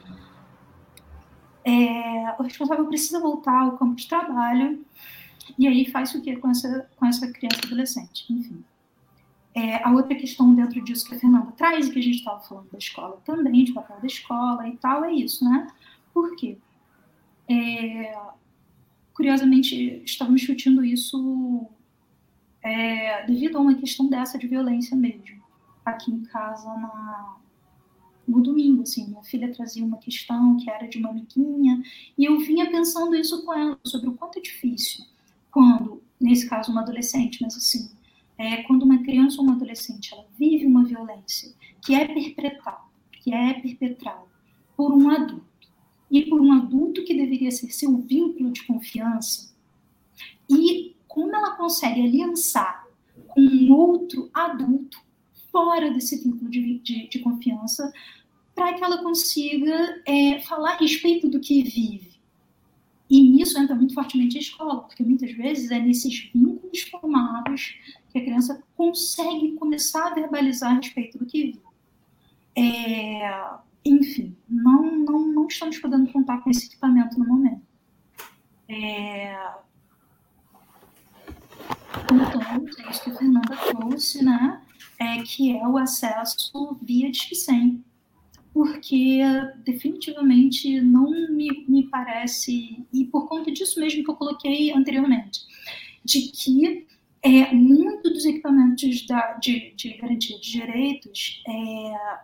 é, 1.63 2.35
o 2.39 2.43
responsável 2.43 2.85
precisa 2.87 3.19
voltar 3.19 3.61
ao 3.61 3.77
campo 3.77 3.95
de 3.95 4.07
trabalho 4.07 4.83
e 5.57 5.67
aí 5.67 5.89
faz 5.89 6.13
o 6.15 6.21
que 6.21 6.35
com 6.37 6.49
essa, 6.49 6.89
com 6.95 7.05
essa 7.05 7.31
criança 7.31 7.59
adolescente, 7.65 8.25
enfim. 8.31 8.63
É, 9.53 9.83
a 9.83 9.91
outra 9.91 10.15
questão 10.15 10.53
dentro 10.55 10.81
disso 10.81 11.05
que 11.05 11.15
a 11.15 11.19
Fernanda 11.19 11.51
traz, 11.51 11.87
e 11.87 11.91
que 11.91 11.99
a 11.99 12.03
gente 12.03 12.19
estava 12.19 12.39
falando 12.39 12.69
da 12.71 12.77
escola 12.77 13.21
também, 13.25 13.65
de 13.65 13.73
papel 13.73 13.99
da 13.99 14.07
escola 14.07 14.67
e 14.67 14.77
tal, 14.77 15.03
é 15.03 15.13
isso, 15.13 15.43
né? 15.43 15.67
Por 16.13 16.35
quê? 16.37 16.57
É, 17.49 18.17
curiosamente, 19.13 20.01
estávamos 20.05 20.41
discutindo 20.41 20.85
isso 20.85 21.67
é, 22.63 23.25
devido 23.25 23.57
a 23.57 23.61
uma 23.61 23.75
questão 23.75 24.07
dessa 24.07 24.37
de 24.37 24.47
violência 24.47 24.95
mesmo, 24.95 25.43
aqui 25.85 26.11
em 26.11 26.23
casa, 26.23 26.67
na, 26.77 27.35
no 28.31 28.41
domingo, 28.41 28.83
assim, 28.83 29.07
minha 29.07 29.23
filha 29.23 29.53
trazia 29.53 29.83
uma 29.83 29.97
questão 29.97 30.55
que 30.57 30.69
era 30.69 30.87
de 30.87 30.97
uma 30.97 31.09
amiguinha, 31.09 31.83
e 32.17 32.25
eu 32.25 32.39
vinha 32.39 32.71
pensando 32.71 33.13
isso 33.15 33.45
com 33.45 33.53
ela, 33.53 33.77
sobre 33.83 34.09
o 34.09 34.13
quanto 34.13 34.39
é 34.39 34.41
difícil 34.41 35.05
quando, 35.51 36.01
nesse 36.19 36.47
caso, 36.49 36.71
uma 36.71 36.81
adolescente, 36.81 37.39
mas 37.41 37.55
assim, 37.57 37.91
é, 38.37 38.63
quando 38.63 38.83
uma 38.83 39.03
criança 39.03 39.37
ou 39.37 39.43
uma 39.43 39.55
adolescente 39.55 40.13
ela 40.13 40.25
vive 40.39 40.65
uma 40.65 40.85
violência 40.85 41.53
que 41.85 41.93
é 41.93 42.07
perpetrada, 42.07 42.79
que 43.11 43.33
é 43.33 43.53
perpetrada 43.53 44.23
por 44.77 44.93
um 44.93 45.09
adulto, 45.09 45.45
e 46.09 46.23
por 46.23 46.41
um 46.41 46.51
adulto 46.53 47.03
que 47.03 47.13
deveria 47.13 47.51
ser 47.51 47.71
seu 47.71 47.97
vínculo 47.97 48.51
de 48.51 48.63
confiança, 48.63 49.53
e 50.49 50.95
como 51.07 51.35
ela 51.35 51.55
consegue 51.55 52.01
aliançar 52.01 52.87
com 53.27 53.41
um 53.41 53.71
outro 53.73 54.29
adulto 54.33 54.97
fora 55.51 55.91
desse 55.91 56.23
vínculo 56.23 56.49
de, 56.49 56.79
de, 56.79 57.09
de 57.09 57.19
confiança 57.19 57.91
para 58.61 58.75
que 58.75 58.83
ela 58.83 59.01
consiga 59.01 60.03
é, 60.05 60.39
falar 60.41 60.73
a 60.73 60.77
respeito 60.77 61.27
do 61.27 61.39
que 61.39 61.63
vive. 61.63 62.21
E 63.09 63.19
nisso 63.19 63.57
entra 63.57 63.75
muito 63.75 63.95
fortemente 63.95 64.37
a 64.37 64.39
escola, 64.39 64.83
porque 64.83 65.03
muitas 65.03 65.31
vezes 65.31 65.71
é 65.71 65.79
nesses 65.79 66.29
vínculos 66.31 66.81
formados 66.81 67.75
que 68.11 68.19
a 68.19 68.21
criança 68.21 68.63
consegue 68.77 69.53
começar 69.53 70.11
a 70.11 70.13
verbalizar 70.13 70.73
a 70.73 70.75
respeito 70.75 71.17
do 71.17 71.25
que 71.25 71.43
vive. 71.47 71.61
É, 72.55 73.49
enfim, 73.83 74.37
não, 74.47 74.95
não, 74.95 75.27
não 75.27 75.47
estamos 75.47 75.79
podendo 75.79 76.11
contar 76.11 76.37
com 76.43 76.51
esse 76.51 76.67
equipamento 76.67 77.17
no 77.17 77.25
momento. 77.25 77.63
É, 78.69 79.33
então, 82.13 82.41
é 82.85 82.91
isso 82.91 83.03
que 83.03 83.09
a 83.09 83.15
Fernanda 83.15 83.57
trouxe, 83.57 84.23
né? 84.23 84.61
é, 85.01 85.23
que 85.23 85.57
é 85.57 85.67
o 85.67 85.77
acesso 85.77 86.77
via 86.79 87.11
100. 87.11 87.83
Porque 88.53 89.21
definitivamente 89.63 90.81
não 90.81 91.09
me, 91.09 91.65
me 91.67 91.87
parece, 91.87 92.85
e 92.91 93.05
por 93.05 93.27
conta 93.27 93.51
disso 93.51 93.79
mesmo 93.79 94.03
que 94.03 94.11
eu 94.11 94.15
coloquei 94.15 94.71
anteriormente, 94.73 95.41
de 96.03 96.21
que 96.31 96.87
é, 97.23 97.53
muito 97.53 98.09
dos 98.09 98.25
equipamentos 98.25 99.05
da, 99.05 99.33
de, 99.33 99.73
de, 99.75 99.93
garantia 99.93 100.37
de 100.39 100.51
direitos 100.51 101.43
é, 101.47 102.19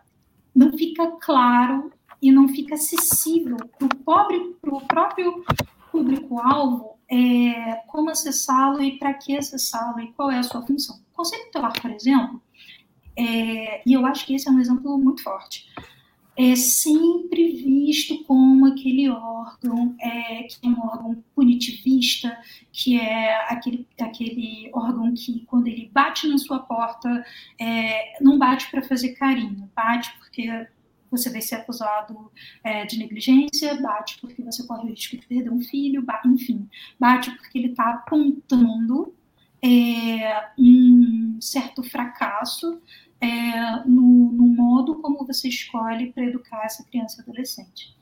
não 0.56 0.76
fica 0.76 1.08
claro 1.22 1.92
e 2.22 2.32
não 2.32 2.50
fica 2.50 2.74
acessível 2.74 3.58
para 4.04 4.76
o 4.76 4.82
próprio 4.82 5.46
público-alvo 5.92 6.98
é, 7.10 7.76
como 7.88 8.10
acessá-lo 8.10 8.82
e 8.82 8.98
para 8.98 9.14
que 9.14 9.38
acessá-lo 9.38 10.00
e 10.00 10.12
qual 10.14 10.32
é 10.32 10.40
a 10.40 10.44
sua 10.44 10.66
função. 10.66 10.98
O 11.14 11.16
conselho 11.16 11.46
tutelar, 11.46 11.80
por 11.80 11.92
exemplo, 11.92 12.42
é, 13.16 13.82
e 13.88 13.94
eu 13.94 14.06
acho 14.06 14.26
que 14.26 14.36
esse 14.36 14.48
é 14.48 14.52
um 14.52 14.60
exemplo 14.60 14.98
muito 14.98 15.24
forte, 15.24 15.66
é 16.38 16.56
sempre 16.56 17.52
visto 17.54 18.24
como 18.26 18.68
aquele 18.68 19.10
órgão 19.10 19.96
é, 20.00 20.44
que 20.44 20.60
é 20.64 20.70
um 20.70 20.80
órgão 20.80 21.24
punitivista, 21.34 22.38
que 22.72 23.00
é 23.00 23.52
aquele, 23.52 23.88
aquele 24.00 24.70
órgão 24.72 25.12
que, 25.16 25.44
quando 25.48 25.66
ele 25.68 25.90
bate 25.92 26.28
na 26.28 26.38
sua 26.38 26.60
porta, 26.60 27.26
é, 27.60 28.22
não 28.22 28.38
bate 28.38 28.70
para 28.70 28.84
fazer 28.84 29.16
carinho, 29.16 29.68
bate 29.76 30.16
porque 30.20 30.68
você 31.10 31.32
vai 31.32 31.42
ser 31.42 31.56
acusado 31.56 32.32
é, 32.64 32.86
de 32.86 33.00
negligência, 33.00 33.82
bate 33.82 34.20
porque 34.22 34.44
você 34.44 34.66
corre 34.68 34.84
o 34.84 34.90
risco 34.92 35.18
de 35.18 35.26
perder 35.26 35.52
um 35.52 35.62
filho, 35.62 36.04
bate, 36.04 36.28
enfim, 36.28 36.70
bate 37.00 37.32
porque 37.32 37.58
ele 37.58 37.70
está 37.70 37.90
apontando 37.90 39.12
é, 39.60 40.52
um 40.58 41.40
certo 41.42 41.82
fracasso 41.82 42.80
é, 43.20 43.84
no, 43.86 44.32
no, 44.32 44.48
modo 44.48 44.96
como 44.96 45.26
você 45.26 45.50
escolhe 45.50 46.12
para 46.12 46.26
educar 46.26 46.66
essa 46.66 46.84
criança 46.84 47.22
adolescente. 47.22 47.96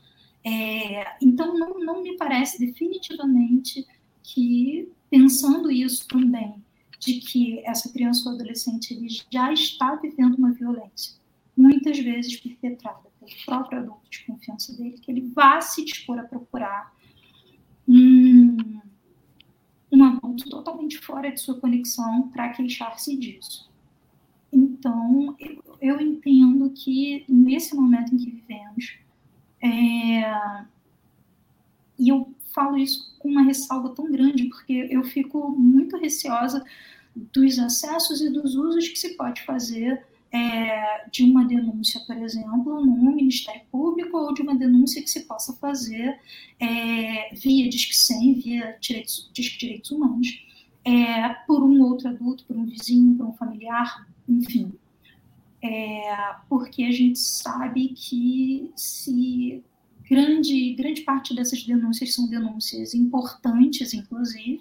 É, 0.44 1.16
então, 1.20 1.56
não, 1.58 1.78
não 1.80 2.02
me 2.02 2.16
parece 2.16 2.58
definitivamente 2.58 3.86
que, 4.22 4.88
pensando 5.10 5.70
isso 5.70 6.06
também, 6.06 6.62
de 6.98 7.20
que 7.20 7.60
essa 7.64 7.92
criança 7.92 8.28
ou 8.28 8.34
adolescente 8.34 8.92
ele 8.92 9.08
já 9.30 9.52
está 9.52 9.94
vivendo 9.96 10.34
uma 10.34 10.52
violência, 10.52 11.16
muitas 11.56 11.98
vezes 11.98 12.36
perpetrada 12.36 13.08
pelo 13.18 13.30
próprio 13.44 13.80
adulto 13.80 14.10
de 14.10 14.24
confiança 14.24 14.76
dele, 14.76 14.98
que 14.98 15.10
ele 15.10 15.22
vá 15.34 15.60
se 15.60 15.84
dispor 15.84 16.18
a 16.18 16.24
procurar 16.24 16.94
um, 17.88 18.56
um 19.90 20.04
adulto 20.04 20.48
totalmente 20.48 20.98
fora 20.98 21.30
de 21.30 21.40
sua 21.40 21.58
conexão 21.58 22.28
para 22.28 22.50
queixar-se 22.50 23.16
disso. 23.16 23.65
Então, 24.78 25.34
eu, 25.38 25.62
eu, 25.80 26.00
entendo 26.00 26.70
que 26.70 27.24
nesse 27.28 27.74
momento 27.74 28.14
em 28.14 28.18
que 28.18 28.30
vivemos, 28.30 28.98
é, 29.62 30.64
e 31.98 32.08
eu 32.08 32.28
falo 32.54 32.76
isso 32.76 33.16
com 33.18 33.28
uma 33.28 33.42
ressalva 33.42 33.94
tão 33.94 34.10
grande, 34.10 34.44
porque 34.44 34.86
eu 34.90 35.02
fico 35.04 35.50
muito 35.50 35.96
receosa 35.96 36.62
dos 37.14 37.58
acessos 37.58 38.20
e 38.20 38.28
dos 38.28 38.54
usos 38.54 38.88
que 38.88 38.98
se 38.98 39.16
pode 39.16 39.42
fazer 39.42 40.04
é, 40.30 41.08
de 41.10 41.24
uma 41.24 41.44
denúncia, 41.46 42.00
por 42.06 42.16
exemplo, 42.18 42.84
no 42.84 43.14
Ministério 43.14 43.62
Público 43.70 44.18
ou 44.18 44.34
de 44.34 44.42
uma 44.42 44.54
denúncia 44.54 45.02
que 45.02 45.08
se 45.08 45.20
possa 45.24 45.54
fazer 45.54 46.20
é, 46.60 47.34
via 47.34 47.68
Disque 47.70 47.96
100, 47.96 48.34
via 48.34 48.76
direitos, 48.80 49.30
Disque 49.32 49.58
Direitos 49.58 49.90
Humanos, 49.90 50.44
é, 50.84 51.28
por 51.46 51.62
um 51.62 51.80
outro 51.82 52.08
adulto, 52.08 52.44
por 52.44 52.56
um 52.56 52.66
vizinho, 52.66 53.14
por 53.14 53.26
um 53.26 53.32
familiar, 53.32 54.06
enfim. 54.28 54.72
É, 55.62 56.34
porque 56.48 56.84
a 56.84 56.92
gente 56.92 57.18
sabe 57.18 57.88
que 57.88 58.70
se 58.76 59.64
grande, 60.08 60.74
grande 60.74 61.02
parte 61.02 61.34
dessas 61.34 61.62
denúncias 61.64 62.14
são 62.14 62.28
denúncias 62.28 62.94
importantes, 62.94 63.92
inclusive, 63.92 64.60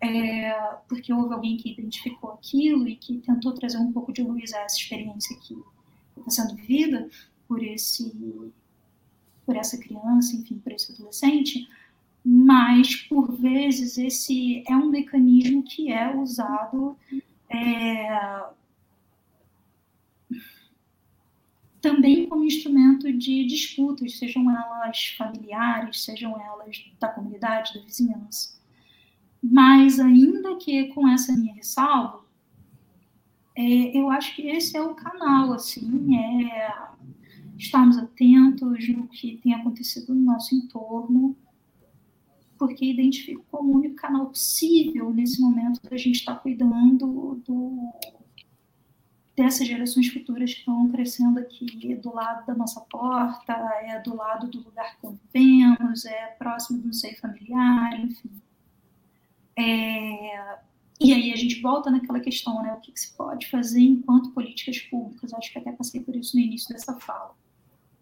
é, 0.00 0.52
porque 0.88 1.12
houve 1.12 1.34
alguém 1.34 1.56
que 1.56 1.72
identificou 1.72 2.32
aquilo 2.32 2.86
e 2.86 2.96
que 2.96 3.18
tentou 3.18 3.52
trazer 3.52 3.78
um 3.78 3.92
pouco 3.92 4.12
de 4.12 4.22
luz 4.22 4.52
a 4.52 4.60
essa 4.60 4.76
experiência 4.76 5.36
que 5.38 5.56
está 6.18 6.30
sendo 6.30 6.56
vivida 6.56 7.08
por 7.48 7.62
esse 7.62 8.12
por 9.46 9.56
essa 9.56 9.76
criança, 9.76 10.34
enfim, 10.34 10.56
por 10.56 10.72
esse 10.72 10.90
adolescente, 10.92 11.68
mas 12.24 12.96
por 12.96 13.30
vezes 13.36 13.98
esse 13.98 14.64
é 14.66 14.74
um 14.74 14.88
mecanismo 14.88 15.62
que 15.62 15.92
é 15.92 16.16
usado 16.16 16.96
é, 17.50 18.42
também 21.84 22.26
como 22.26 22.44
instrumento 22.44 23.12
de 23.12 23.44
disputas, 23.44 24.16
sejam 24.16 24.50
elas 24.50 25.14
familiares, 25.18 26.02
sejam 26.02 26.40
elas 26.40 26.82
da 26.98 27.08
comunidade, 27.08 27.74
da 27.74 27.84
vizinhança. 27.84 28.58
Mas, 29.42 30.00
ainda 30.00 30.56
que 30.56 30.88
com 30.94 31.06
essa 31.06 31.36
minha 31.36 31.52
ressalva, 31.52 32.24
é, 33.54 33.98
eu 33.98 34.08
acho 34.08 34.34
que 34.34 34.48
esse 34.48 34.74
é 34.74 34.80
o 34.80 34.94
canal, 34.94 35.52
assim, 35.52 36.16
é 36.16 36.88
estarmos 37.58 37.98
atentos 37.98 38.88
no 38.88 39.06
que 39.06 39.36
tem 39.42 39.52
acontecido 39.52 40.14
no 40.14 40.22
nosso 40.22 40.54
entorno, 40.54 41.36
porque 42.58 42.86
identifico 42.86 43.44
como 43.50 43.74
o 43.74 43.76
único 43.76 43.96
canal 43.96 44.28
possível 44.28 45.12
nesse 45.12 45.38
momento 45.38 45.82
da 45.82 45.98
gente 45.98 46.16
estar 46.16 46.36
cuidando 46.36 47.42
do, 47.44 47.92
dessas 49.36 49.66
gerações 49.66 50.08
futuras 50.08 50.52
que 50.52 50.60
estão 50.60 50.88
crescendo 50.90 51.40
aqui 51.40 51.94
do 51.96 52.14
lado 52.14 52.46
da 52.46 52.54
nossa 52.54 52.80
porta, 52.82 53.52
é 53.82 54.00
do 54.00 54.14
lado 54.14 54.46
do 54.48 54.60
lugar 54.60 54.96
que 54.98 55.08
vivemos, 55.32 56.04
é 56.04 56.26
próximo 56.38 56.80
do 56.80 56.92
seio 56.92 57.18
familiar, 57.18 57.98
enfim. 57.98 58.30
É, 59.56 60.58
e 61.00 61.12
aí 61.12 61.32
a 61.32 61.36
gente 61.36 61.60
volta 61.60 61.90
naquela 61.90 62.20
questão, 62.20 62.62
né? 62.62 62.72
O 62.72 62.80
que, 62.80 62.92
que, 62.92 63.00
se 63.00 63.12
pode 63.12 63.48
fazer 63.48 63.80
enquanto 63.80 64.30
políticas 64.30 64.78
públicas? 64.78 65.34
Acho 65.34 65.52
que 65.52 65.58
até 65.58 65.72
passei 65.72 66.00
por 66.00 66.14
isso 66.14 66.36
no 66.36 66.42
início 66.42 66.72
dessa 66.72 66.94
fala. 66.94 67.34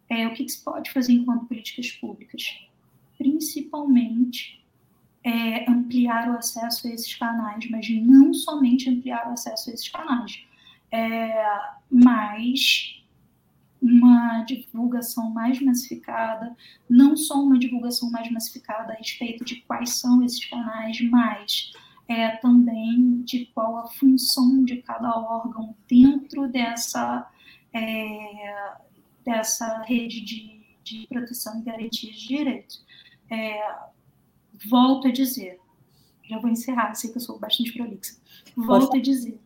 É, 0.09 0.27
o 0.27 0.35
que, 0.35 0.45
que 0.45 0.53
se 0.53 0.63
pode 0.63 0.91
fazer 0.91 1.15
enquanto 1.15 1.47
políticas 1.47 1.91
públicas? 1.93 2.59
Principalmente 3.17 4.63
é, 5.25 5.71
ampliar 5.71 6.29
o 6.29 6.37
acesso 6.37 6.87
a 6.87 6.91
esses 6.91 7.15
canais, 7.15 7.69
mas 7.71 7.89
não 7.89 8.35
somente 8.35 8.91
ampliar 8.91 9.29
o 9.29 9.33
acesso 9.33 9.71
a 9.71 9.73
esses 9.73 9.89
canais, 9.89 10.45
é, 10.93 11.45
mas 11.91 13.03
uma 13.81 14.45
divulgação 14.45 15.31
mais 15.31 15.61
massificada, 15.61 16.55
não 16.89 17.17
só 17.17 17.43
uma 17.43 17.59
divulgação 17.59 18.11
mais 18.11 18.31
massificada 18.31 18.93
a 18.93 18.97
respeito 18.97 19.45
de 19.45 19.57
quais 19.63 19.95
são 19.97 20.23
esses 20.23 20.45
canais, 20.45 21.01
mas 21.11 21.73
é, 22.07 22.37
também 22.37 23.23
de 23.23 23.47
qual 23.47 23.79
a 23.79 23.89
função 23.89 24.65
de 24.65 24.77
cada 24.83 25.19
órgão 25.19 25.75
dentro 25.89 26.47
dessa, 26.47 27.29
é, 27.73 28.77
dessa 29.25 29.83
rede 29.83 30.21
de, 30.21 30.61
de 30.85 31.07
proteção 31.09 31.59
e 31.59 31.63
garantia 31.63 32.13
de 32.13 32.29
direitos. 32.29 32.85
É, 33.29 33.79
volto 34.69 35.09
a 35.09 35.11
dizer, 35.11 35.59
já 36.23 36.39
vou 36.39 36.51
encerrar, 36.51 36.95
sei 36.95 37.11
que 37.11 37.17
eu 37.17 37.23
sou 37.23 37.39
bastante 37.39 37.73
prolixa. 37.73 38.17
Volto 38.57 38.97
a 38.97 39.01
dizer, 39.01 39.41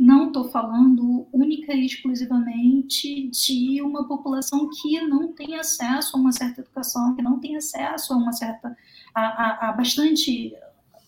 não 0.00 0.28
estou 0.28 0.48
falando 0.48 1.28
única 1.30 1.74
e 1.74 1.84
exclusivamente 1.84 3.28
de 3.28 3.82
uma 3.82 4.08
população 4.08 4.70
que 4.70 4.98
não 5.02 5.30
tem 5.32 5.56
acesso 5.56 6.16
a 6.16 6.20
uma 6.20 6.32
certa 6.32 6.62
educação, 6.62 7.14
que 7.14 7.20
não 7.20 7.38
tem 7.38 7.54
acesso 7.54 8.14
a 8.14 8.16
uma 8.16 8.32
certa 8.32 8.74
a, 9.14 9.20
a, 9.20 9.68
a 9.68 9.72
bastante 9.72 10.54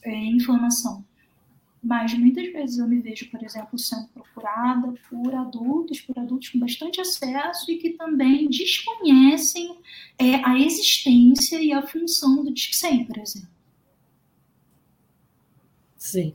é, 0.02 0.14
informação. 0.26 1.02
Mas 1.82 2.12
muitas 2.12 2.52
vezes 2.52 2.78
eu 2.78 2.86
me 2.86 3.00
vejo, 3.00 3.30
por 3.30 3.42
exemplo, 3.42 3.78
sendo 3.78 4.06
procurada 4.08 4.92
por 5.08 5.34
adultos, 5.34 6.00
por 6.02 6.16
adultos 6.18 6.50
com 6.50 6.58
bastante 6.58 7.00
acesso 7.00 7.70
e 7.70 7.78
que 7.78 7.90
também 7.90 8.48
desconhecem 8.48 9.78
é, 10.18 10.34
a 10.44 10.56
existência 10.58 11.60
e 11.60 11.72
a 11.72 11.82
função 11.82 12.44
do 12.44 12.52
100, 12.56 13.06
por 13.06 13.18
exemplo. 13.18 13.48
Sim. 15.96 16.34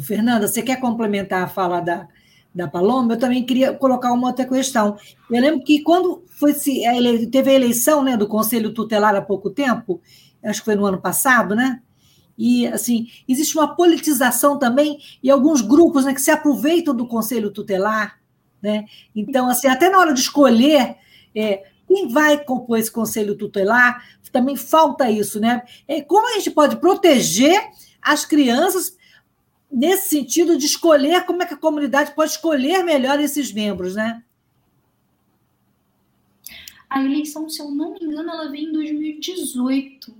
Fernanda, 0.00 0.46
você 0.46 0.62
quer 0.62 0.80
complementar 0.80 1.42
a 1.42 1.48
fala 1.48 1.80
da, 1.80 2.08
da 2.54 2.68
Paloma? 2.68 3.14
Eu 3.14 3.18
também 3.18 3.44
queria 3.44 3.72
colocar 3.72 4.12
uma 4.12 4.28
outra 4.28 4.46
questão. 4.46 4.96
Eu 5.30 5.40
lembro 5.40 5.64
que 5.64 5.82
quando 5.82 6.24
foi 6.28 6.52
se 6.52 6.82
teve 7.30 7.50
a 7.50 7.54
eleição 7.54 8.02
né, 8.02 8.16
do 8.16 8.26
Conselho 8.26 8.72
Tutelar 8.74 9.14
há 9.14 9.22
pouco 9.22 9.50
tempo, 9.50 10.00
acho 10.42 10.60
que 10.60 10.64
foi 10.64 10.74
no 10.74 10.86
ano 10.86 11.00
passado, 11.00 11.54
né? 11.54 11.80
E 12.36 12.66
assim, 12.68 13.08
existe 13.28 13.56
uma 13.58 13.74
politização 13.74 14.58
também 14.58 14.98
e 15.20 15.28
alguns 15.30 15.60
grupos 15.60 16.04
né, 16.04 16.14
que 16.14 16.20
se 16.22 16.30
aproveitam 16.30 16.94
do 16.94 17.08
Conselho 17.08 17.50
Tutelar, 17.50 18.20
né? 18.62 18.84
Então, 19.14 19.48
assim, 19.48 19.66
até 19.66 19.88
na 19.88 19.98
hora 19.98 20.14
de 20.14 20.20
escolher 20.20 20.96
é, 21.34 21.64
quem 21.86 22.08
vai 22.08 22.38
compor 22.44 22.78
esse 22.78 22.90
Conselho 22.90 23.36
Tutelar, 23.36 24.04
também 24.30 24.56
falta 24.56 25.10
isso, 25.10 25.40
né? 25.40 25.62
É, 25.86 26.02
como 26.02 26.28
a 26.28 26.34
gente 26.34 26.50
pode 26.50 26.76
proteger 26.76 27.60
as 28.00 28.24
crianças 28.24 28.97
nesse 29.70 30.08
sentido 30.08 30.56
de 30.56 30.66
escolher 30.66 31.24
como 31.26 31.42
é 31.42 31.46
que 31.46 31.54
a 31.54 31.58
comunidade 31.58 32.14
pode 32.14 32.32
escolher 32.32 32.82
melhor 32.82 33.20
esses 33.20 33.52
membros, 33.52 33.94
né? 33.94 34.22
A 36.88 37.04
eleição, 37.04 37.48
se 37.48 37.60
eu 37.60 37.70
não 37.70 37.92
me 37.92 37.98
engano, 38.02 38.30
ela 38.30 38.50
veio 38.50 38.70
em 38.70 38.72
2018. 38.72 40.14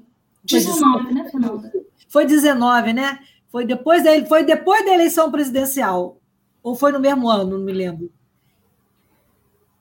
19, 0.45 1.15
né, 1.15 1.31
Fernanda? 1.31 1.73
Foi 2.09 2.27
19, 2.27 2.93
né? 2.93 3.21
Foi 3.51 3.65
depois, 3.65 4.05
da, 4.05 4.25
foi 4.27 4.45
depois 4.45 4.85
da 4.85 4.93
eleição 4.93 5.31
presidencial. 5.31 6.21
Ou 6.63 6.75
foi 6.75 6.93
no 6.93 7.01
mesmo 7.01 7.29
ano, 7.31 7.59
não 7.59 7.65
me 7.65 7.73
lembro. 7.73 8.13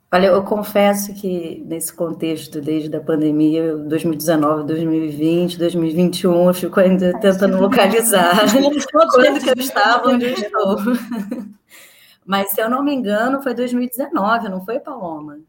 Olha, 0.10 0.28
eu 0.28 0.42
confesso 0.44 1.14
que 1.14 1.62
nesse 1.66 1.94
contexto, 1.94 2.62
desde 2.62 2.96
a 2.96 3.02
pandemia, 3.02 3.76
2019, 3.76 4.64
2020, 4.66 5.58
2021, 5.58 6.48
eu 6.48 6.54
fico 6.54 6.80
ainda 6.80 7.20
tentando 7.20 7.60
localizar 7.60 8.32
quando 9.12 9.40
que 9.42 9.50
eu 9.50 9.56
estava, 9.58 10.10
onde 10.10 10.26
eu 10.26 10.32
estou. 10.32 10.78
Mas, 12.26 12.52
se 12.52 12.62
eu 12.62 12.70
não 12.70 12.84
me 12.84 12.94
engano, 12.94 13.42
foi 13.42 13.54
2019, 13.54 14.50
não 14.50 14.64
foi, 14.64 14.80
Paloma? 14.80 15.40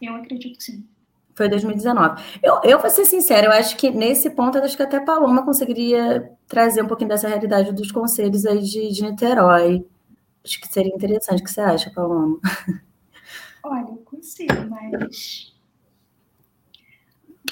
Eu 0.00 0.14
acredito 0.14 0.56
que 0.58 0.64
sim. 0.64 0.84
Foi 1.34 1.48
2019. 1.48 2.22
Eu, 2.42 2.60
eu 2.64 2.78
vou 2.78 2.90
ser 2.90 3.04
sincera, 3.04 3.46
eu 3.46 3.52
acho 3.52 3.76
que 3.76 3.90
nesse 3.90 4.30
ponto, 4.30 4.58
eu 4.58 4.64
acho 4.64 4.76
que 4.76 4.82
até 4.82 4.96
a 4.96 5.04
Paloma 5.04 5.44
conseguiria 5.44 6.30
trazer 6.46 6.82
um 6.82 6.86
pouquinho 6.86 7.10
dessa 7.10 7.28
realidade 7.28 7.72
dos 7.72 7.92
conselhos 7.92 8.44
aí 8.46 8.62
de, 8.62 8.92
de 8.92 9.02
Niterói. 9.02 9.86
Acho 10.44 10.60
que 10.60 10.68
seria 10.68 10.94
interessante. 10.94 11.40
O 11.40 11.44
que 11.44 11.50
você 11.50 11.60
acha, 11.60 11.90
Paloma? 11.90 12.38
Olha, 13.68 13.90
eu 13.90 13.96
consigo, 13.98 14.66
mas. 14.70 15.54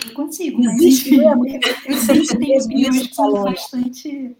Eu 0.02 0.14
consigo, 0.14 0.62
mas 0.62 0.76
existe 0.76 1.10
mesmo. 1.10 1.46
Eu 1.46 1.96
sei 1.98 2.20
que 2.22 2.38
tem 2.38 2.58
que 2.58 3.14
são 3.14 3.44
bastante. 3.44 4.36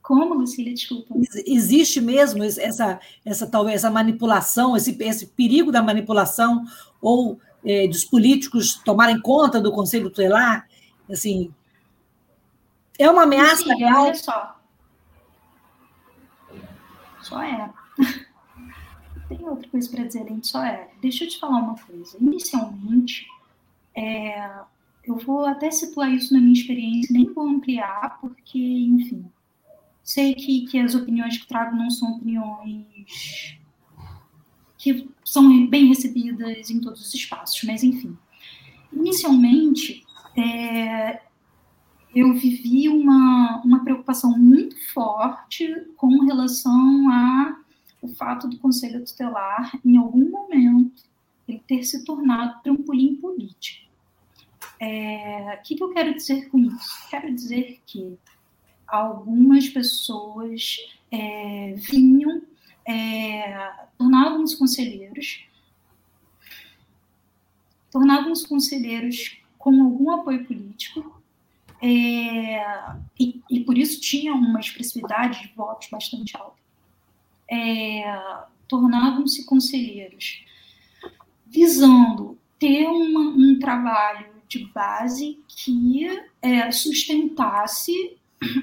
Como, 0.00 0.34
Lucília? 0.34 0.72
Desculpa. 0.72 1.14
Existe 1.46 2.00
mesmo 2.00 2.42
essa, 2.42 2.98
essa 3.24 3.46
talvez 3.46 3.76
essa 3.76 3.90
manipulação, 3.90 4.76
esse, 4.76 4.96
esse 5.02 5.26
perigo 5.26 5.70
da 5.70 5.82
manipulação 5.82 6.64
ou 7.02 7.38
é, 7.64 7.86
dos 7.88 8.04
políticos 8.04 8.76
tomarem 8.84 9.20
conta 9.20 9.60
do 9.60 9.72
Conselho 9.72 10.08
Tutelar? 10.08 10.66
Assim, 11.10 11.52
é 12.98 13.10
uma 13.10 13.24
ameaça 13.24 13.64
Sim, 13.64 13.76
real. 13.76 14.04
Olha 14.04 14.14
só. 14.14 14.60
Só 17.20 17.42
é 17.42 17.70
tem 19.28 19.48
outra 19.48 19.68
coisa 19.68 19.88
para 19.90 20.04
dizer 20.04 20.20
além 20.20 20.42
só 20.42 20.64
é. 20.64 20.90
Deixa 21.00 21.24
eu 21.24 21.28
te 21.28 21.38
falar 21.38 21.58
uma 21.58 21.76
coisa. 21.76 22.16
Inicialmente, 22.20 23.26
é, 23.94 24.50
eu 25.04 25.16
vou 25.18 25.44
até 25.44 25.70
situar 25.70 26.12
isso 26.12 26.34
na 26.34 26.40
minha 26.40 26.52
experiência, 26.52 27.12
nem 27.12 27.32
vou 27.32 27.46
ampliar, 27.48 28.18
porque, 28.20 28.58
enfim, 28.58 29.24
sei 30.02 30.34
que, 30.34 30.66
que 30.66 30.78
as 30.78 30.94
opiniões 30.94 31.38
que 31.38 31.46
trago 31.46 31.76
não 31.76 31.90
são 31.90 32.16
opiniões 32.16 33.58
que 34.78 35.08
são 35.24 35.66
bem 35.66 35.86
recebidas 35.86 36.70
em 36.70 36.80
todos 36.80 37.00
os 37.00 37.14
espaços, 37.14 37.62
mas, 37.64 37.82
enfim. 37.82 38.16
Inicialmente, 38.92 40.04
é, 40.36 41.22
eu 42.14 42.32
vivi 42.34 42.88
uma, 42.88 43.60
uma 43.64 43.82
preocupação 43.82 44.38
muito 44.38 44.76
forte 44.92 45.68
com 45.96 46.24
relação 46.24 47.10
a 47.10 47.58
o 48.06 48.14
fato 48.14 48.48
do 48.48 48.58
Conselho 48.58 49.04
Tutelar, 49.04 49.78
em 49.84 49.96
algum 49.96 50.30
momento, 50.30 51.02
ele 51.46 51.62
ter 51.66 51.82
se 51.84 52.04
tornado 52.04 52.62
trampolim 52.62 53.16
político. 53.16 53.86
É, 54.80 55.58
o 55.58 55.62
que, 55.62 55.74
que 55.74 55.82
eu 55.82 55.92
quero 55.92 56.14
dizer 56.14 56.48
com 56.48 56.58
isso? 56.58 57.08
Quero 57.10 57.34
dizer 57.34 57.80
que 57.86 58.16
algumas 58.86 59.68
pessoas 59.68 60.76
é, 61.10 61.74
vinham, 61.76 62.42
é, 62.86 63.72
tornavam-se 63.98 64.56
conselheiros, 64.56 65.44
tornavam-se 67.90 68.48
conselheiros 68.48 69.40
com 69.58 69.82
algum 69.82 70.10
apoio 70.10 70.46
político, 70.46 71.20
é, 71.82 72.96
e, 73.18 73.42
e, 73.50 73.60
por 73.64 73.76
isso 73.76 74.00
tinham 74.00 74.38
uma 74.38 74.60
expressividade 74.60 75.42
de 75.42 75.54
votos 75.54 75.88
bastante 75.90 76.34
alta 76.34 76.65
é, 77.50 78.04
tornavam-se 78.68 79.44
conselheiros, 79.44 80.44
visando 81.46 82.38
ter 82.58 82.86
uma, 82.86 83.20
um 83.20 83.58
trabalho 83.58 84.26
de 84.48 84.64
base 84.66 85.38
que 85.48 86.06
é, 86.42 86.70
sustentasse 86.70 88.16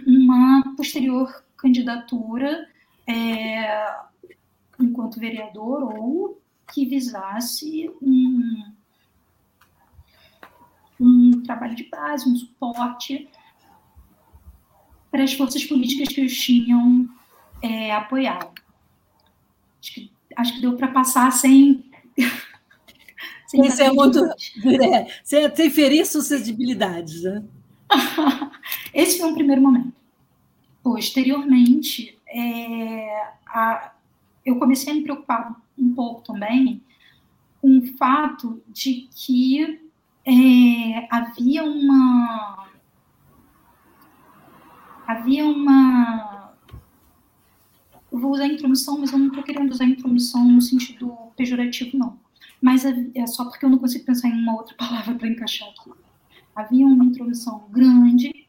uma 0.05 0.75
posterior 0.75 1.43
candidatura 1.57 2.67
é, 3.07 3.95
enquanto 4.79 5.19
vereador 5.19 5.84
ou 5.84 6.41
que 6.73 6.86
visasse 6.86 7.89
um, 8.01 8.63
um 10.99 11.43
trabalho 11.43 11.75
de 11.75 11.84
base, 11.84 12.29
um 12.29 12.36
suporte 12.36 13.29
para 15.11 15.23
as 15.23 15.34
forças 15.34 15.63
políticas 15.63 16.07
que 16.07 16.25
os 16.25 16.34
tinham 16.34 17.07
é, 17.61 17.93
apoiado. 17.93 18.53
Acho 20.36 20.53
que, 20.53 20.61
deu 20.61 20.75
para 20.75 20.88
passar 20.88 21.31
sem. 21.31 21.84
sem 23.47 23.69
ser 23.69 23.91
muito. 23.91 24.19
É, 24.19 25.07
sem, 25.23 25.55
sem 25.55 25.69
ferir 25.69 26.05
suscetibilidades, 26.05 27.23
né? 27.23 27.43
Esse 28.93 29.19
foi 29.19 29.29
um 29.29 29.36
primeiro 29.36 29.61
momento. 29.61 29.93
Posteriormente, 30.81 32.17
é, 32.27 33.34
a, 33.47 33.93
eu 34.45 34.57
comecei 34.57 34.91
a 34.91 34.95
me 34.95 35.03
preocupar 35.03 35.55
um 35.77 35.93
pouco 35.93 36.21
também 36.21 36.81
com 37.61 37.77
o 37.77 37.97
fato 37.97 38.61
de 38.67 39.07
que 39.15 39.79
é, 40.25 41.07
havia 41.09 41.63
uma 41.63 42.67
havia 45.07 45.45
uma 45.45 46.32
eu 48.14 48.20
vou 48.20 48.32
usar 48.32 48.45
intromissão, 48.45 48.99
mas 48.99 49.11
eu 49.11 49.18
não 49.18 49.28
estou 49.28 49.41
querendo 49.41 49.72
usar 49.72 49.86
intromissão 49.86 50.45
no 50.45 50.61
sentido 50.61 51.18
pejorativo, 51.36 51.97
não. 51.97 52.20
Mas 52.61 52.86
é, 52.86 52.93
é 53.16 53.26
só 53.26 53.43
porque 53.45 53.66
eu 53.66 53.70
não 53.70 53.80
consigo 53.80 54.05
pensar 54.05 54.30
em 54.30 54.39
uma 54.39 54.55
outra 54.55 54.76
palavra 54.78 55.16
para 55.16 55.28
encaixar 55.28 55.68
aqui. 55.70 55.89
Havia 56.55 56.86
uma 56.86 57.05
intromissão 57.05 57.68
grande 57.72 58.45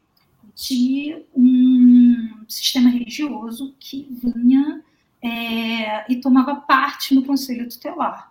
de 0.55 1.25
um 1.35 2.45
sistema 2.47 2.91
religioso 2.91 3.75
que 3.81 4.07
vinha 4.23 4.85
é, 5.23 6.13
e 6.13 6.21
tomava 6.21 6.57
parte 6.57 7.15
no 7.15 7.25
conselho 7.25 7.67
tutelar. 7.67 8.31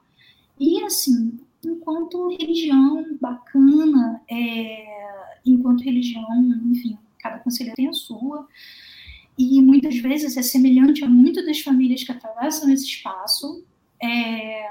E, 0.59 0.83
assim, 0.83 1.39
enquanto 1.65 2.29
religião 2.29 3.17
bacana, 3.19 4.21
é, 4.29 5.39
enquanto 5.43 5.83
religião, 5.83 6.27
enfim, 6.71 6.95
cada 7.17 7.39
conselheiro 7.39 7.75
tem 7.75 7.87
a 7.87 7.93
sua, 7.93 8.47
e 9.37 9.61
muitas 9.61 9.97
vezes 9.97 10.37
é 10.37 10.41
semelhante 10.41 11.03
a 11.03 11.09
muitas 11.09 11.45
das 11.45 11.59
famílias 11.59 12.03
que 12.03 12.11
atravessam 12.11 12.69
esse 12.69 12.85
espaço, 12.85 13.63
é... 14.01 14.67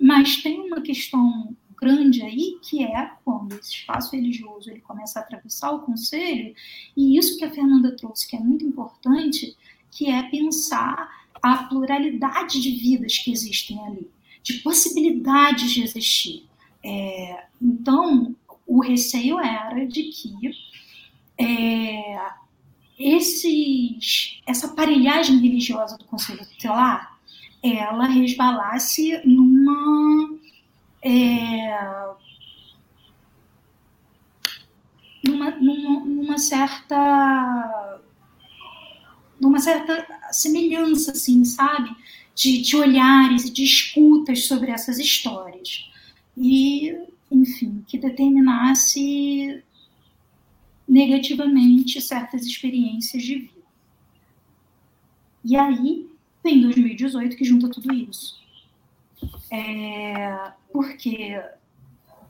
mas 0.00 0.42
tem 0.42 0.60
uma 0.60 0.80
questão 0.80 1.54
grande 1.78 2.22
aí 2.22 2.58
que 2.62 2.82
é 2.82 3.10
quando 3.24 3.52
esse 3.54 3.74
espaço 3.74 4.16
religioso 4.16 4.70
ele 4.70 4.80
começa 4.80 5.18
a 5.18 5.22
atravessar 5.22 5.72
o 5.72 5.82
conselho 5.82 6.54
e 6.96 7.18
isso 7.18 7.36
que 7.36 7.44
a 7.44 7.50
Fernanda 7.50 7.94
trouxe 7.94 8.26
que 8.26 8.34
é 8.34 8.40
muito 8.40 8.64
importante 8.64 9.54
que 9.90 10.10
é 10.10 10.22
pensar 10.24 11.26
a 11.42 11.64
pluralidade 11.64 12.60
de 12.60 12.70
vidas 12.70 13.18
que 13.18 13.30
existem 13.30 13.78
ali 13.86 14.10
de 14.46 14.54
possibilidades 14.60 15.72
de 15.72 15.82
existir. 15.82 16.46
É, 16.80 17.46
então 17.60 18.32
o 18.64 18.80
receio 18.80 19.40
era 19.40 19.84
de 19.84 20.04
que 20.04 20.32
é, 21.36 22.16
esses, 22.98 24.40
essa 24.46 24.68
aparelhagem 24.68 25.38
religiosa 25.38 25.98
do 25.98 26.04
Conselho 26.04 26.46
Tutelar, 26.46 27.18
ela 27.62 28.06
resvalasse 28.06 29.20
numa 29.24 30.38
é, 31.02 31.78
numa, 35.24 35.50
numa, 35.50 36.00
numa, 36.00 36.38
certa 36.38 38.00
numa 39.40 39.58
certa 39.58 40.06
semelhança, 40.32 41.12
assim, 41.12 41.44
sabe, 41.44 41.94
de, 42.34 42.60
de 42.62 42.76
olhares 42.76 43.44
e 43.44 43.52
de 43.52 43.64
escutas 43.64 44.46
sobre 44.46 44.70
essas 44.70 44.98
histórias. 44.98 45.90
E, 46.36 46.96
enfim, 47.30 47.84
que 47.86 47.98
determinasse 47.98 49.62
negativamente 50.88 52.00
certas 52.00 52.46
experiências 52.46 53.22
de 53.22 53.38
vida. 53.38 53.52
E 55.44 55.56
aí 55.56 56.06
vem 56.42 56.60
2018 56.60 57.36
que 57.36 57.44
junta 57.44 57.68
tudo 57.68 57.92
isso. 57.92 58.40
É, 59.50 60.52
porque 60.72 61.40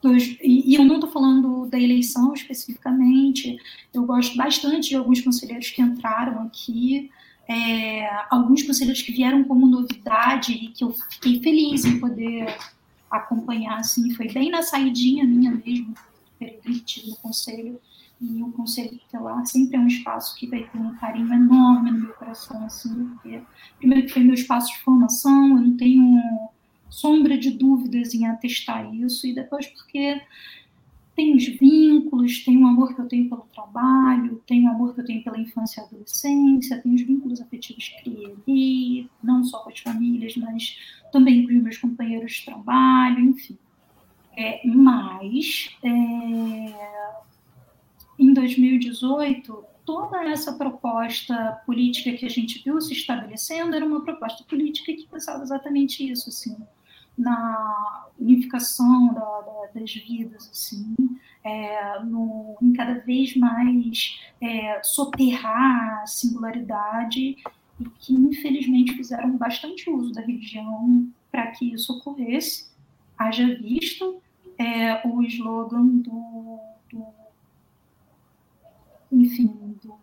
dois, 0.03 0.37
e, 0.43 0.75
eu 0.75 0.85
não 0.85 0.97
estou 0.97 1.11
falando 1.11 1.67
da 1.67 1.79
eleição 1.79 2.33
especificamente, 2.33 3.59
eu 3.93 4.05
gosto 4.05 4.37
bastante 4.37 4.91
de 4.91 4.97
alguns 4.97 5.21
conselheiros 5.21 5.71
que 5.71 5.83
entraram 5.83 6.43
aqui, 6.43 7.11
é, 7.49 8.09
alguns 8.31 8.63
conselheiros 8.63 9.03
que 9.03 9.13
vieram 9.13 9.45
como 9.45 9.67
novidade 9.67 10.53
e 10.53 10.69
que 10.69 10.85
eu 10.85 10.93
fiquei 10.93 11.41
feliz 11.41 11.85
em 11.85 11.99
poder 11.99 12.57
acompanhar, 13.11 13.79
assim, 13.79 14.11
foi 14.15 14.29
bem 14.29 14.51
na 14.51 14.63
saidinha 14.63 15.25
minha 15.25 15.51
mesmo, 15.51 15.95
período 16.39 16.69
no 17.07 17.17
conselho, 17.17 17.81
e 18.21 18.43
o 18.43 18.51
conselho 18.53 18.99
tutelar 18.99 19.45
sempre 19.47 19.77
é 19.77 19.81
um 19.81 19.87
espaço 19.87 20.35
que 20.37 20.47
vai 20.47 20.64
ter 20.64 20.79
um 20.79 20.95
carinho 20.97 21.33
enorme 21.33 21.91
no 21.91 22.01
meu 22.01 22.14
coração, 22.14 22.64
assim, 22.64 23.09
porque, 23.09 23.43
primeiro 23.79 24.07
que 24.07 24.12
foi 24.12 24.23
meu 24.23 24.35
espaço 24.35 24.73
de 24.73 24.79
formação, 24.79 25.49
eu 25.49 25.62
não 25.62 25.77
tenho 25.77 26.23
sombra 26.89 27.37
de 27.37 27.51
dúvidas 27.51 28.14
em 28.14 28.27
atestar 28.27 28.95
isso, 28.95 29.27
e 29.27 29.35
depois 29.35 29.67
porque 29.67 30.21
tem 31.14 31.35
os 31.35 31.47
vínculos, 31.47 32.45
tem 32.45 32.62
o 32.62 32.67
amor 32.67 32.95
que 32.95 33.01
eu 33.01 33.09
tenho 33.09 33.29
pelo 33.29 33.47
trabalho, 33.53 34.43
tem 34.47 34.67
o 34.67 34.71
amor 34.71 34.95
que 34.95 35.01
eu 35.01 35.05
tenho 35.05 35.25
pela 35.25 35.41
infância 35.41 35.81
e 35.81 35.85
adolescência, 35.85 36.81
tem 36.81 36.95
os 36.95 37.03
vínculos 37.03 37.41
afetivos 37.41 37.89
que 37.89 38.37
criei 38.45 39.09
não 39.23 39.43
só 39.43 39.61
com 39.61 39.71
as 39.71 39.79
famílias, 39.79 40.37
mas 40.37 40.77
também 41.11 41.47
com 41.47 41.55
os 41.55 41.62
meus 41.62 41.79
companheiros 41.79 42.33
de 42.33 42.45
trabalho, 42.45 43.21
enfim. 43.21 43.57
É, 44.37 44.61
mas, 44.67 45.75
é, 45.83 47.26
em 48.19 48.33
2018, 48.33 49.64
toda 49.85 50.25
essa 50.25 50.53
proposta 50.53 51.61
política 51.64 52.17
que 52.17 52.27
a 52.27 52.31
gente 52.31 52.62
viu 52.62 52.81
se 52.81 52.93
estabelecendo 52.93 53.75
era 53.75 53.87
uma 53.87 54.03
proposta 54.03 54.43
política 54.45 54.93
que 54.93 55.07
pensava 55.07 55.43
exatamente 55.43 56.11
isso, 56.11 56.29
assim, 56.29 56.57
na 57.17 58.09
unificação 58.19 59.14
da, 59.14 59.21
da, 59.21 59.81
das 59.81 59.95
vidas, 59.95 60.49
assim, 60.51 60.95
é, 61.45 62.01
no, 62.01 62.57
em 62.61 62.73
cada 62.73 62.95
vez 62.95 63.37
mais 63.37 64.19
é, 64.41 64.83
soterrar 64.83 66.03
a 66.03 66.07
singularidade 66.07 67.37
e 67.79 67.85
que, 67.99 68.12
infelizmente, 68.14 68.95
fizeram 68.95 69.37
bastante 69.37 69.89
uso 69.89 70.12
da 70.12 70.23
religião 70.23 71.09
para 71.31 71.47
que 71.49 71.73
isso 71.73 71.93
ocorresse. 71.93 72.71
Haja 73.17 73.47
visto 73.55 74.21
é, 74.59 75.07
o 75.07 75.23
slogan 75.23 75.87
do, 75.99 76.59
do 76.91 77.07
enfim, 79.11 79.77
do, 79.83 79.95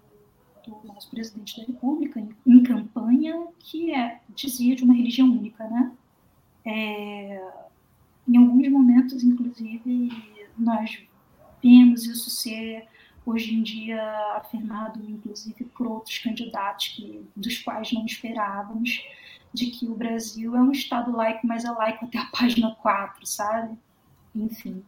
do, 0.65 0.87
nosso 0.87 1.09
presidente 1.09 1.59
da 1.59 1.67
República 1.67 2.19
em, 2.19 2.29
em 2.45 2.63
campanha, 2.63 3.47
que 3.59 3.93
é, 3.93 4.21
dizia 4.29 4.75
de 4.75 4.83
uma 4.83 4.93
religião 4.93 5.29
única, 5.29 5.67
né? 5.67 5.91
É, 6.65 7.51
em 8.27 8.37
alguns 8.37 8.67
momentos, 8.69 9.23
inclusive, 9.23 10.09
nós 10.57 11.03
vemos 11.61 12.05
isso 12.05 12.29
ser 12.29 12.87
hoje 13.25 13.53
em 13.53 13.63
dia 13.63 14.01
afirmado, 14.35 14.99
inclusive, 15.09 15.65
por 15.65 15.87
outros 15.87 16.17
candidatos 16.19 16.89
que, 16.89 17.25
dos 17.35 17.59
quais 17.59 17.91
não 17.91 18.05
esperávamos, 18.05 19.03
de 19.53 19.67
que 19.67 19.87
o 19.87 19.95
Brasil 19.95 20.55
é 20.55 20.61
um 20.61 20.71
Estado 20.71 21.15
laico, 21.15 21.45
mas 21.45 21.63
é 21.63 21.71
laico 21.71 22.05
até 22.05 22.17
a 22.17 22.25
página 22.25 22.75
4, 22.75 23.25
sabe? 23.25 23.77
Enfim. 24.35 24.83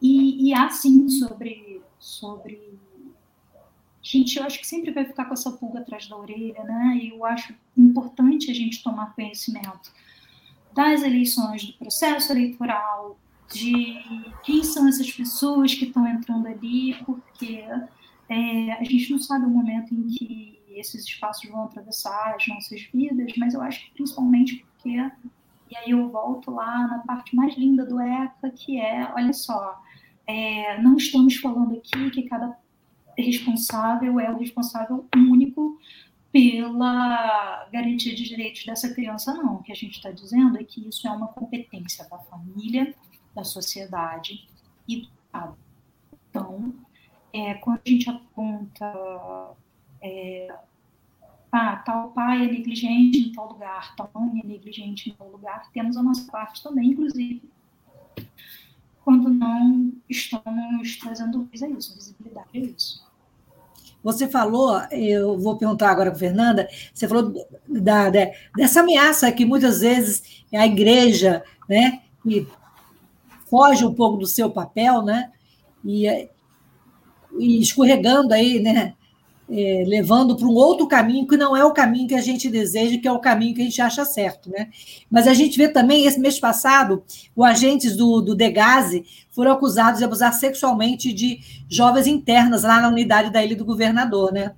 E, 0.00 0.48
e 0.48 0.54
há, 0.54 0.68
sim, 0.70 1.08
sobre, 1.08 1.80
sobre... 1.98 2.78
Gente, 4.02 4.38
eu 4.38 4.44
acho 4.44 4.58
que 4.58 4.66
sempre 4.66 4.90
vai 4.92 5.04
ficar 5.04 5.26
com 5.26 5.34
essa 5.34 5.52
pulga 5.52 5.80
atrás 5.80 6.08
da 6.08 6.16
orelha, 6.16 6.62
né? 6.64 6.98
E 7.02 7.10
eu 7.10 7.24
acho 7.24 7.54
importante 7.76 8.50
a 8.50 8.54
gente 8.54 8.82
tomar 8.82 9.14
conhecimento 9.14 9.92
das 10.72 11.02
eleições, 11.02 11.64
do 11.64 11.72
processo 11.74 12.32
eleitoral, 12.32 13.18
de 13.52 13.98
quem 14.44 14.62
são 14.62 14.88
essas 14.88 15.10
pessoas 15.10 15.74
que 15.74 15.86
estão 15.86 16.06
entrando 16.06 16.46
ali, 16.46 16.94
porque 17.04 17.64
é, 18.28 18.72
a 18.72 18.84
gente 18.84 19.10
não 19.10 19.18
sabe 19.18 19.44
o 19.44 19.50
momento 19.50 19.92
em 19.92 20.06
que 20.06 20.60
esses 20.70 21.04
espaços 21.04 21.50
vão 21.50 21.64
atravessar 21.64 22.34
as 22.36 22.46
nossas 22.46 22.82
vidas, 22.92 23.32
mas 23.36 23.54
eu 23.54 23.60
acho 23.60 23.84
que 23.84 23.94
principalmente 23.94 24.64
porque, 24.64 24.90
e 24.90 25.76
aí 25.76 25.90
eu 25.90 26.08
volto 26.08 26.50
lá 26.52 26.86
na 26.86 26.98
parte 27.00 27.34
mais 27.34 27.56
linda 27.56 27.84
do 27.84 28.00
ECA, 28.00 28.50
que 28.50 28.80
é, 28.80 29.12
olha 29.14 29.32
só, 29.32 29.82
é, 30.26 30.80
não 30.80 30.96
estamos 30.96 31.36
falando 31.36 31.76
aqui 31.76 32.10
que 32.10 32.22
cada 32.22 32.56
responsável 33.20 34.18
é 34.20 34.30
o 34.30 34.38
responsável 34.38 35.06
único 35.14 35.78
pela 36.32 37.68
garantia 37.72 38.14
de 38.14 38.24
direitos 38.24 38.64
dessa 38.64 38.94
criança, 38.94 39.34
não. 39.34 39.56
O 39.56 39.62
que 39.62 39.72
a 39.72 39.74
gente 39.74 39.96
está 39.96 40.10
dizendo 40.10 40.58
é 40.58 40.64
que 40.64 40.88
isso 40.88 41.06
é 41.06 41.10
uma 41.10 41.28
competência 41.28 42.08
da 42.08 42.18
família, 42.18 42.94
da 43.34 43.42
sociedade 43.42 44.48
e 44.86 45.02
do 45.02 45.08
Estado. 45.24 45.56
Então, 46.28 46.74
é, 47.32 47.54
quando 47.54 47.80
a 47.84 47.88
gente 47.88 48.08
aponta 48.08 49.56
é, 50.00 50.54
ah, 51.52 51.76
tal 51.76 52.10
pai 52.12 52.44
é 52.44 52.52
negligente 52.52 53.18
em 53.18 53.32
tal 53.32 53.52
lugar, 53.52 53.94
tal 53.96 54.10
mãe 54.14 54.40
é 54.42 54.46
negligente 54.46 55.10
em 55.10 55.14
tal 55.14 55.30
lugar, 55.30 55.68
temos 55.72 55.96
a 55.96 56.02
nossa 56.02 56.30
parte 56.30 56.62
também, 56.62 56.90
inclusive, 56.90 57.42
quando 59.04 59.28
não 59.30 59.92
estamos 60.08 60.96
trazendo 60.98 61.38
luz 61.38 61.62
a 61.62 61.68
isso, 61.68 61.94
visibilidade 61.94 62.48
a 62.54 62.58
isso. 62.58 63.09
Você 64.02 64.28
falou, 64.28 64.80
eu 64.90 65.38
vou 65.38 65.56
perguntar 65.56 65.90
agora 65.90 66.10
para 66.10 66.16
a 66.16 66.20
Fernanda, 66.20 66.68
você 66.92 67.06
falou 67.06 67.34
da, 67.68 68.08
da, 68.08 68.30
dessa 68.56 68.80
ameaça 68.80 69.30
que 69.30 69.44
muitas 69.44 69.80
vezes 69.80 70.42
a 70.54 70.66
igreja, 70.66 71.44
né, 71.68 72.00
que 72.22 72.48
foge 73.48 73.84
um 73.84 73.92
pouco 73.92 74.16
do 74.16 74.26
seu 74.26 74.50
papel, 74.50 75.02
né, 75.02 75.30
e, 75.84 76.06
e 77.38 77.60
escorregando 77.60 78.32
aí, 78.32 78.60
né, 78.60 78.94
é, 79.50 79.82
levando 79.84 80.36
para 80.36 80.46
um 80.46 80.54
outro 80.54 80.86
caminho 80.86 81.26
que 81.26 81.36
não 81.36 81.56
é 81.56 81.64
o 81.64 81.72
caminho 81.72 82.06
que 82.06 82.14
a 82.14 82.20
gente 82.20 82.48
deseja, 82.48 82.98
que 82.98 83.08
é 83.08 83.12
o 83.12 83.18
caminho 83.18 83.54
que 83.54 83.60
a 83.60 83.64
gente 83.64 83.82
acha 83.82 84.04
certo. 84.04 84.48
Né? 84.48 84.68
Mas 85.10 85.26
a 85.26 85.34
gente 85.34 85.58
vê 85.58 85.68
também, 85.68 86.06
esse 86.06 86.20
mês 86.20 86.38
passado, 86.38 87.02
os 87.34 87.44
agentes 87.44 87.96
do, 87.96 88.20
do 88.20 88.36
Degase 88.36 89.04
foram 89.30 89.50
acusados 89.50 89.98
de 89.98 90.04
abusar 90.04 90.32
sexualmente 90.32 91.12
de 91.12 91.40
jovens 91.68 92.06
internas 92.06 92.62
lá 92.62 92.80
na 92.80 92.88
unidade 92.88 93.30
da 93.30 93.44
Ilha 93.44 93.56
do 93.56 93.64
Governador. 93.64 94.32
Né? 94.32 94.52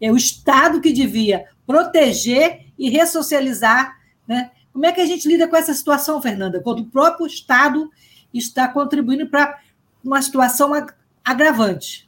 É 0.00 0.12
o 0.12 0.16
Estado 0.16 0.80
que 0.80 0.92
devia 0.92 1.46
proteger 1.66 2.66
e 2.78 2.88
ressocializar. 2.88 3.96
Né? 4.28 4.52
Como 4.72 4.86
é 4.86 4.92
que 4.92 5.00
a 5.00 5.06
gente 5.06 5.26
lida 5.26 5.48
com 5.48 5.56
essa 5.56 5.74
situação, 5.74 6.22
Fernanda, 6.22 6.60
quando 6.60 6.80
o 6.80 6.86
próprio 6.86 7.26
Estado 7.26 7.90
está 8.32 8.68
contribuindo 8.68 9.26
para 9.26 9.58
uma 10.04 10.22
situação 10.22 10.70
agravante? 11.24 12.05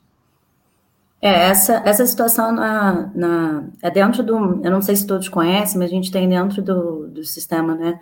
É, 1.21 1.49
essa, 1.49 1.83
essa 1.85 2.07
situação 2.07 2.53
na, 2.53 3.11
na, 3.15 3.65
é 3.83 3.91
dentro 3.91 4.23
do. 4.23 4.61
Eu 4.65 4.71
não 4.71 4.81
sei 4.81 4.95
se 4.95 5.07
todos 5.07 5.29
conhecem, 5.29 5.79
mas 5.79 5.91
a 5.91 5.95
gente 5.95 6.13
tem 6.13 6.29
dentro 6.29 6.63
do, 6.63 7.09
do 7.09 7.25
sistema 7.25 7.75
né, 7.75 7.99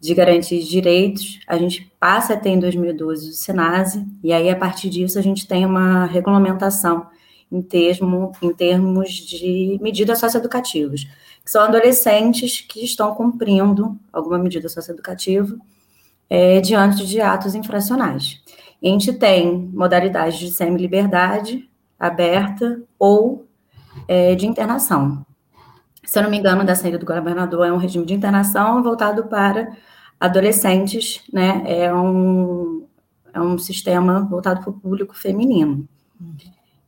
de 0.00 0.14
garantia 0.14 0.58
de 0.58 0.68
direitos, 0.68 1.40
a 1.46 1.56
gente 1.56 1.90
passa 1.98 2.34
a 2.34 2.36
ter 2.36 2.50
em 2.50 2.60
2012 2.60 3.30
o 3.30 3.32
SENASE, 3.32 4.06
e 4.22 4.32
aí 4.32 4.48
a 4.48 4.56
partir 4.56 4.88
disso 4.90 5.18
a 5.18 5.22
gente 5.22 5.46
tem 5.46 5.66
uma 5.66 6.04
regulamentação 6.06 7.06
em, 7.50 7.60
termo, 7.60 8.32
em 8.40 8.52
termos 8.54 9.10
de 9.10 9.78
medidas 9.80 10.18
socioeducativas, 10.20 11.04
que 11.44 11.50
são 11.50 11.62
adolescentes 11.62 12.60
que 12.60 12.84
estão 12.84 13.14
cumprindo 13.14 13.98
alguma 14.12 14.38
medida 14.38 14.68
socioeducativa 14.68 15.56
é, 16.30 16.60
diante 16.60 17.06
de 17.06 17.20
atos 17.20 17.54
infracionais. 17.54 18.40
E 18.80 18.88
a 18.88 18.92
gente 18.92 19.12
tem 19.14 19.68
modalidades 19.72 20.38
de 20.38 20.50
semi-liberdade, 20.50 21.68
aberta 21.98 22.80
ou 22.98 23.46
é, 24.06 24.34
de 24.34 24.46
internação. 24.46 25.24
Se 26.04 26.18
eu 26.18 26.22
não 26.22 26.30
me 26.30 26.38
engano, 26.38 26.64
da 26.64 26.74
saída 26.74 26.98
do 26.98 27.04
governador 27.04 27.66
é 27.66 27.72
um 27.72 27.76
regime 27.76 28.06
de 28.06 28.14
internação 28.14 28.82
voltado 28.82 29.24
para 29.24 29.76
adolescentes, 30.18 31.22
né? 31.32 31.62
É 31.66 31.92
um, 31.94 32.86
é 33.32 33.40
um 33.40 33.58
sistema 33.58 34.20
voltado 34.20 34.60
para 34.60 34.70
o 34.70 34.72
público 34.72 35.14
feminino. 35.14 35.86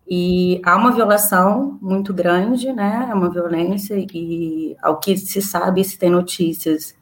E 0.08 0.60
há 0.64 0.74
uma 0.76 0.90
violação 0.90 1.78
muito 1.80 2.12
grande, 2.14 2.72
né? 2.72 3.08
É 3.10 3.14
uma 3.14 3.30
violência, 3.30 3.94
e 3.94 4.76
ao 4.82 4.98
que 4.98 5.16
se 5.16 5.42
sabe, 5.42 5.84
se 5.84 5.98
tem 5.98 6.10
notícias 6.10 6.96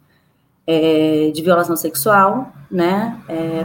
é, 0.67 1.31
de 1.33 1.41
violação 1.41 1.77
sexual, 1.77 2.53
né? 2.71 3.19
É, 3.29 3.65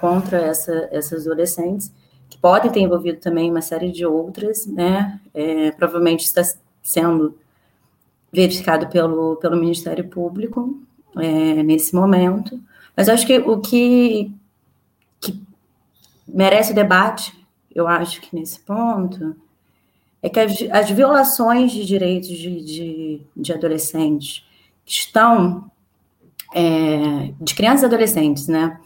contra 0.00 0.38
essa, 0.38 0.88
essas 0.90 1.26
adolescentes 1.26 1.92
podem 2.38 2.70
ter 2.70 2.80
envolvido 2.80 3.18
também 3.18 3.50
uma 3.50 3.62
série 3.62 3.90
de 3.90 4.04
outras, 4.06 4.66
né? 4.66 5.20
É, 5.34 5.70
provavelmente 5.72 6.24
está 6.24 6.42
sendo 6.82 7.36
verificado 8.32 8.88
pelo, 8.88 9.36
pelo 9.36 9.56
Ministério 9.56 10.08
Público 10.08 10.80
é, 11.16 11.62
nesse 11.62 11.94
momento. 11.94 12.60
Mas 12.96 13.08
acho 13.08 13.26
que 13.26 13.38
o 13.38 13.60
que, 13.60 14.32
que 15.20 15.42
merece 16.26 16.72
debate, 16.72 17.32
eu 17.74 17.86
acho 17.86 18.20
que 18.20 18.34
nesse 18.34 18.60
ponto, 18.60 19.36
é 20.22 20.28
que 20.28 20.40
as, 20.40 20.52
as 20.70 20.90
violações 20.90 21.72
de 21.72 21.84
direitos 21.84 22.28
de, 22.28 22.64
de, 22.64 23.20
de 23.36 23.52
adolescentes 23.52 24.44
que 24.84 24.92
estão, 24.92 25.70
é, 26.54 27.32
de 27.40 27.54
crianças 27.54 27.82
e 27.82 27.86
adolescentes, 27.86 28.48
né, 28.48 28.80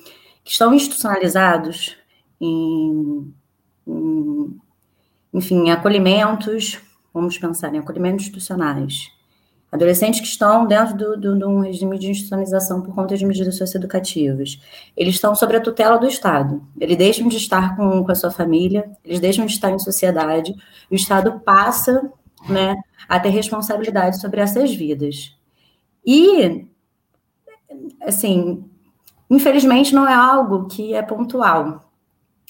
que 0.44 0.50
estão 0.50 0.72
institucionalizados 0.74 1.96
em 2.40 3.32
enfim, 5.32 5.70
acolhimentos, 5.70 6.80
vamos 7.12 7.38
pensar 7.38 7.74
em 7.74 7.78
acolhimentos 7.78 8.22
institucionais, 8.22 9.12
adolescentes 9.70 10.20
que 10.20 10.26
estão 10.26 10.66
dentro 10.66 10.96
do, 10.96 11.16
do, 11.16 11.38
de 11.38 11.44
um 11.44 11.60
regime 11.60 11.98
de 11.98 12.10
institucionalização 12.10 12.80
por 12.80 12.94
conta 12.94 13.16
de 13.16 13.26
medidas 13.26 13.56
socioeducativas. 13.56 14.60
Eles 14.96 15.16
estão 15.16 15.34
sob 15.34 15.54
a 15.54 15.60
tutela 15.60 15.98
do 15.98 16.06
Estado. 16.06 16.66
Eles 16.80 16.96
deixam 16.96 17.28
de 17.28 17.36
estar 17.36 17.76
com, 17.76 18.02
com 18.02 18.12
a 18.12 18.14
sua 18.14 18.30
família, 18.30 18.90
eles 19.04 19.20
deixam 19.20 19.44
de 19.44 19.52
estar 19.52 19.70
em 19.70 19.78
sociedade, 19.78 20.54
o 20.90 20.94
Estado 20.94 21.40
passa 21.40 22.10
né, 22.48 22.76
a 23.08 23.20
ter 23.20 23.30
responsabilidade 23.30 24.20
sobre 24.20 24.40
essas 24.40 24.74
vidas. 24.74 25.36
E, 26.04 26.66
assim, 28.00 28.64
infelizmente 29.28 29.94
não 29.94 30.08
é 30.08 30.14
algo 30.14 30.66
que 30.66 30.94
é 30.94 31.02
pontual 31.02 31.85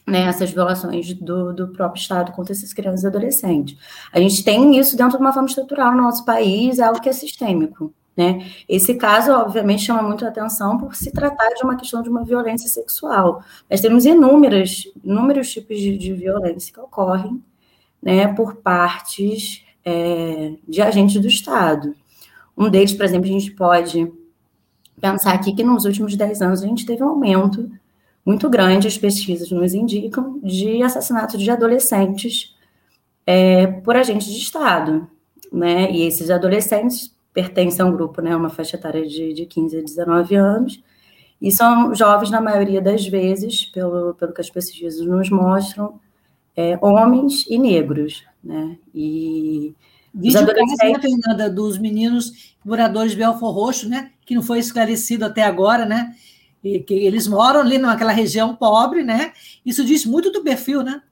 né, 0.07 0.21
essas 0.23 0.51
violações 0.51 1.13
do, 1.15 1.53
do 1.53 1.69
próprio 1.69 2.01
Estado 2.01 2.33
contra 2.33 2.53
essas 2.53 2.73
crianças 2.73 3.03
e 3.03 3.07
adolescentes. 3.07 3.77
A 4.13 4.21
gente 4.21 4.45
tem 4.45 4.79
isso 4.79 4.97
dentro 4.97 5.19
de 5.19 5.25
uma 5.25 5.33
forma 5.33 5.49
estrutural 5.49 5.93
no 5.93 6.03
nosso 6.03 6.25
país, 6.25 6.79
é 6.79 6.85
algo 6.85 7.01
que 7.01 7.09
é 7.09 7.13
sistêmico. 7.13 7.93
Né? 8.17 8.51
Esse 8.69 8.95
caso, 8.95 9.33
obviamente, 9.33 9.83
chama 9.83 10.03
muito 10.03 10.25
a 10.25 10.29
atenção 10.29 10.79
por 10.79 10.95
se 10.95 11.11
tratar 11.11 11.51
de 11.51 11.63
uma 11.63 11.77
questão 11.77 12.03
de 12.03 12.09
uma 12.09 12.25
violência 12.25 12.69
sexual. 12.69 13.43
Nós 13.69 13.81
temos 13.81 14.07
inúmeras, 14.07 14.85
inúmeros 15.05 15.51
tipos 15.51 15.79
de, 15.79 15.99
de 15.99 16.15
violência 16.15 16.73
que 16.73 16.81
ocorrem 16.81 17.43
né, 18.03 18.29
por 18.29 18.57
partes 18.57 19.65
é, 19.85 20.55
de 20.67 20.81
agentes 20.81 21.21
do 21.21 21.29
Estado. 21.29 21.95
Um 22.57 22.71
deles, 22.71 22.95
por 22.95 23.05
exemplo, 23.05 23.29
a 23.29 23.33
gente 23.33 23.51
pode 23.51 24.11
pensar 24.99 25.35
aqui 25.35 25.53
que 25.53 25.63
nos 25.63 25.85
últimos 25.85 26.17
10 26.17 26.41
anos 26.41 26.63
a 26.63 26.67
gente 26.67 26.87
teve 26.87 27.03
um 27.03 27.09
aumento 27.09 27.71
muito 28.27 28.51
grande, 28.51 28.89
as 28.89 28.99
pesquisas 28.99 29.53
nos 29.53 29.73
indicam, 29.73 30.41
de 30.43 30.83
assassinatos 30.83 31.41
de 31.41 31.49
adolescentes 31.49 32.57
é, 33.25 33.69
por 33.69 33.95
agentes 33.95 34.27
de 34.27 34.39
Estado. 34.39 35.09
Né? 35.53 35.93
E 35.93 36.03
esses 36.03 36.29
adolescentes 36.29 37.15
pertencem 37.33 37.85
a 37.85 37.89
um 37.89 37.93
grupo, 37.93 38.21
né, 38.21 38.35
uma 38.35 38.51
faixa 38.51 38.77
etária 38.77 39.07
de, 39.07 39.33
de 39.33 39.47
15 39.47 39.79
a 39.79 39.83
19 39.83 40.35
anos, 40.35 40.83
e 41.41 41.53
são 41.53 41.95
jovens, 41.95 42.31
na 42.31 42.41
maioria 42.41 42.81
das 42.81 43.07
vezes, 43.07 43.67
pelo, 43.67 44.15
pelo 44.15 44.33
que 44.33 44.41
as 44.41 44.51
pesquisas 44.51 45.07
nos 45.07 45.31
mostram, 45.31 46.01
é, 46.57 46.79
homens 46.81 47.45
e 47.49 47.59
negros. 47.59 48.25
Né? 48.43 48.79
E 48.95 49.75
Vídeo 50.15 50.41
adolescentes... 50.41 50.79
né, 50.83 50.99
Fernanda, 50.99 51.51
dos 51.51 51.79
meninos 51.79 52.57
moradores 52.65 53.13
de 53.13 53.19
Belfor 53.19 53.53
Roxo, 53.53 53.89
né, 53.89 54.11
que 54.25 54.35
não 54.35 54.43
foi 54.43 54.59
esclarecido 54.59 55.27
até 55.27 55.43
agora, 55.43 55.85
né, 55.85 56.15
e 56.63 56.81
que 56.81 56.95
eles 56.95 57.27
moram 57.27 57.61
ali 57.61 57.79
naquela 57.79 58.13
região 58.13 58.55
pobre, 58.55 59.03
né? 59.03 59.33
Isso 59.65 59.85
diz 59.85 60.05
muito 60.05 60.31
do 60.31 60.43
perfil, 60.43 60.83
né? 60.83 61.03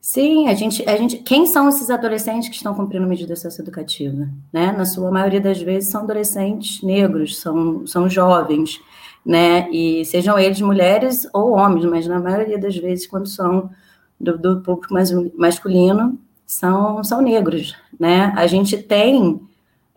Sim, 0.00 0.48
a 0.48 0.54
gente, 0.54 0.82
a 0.88 0.96
gente, 0.96 1.18
quem 1.18 1.46
são 1.46 1.68
esses 1.68 1.88
adolescentes 1.88 2.48
que 2.48 2.56
estão 2.56 2.74
cumprindo 2.74 3.06
medida 3.06 3.36
socioeducativa? 3.36 4.28
Né? 4.52 4.72
Na 4.72 4.84
sua 4.84 5.12
maioria 5.12 5.40
das 5.40 5.62
vezes 5.62 5.90
são 5.90 6.02
adolescentes 6.02 6.82
negros, 6.82 7.38
são, 7.38 7.86
são 7.86 8.10
jovens, 8.10 8.80
né? 9.24 9.70
E 9.70 10.04
sejam 10.04 10.36
eles 10.36 10.60
mulheres 10.60 11.28
ou 11.32 11.52
homens, 11.52 11.84
mas 11.84 12.06
na 12.08 12.18
maioria 12.18 12.58
das 12.58 12.76
vezes, 12.76 13.06
quando 13.06 13.28
são 13.28 13.70
do, 14.18 14.36
do 14.36 14.60
público 14.60 14.92
mais, 14.92 15.12
masculino, 15.36 16.18
são, 16.44 17.04
são 17.04 17.22
negros, 17.22 17.76
né? 17.98 18.32
A 18.36 18.48
gente 18.48 18.76
tem 18.76 19.40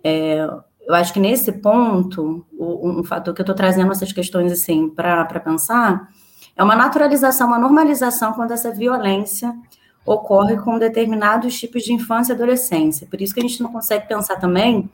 é, 0.03 0.47
eu 0.85 0.93
acho 0.93 1.11
que 1.11 1.19
nesse 1.19 1.51
ponto, 1.51 2.45
um 2.57 3.03
fator 3.03 3.33
que 3.33 3.41
eu 3.41 3.43
estou 3.43 3.55
trazendo 3.55 3.91
essas 3.91 4.13
questões 4.13 4.51
assim 4.51 4.89
para 4.89 5.25
pensar 5.39 6.09
é 6.55 6.63
uma 6.63 6.75
naturalização, 6.75 7.47
uma 7.47 7.57
normalização 7.57 8.33
quando 8.33 8.51
essa 8.51 8.71
violência 8.71 9.53
ocorre 10.05 10.57
com 10.57 10.77
determinados 10.77 11.59
tipos 11.59 11.83
de 11.83 11.91
infância 11.91 12.31
e 12.31 12.35
adolescência. 12.35 13.07
Por 13.07 13.19
isso 13.19 13.33
que 13.33 13.39
a 13.39 13.43
gente 13.43 13.61
não 13.61 13.71
consegue 13.71 14.07
pensar 14.07 14.35
também 14.35 14.89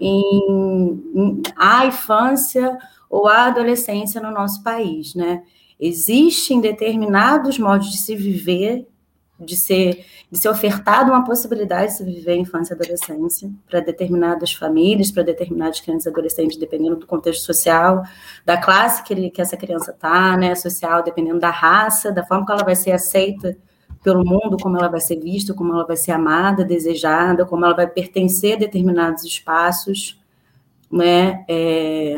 em, 0.00 1.02
em 1.14 1.42
a 1.56 1.86
infância 1.86 2.78
ou 3.10 3.26
a 3.26 3.46
adolescência 3.46 4.20
no 4.20 4.30
nosso 4.30 4.62
país, 4.62 5.14
né? 5.14 5.42
Existem 5.78 6.60
determinados 6.60 7.58
modos 7.58 7.90
de 7.90 7.98
se 7.98 8.14
viver 8.14 8.88
de 9.38 9.56
ser, 9.56 10.04
de 10.30 10.38
ser 10.38 10.48
ofertada 10.48 11.10
uma 11.10 11.24
possibilidade 11.24 11.98
de 11.98 12.04
viver 12.04 12.32
a 12.32 12.36
infância 12.36 12.72
e 12.72 12.76
adolescência 12.76 13.50
para 13.68 13.80
determinadas 13.80 14.52
famílias, 14.52 15.10
para 15.10 15.24
determinadas 15.24 15.80
crianças 15.80 16.06
e 16.06 16.08
adolescentes, 16.08 16.56
dependendo 16.56 16.96
do 16.96 17.06
contexto 17.06 17.42
social, 17.42 18.04
da 18.44 18.56
classe 18.56 19.02
que, 19.02 19.12
ele, 19.12 19.30
que 19.30 19.42
essa 19.42 19.56
criança 19.56 19.90
está, 19.90 20.36
né, 20.36 20.54
social, 20.54 21.02
dependendo 21.02 21.40
da 21.40 21.50
raça, 21.50 22.12
da 22.12 22.24
forma 22.24 22.46
que 22.46 22.52
ela 22.52 22.64
vai 22.64 22.76
ser 22.76 22.92
aceita 22.92 23.56
pelo 24.04 24.24
mundo, 24.24 24.56
como 24.62 24.76
ela 24.76 24.88
vai 24.88 25.00
ser 25.00 25.18
vista, 25.18 25.54
como 25.54 25.72
ela 25.72 25.86
vai 25.86 25.96
ser 25.96 26.12
amada, 26.12 26.64
desejada, 26.64 27.44
como 27.44 27.64
ela 27.64 27.74
vai 27.74 27.86
pertencer 27.86 28.54
a 28.54 28.58
determinados 28.58 29.24
espaços, 29.24 30.20
né, 30.92 31.44
é... 31.48 32.14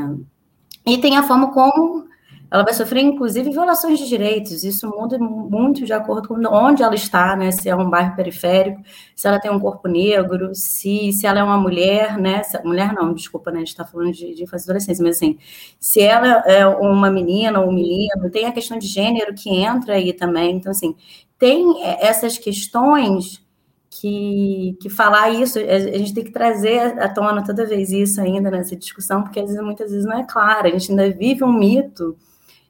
e 0.85 0.99
tem 0.99 1.17
a 1.17 1.23
forma 1.23 1.51
como 1.53 2.05
ela 2.51 2.63
vai 2.63 2.73
sofrer, 2.73 3.03
inclusive, 3.03 3.51
violações 3.51 3.99
de 3.99 4.09
direitos. 4.09 4.63
Isso 4.63 4.89
muda 4.89 5.19
muito 5.19 5.85
de 5.85 5.93
acordo 5.93 6.29
com 6.29 6.35
onde 6.47 6.83
ela 6.83 6.95
está, 6.95 7.35
né? 7.35 7.51
Se 7.51 7.69
é 7.69 7.75
um 7.75 7.91
bairro 7.91 8.15
periférico, 8.15 8.81
se 9.15 9.27
ela 9.27 9.41
tem 9.41 9.51
um 9.51 9.59
corpo 9.59 9.89
negro, 9.89 10.55
se, 10.55 11.13
se 11.13 11.27
ela 11.27 11.41
é 11.41 11.43
uma 11.43 11.59
mulher, 11.59 12.17
né? 12.19 12.43
Se, 12.45 12.63
mulher 12.63 12.93
não, 12.93 13.13
desculpa, 13.13 13.51
né? 13.51 13.57
A 13.57 13.61
gente 13.61 13.69
está 13.69 13.85
falando 13.85 14.13
de, 14.13 14.35
de 14.35 14.45
infância 14.45 14.67
e 14.67 14.71
adolescência, 14.71 15.03
mas 15.03 15.17
assim, 15.17 15.39
se 15.81 16.01
ela 16.01 16.45
é 16.47 16.67
uma 16.67 17.11
menina 17.11 17.61
ou 17.61 17.69
um 17.69 17.73
menino, 17.73 18.31
tem 18.31 18.47
a 18.47 18.53
questão 18.53 18.79
de 18.79 18.87
gênero 18.87 19.35
que 19.35 19.51
entra 19.51 19.95
aí 19.95 20.13
também. 20.13 20.57
Então, 20.57 20.71
assim, 20.71 20.95
tem 21.39 21.83
essas 22.01 22.39
questões 22.39 23.45
que, 23.91 24.77
que 24.81 24.89
falar 24.89 25.31
isso, 25.31 25.59
a 25.59 25.99
gente 25.99 26.15
tem 26.15 26.25
que 26.25 26.33
trazer 26.33 26.99
à 27.01 27.09
tona 27.09 27.43
toda 27.43 27.67
vez 27.67 27.91
isso 27.91 28.21
ainda 28.21 28.51
nessa 28.51 28.77
discussão, 28.77 29.23
porque 29.23 29.41
às 29.41 29.47
vezes, 29.47 29.63
muitas 29.63 29.91
vezes 29.91 30.07
não 30.07 30.19
é 30.19 30.25
claro, 30.25 30.69
a 30.69 30.71
gente 30.71 30.91
ainda 30.91 31.11
vive 31.11 31.43
um 31.43 31.53
mito 31.53 32.17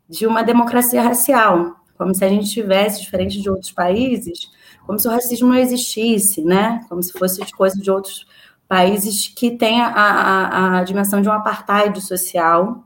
de 0.09 0.27
uma 0.27 0.43
democracia 0.43 1.03
racial, 1.03 1.77
como 1.97 2.15
se 2.15 2.25
a 2.25 2.29
gente 2.29 2.51
tivesse, 2.51 3.03
diferente 3.03 3.41
de 3.41 3.49
outros 3.51 3.73
países, 3.73 4.51
como 4.87 4.99
se 4.99 5.09
o 5.09 5.11
racismo 5.11 5.49
não 5.49 5.57
existisse, 5.57 6.43
né? 6.43 6.85
Como 6.89 7.03
se 7.03 7.13
fosse 7.13 7.45
de 7.45 7.53
coisa 7.53 7.81
de 7.81 7.91
outros 7.91 8.27
países 8.69 9.29
que 9.29 9.51
têm 9.51 9.81
a, 9.81 9.89
a, 9.89 10.79
a 10.79 10.85
dimensão 10.85 11.21
de 11.21 11.29
um 11.29 11.33
apartheid 11.33 12.01
social 12.01 12.85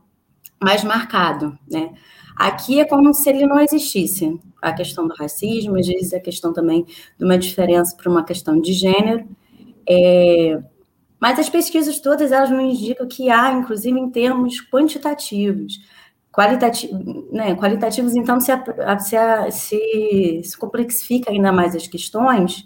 mais 0.61 0.83
marcado, 0.83 1.57
né? 1.69 1.91
Aqui 2.35 2.79
é 2.79 2.85
como 2.85 3.13
se 3.13 3.29
ele 3.29 3.45
não 3.45 3.59
existisse. 3.59 4.39
A 4.61 4.73
questão 4.73 5.07
do 5.07 5.13
racismo, 5.15 5.77
às 5.77 5.87
vezes 5.87 6.13
a 6.13 6.19
questão 6.19 6.53
também 6.53 6.85
de 7.17 7.25
uma 7.25 7.37
diferença 7.37 7.95
para 7.95 8.09
uma 8.09 8.23
questão 8.23 8.59
de 8.59 8.73
gênero. 8.73 9.27
É... 9.87 10.59
Mas 11.19 11.37
as 11.37 11.49
pesquisas 11.49 11.99
todas, 11.99 12.31
elas 12.31 12.49
nos 12.49 12.61
indicam 12.61 13.07
que 13.07 13.29
há, 13.29 13.51
inclusive 13.53 13.99
em 13.99 14.09
termos 14.09 14.59
quantitativos, 14.71 15.79
Qualitativo, 16.31 17.27
né, 17.31 17.55
qualitativos, 17.55 18.15
então, 18.15 18.39
se, 18.39 18.51
se, 19.01 19.51
se, 19.51 20.41
se 20.43 20.57
complexifica 20.57 21.29
ainda 21.29 21.51
mais 21.51 21.75
as 21.75 21.87
questões, 21.87 22.65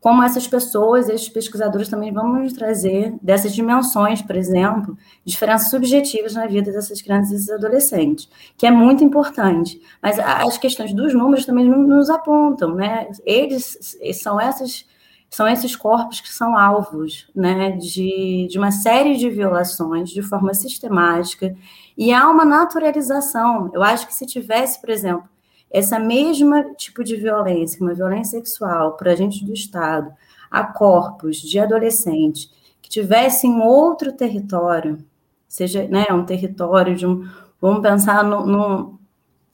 como 0.00 0.22
essas 0.22 0.46
pessoas, 0.46 1.08
esses 1.08 1.28
pesquisadores 1.28 1.88
também 1.88 2.12
vão 2.12 2.32
nos 2.34 2.52
trazer 2.52 3.14
dessas 3.20 3.52
dimensões, 3.52 4.22
por 4.22 4.36
exemplo, 4.36 4.96
diferenças 5.24 5.70
subjetivas 5.70 6.34
na 6.34 6.46
vida 6.46 6.70
dessas 6.70 7.02
crianças 7.02 7.48
e 7.48 7.52
adolescentes, 7.52 8.28
que 8.56 8.66
é 8.66 8.70
muito 8.70 9.02
importante. 9.02 9.80
Mas 10.00 10.18
as 10.18 10.56
questões 10.56 10.92
dos 10.92 11.12
números 11.14 11.44
também 11.46 11.68
nos 11.68 12.10
apontam, 12.10 12.74
né? 12.74 13.08
Eles 13.24 13.96
são 14.14 14.40
essas 14.40 14.86
são 15.30 15.46
esses 15.46 15.76
corpos 15.76 16.20
que 16.20 16.32
são 16.32 16.56
alvos 16.56 17.28
né, 17.34 17.72
de, 17.72 18.46
de 18.50 18.58
uma 18.58 18.70
série 18.70 19.16
de 19.16 19.28
violações 19.28 20.10
de 20.10 20.22
forma 20.22 20.54
sistemática, 20.54 21.54
e 21.96 22.12
há 22.12 22.28
uma 22.28 22.44
naturalização. 22.44 23.70
Eu 23.74 23.82
acho 23.82 24.06
que 24.06 24.14
se 24.14 24.24
tivesse, 24.24 24.80
por 24.80 24.90
exemplo, 24.90 25.28
essa 25.70 25.98
mesma 25.98 26.64
tipo 26.74 27.04
de 27.04 27.16
violência, 27.16 27.80
uma 27.80 27.94
violência 27.94 28.38
sexual 28.38 28.96
por 28.96 29.08
agentes 29.08 29.42
do 29.42 29.52
Estado, 29.52 30.10
a 30.50 30.64
corpos 30.64 31.36
de 31.36 31.58
adolescentes 31.58 32.50
que 32.80 32.88
tivessem 32.88 33.60
outro 33.60 34.12
território, 34.12 34.98
seja 35.46 35.86
né, 35.88 36.06
um 36.10 36.24
território 36.24 36.96
de 36.96 37.06
um. 37.06 37.28
Vamos 37.60 37.82
pensar 37.82 38.24
num, 38.24 38.46
num, 38.46 38.98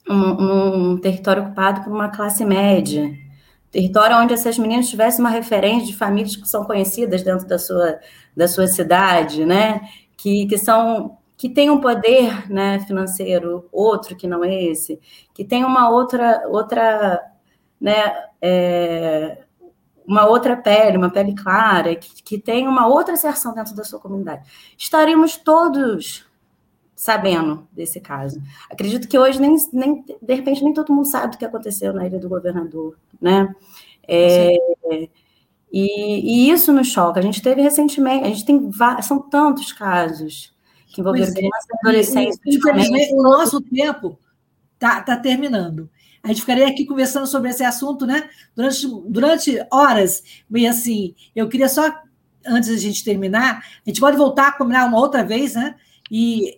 num 0.07 0.97
território 0.97 1.43
ocupado 1.43 1.81
por 1.83 1.91
uma 1.91 2.09
classe 2.09 2.45
média, 2.45 3.11
território 3.75 4.15
onde 4.15 4.33
essas 4.33 4.57
meninas 4.57 4.87
tivessem 4.87 5.19
uma 5.19 5.29
referência 5.29 5.87
de 5.87 5.97
famílias 5.97 6.37
que 6.37 6.47
são 6.47 6.63
conhecidas 6.63 7.21
dentro 7.23 7.45
da 7.45 7.59
sua, 7.59 7.99
da 8.35 8.47
sua 8.47 8.67
cidade, 8.67 9.45
né? 9.45 9.81
Que, 10.15 10.47
que 10.47 10.57
são 10.57 11.17
que 11.37 11.49
tem 11.49 11.69
um 11.69 11.81
poder 11.81 12.49
né, 12.49 12.79
financeiro 12.79 13.67
outro 13.69 14.15
que 14.15 14.25
não 14.25 14.41
é 14.41 14.63
esse, 14.63 14.97
que 15.33 15.43
tem 15.43 15.65
uma 15.65 15.89
outra 15.89 16.47
outra 16.47 17.21
né, 17.79 18.13
é, 18.41 19.43
uma 20.07 20.25
outra 20.25 20.55
pele, 20.55 20.97
uma 20.97 21.11
pele 21.11 21.35
clara, 21.35 21.93
que, 21.95 22.23
que 22.23 22.37
tem 22.39 22.69
uma 22.69 22.87
outra 22.87 23.15
inserção 23.15 23.53
dentro 23.53 23.75
da 23.75 23.83
sua 23.83 23.99
comunidade. 23.99 24.47
Estaríamos 24.77 25.35
todos 25.35 26.24
sabendo 26.95 27.67
desse 27.71 27.99
caso. 27.99 28.41
Acredito 28.69 29.07
que 29.07 29.19
hoje, 29.19 29.39
nem, 29.39 29.55
nem, 29.73 30.03
de 30.21 30.33
repente, 30.33 30.63
nem 30.63 30.73
todo 30.73 30.93
mundo 30.93 31.09
sabe 31.09 31.35
o 31.35 31.37
que 31.37 31.45
aconteceu 31.45 31.93
na 31.93 32.07
Ilha 32.07 32.19
do 32.19 32.29
Governador, 32.29 32.97
né? 33.21 33.53
É, 34.07 34.57
E, 35.77 36.47
e, 36.47 36.51
isso 36.51 36.71
nos 36.71 36.87
choca. 36.87 37.19
A 37.19 37.23
gente 37.23 37.41
teve 37.41 37.61
recentemente, 37.61 38.23
a 38.23 38.29
gente 38.29 38.45
tem 38.45 38.71
são 39.01 39.19
tantos 39.19 39.73
casos 39.73 40.55
que 40.87 41.01
envolveram 41.01 41.27
é. 41.27 41.33
crianças 41.33 41.65
e 41.65 41.77
adolescentes. 41.81 42.39
Infelizmente, 42.47 43.13
o 43.13 43.21
nosso 43.21 43.59
tempo 43.59 44.17
está 44.75 45.01
tá 45.01 45.17
terminando. 45.17 45.89
A 46.23 46.29
gente 46.29 46.41
ficaria 46.41 46.67
aqui 46.67 46.85
conversando 46.85 47.27
sobre 47.27 47.49
esse 47.49 47.63
assunto, 47.63 48.05
né? 48.05 48.29
Durante, 48.55 48.87
durante 49.07 49.67
horas. 49.69 50.23
E 50.49 50.65
assim, 50.65 51.13
eu 51.35 51.49
queria 51.49 51.67
só, 51.67 51.93
antes 52.47 52.69
da 52.69 52.77
gente 52.77 53.03
terminar, 53.03 53.59
a 53.59 53.89
gente 53.89 53.99
pode 53.99 54.15
voltar 54.15 54.47
a 54.47 54.51
combinar 54.53 54.85
uma 54.85 54.97
outra 54.97 55.25
vez, 55.25 55.55
né? 55.55 55.75
E 56.09 56.57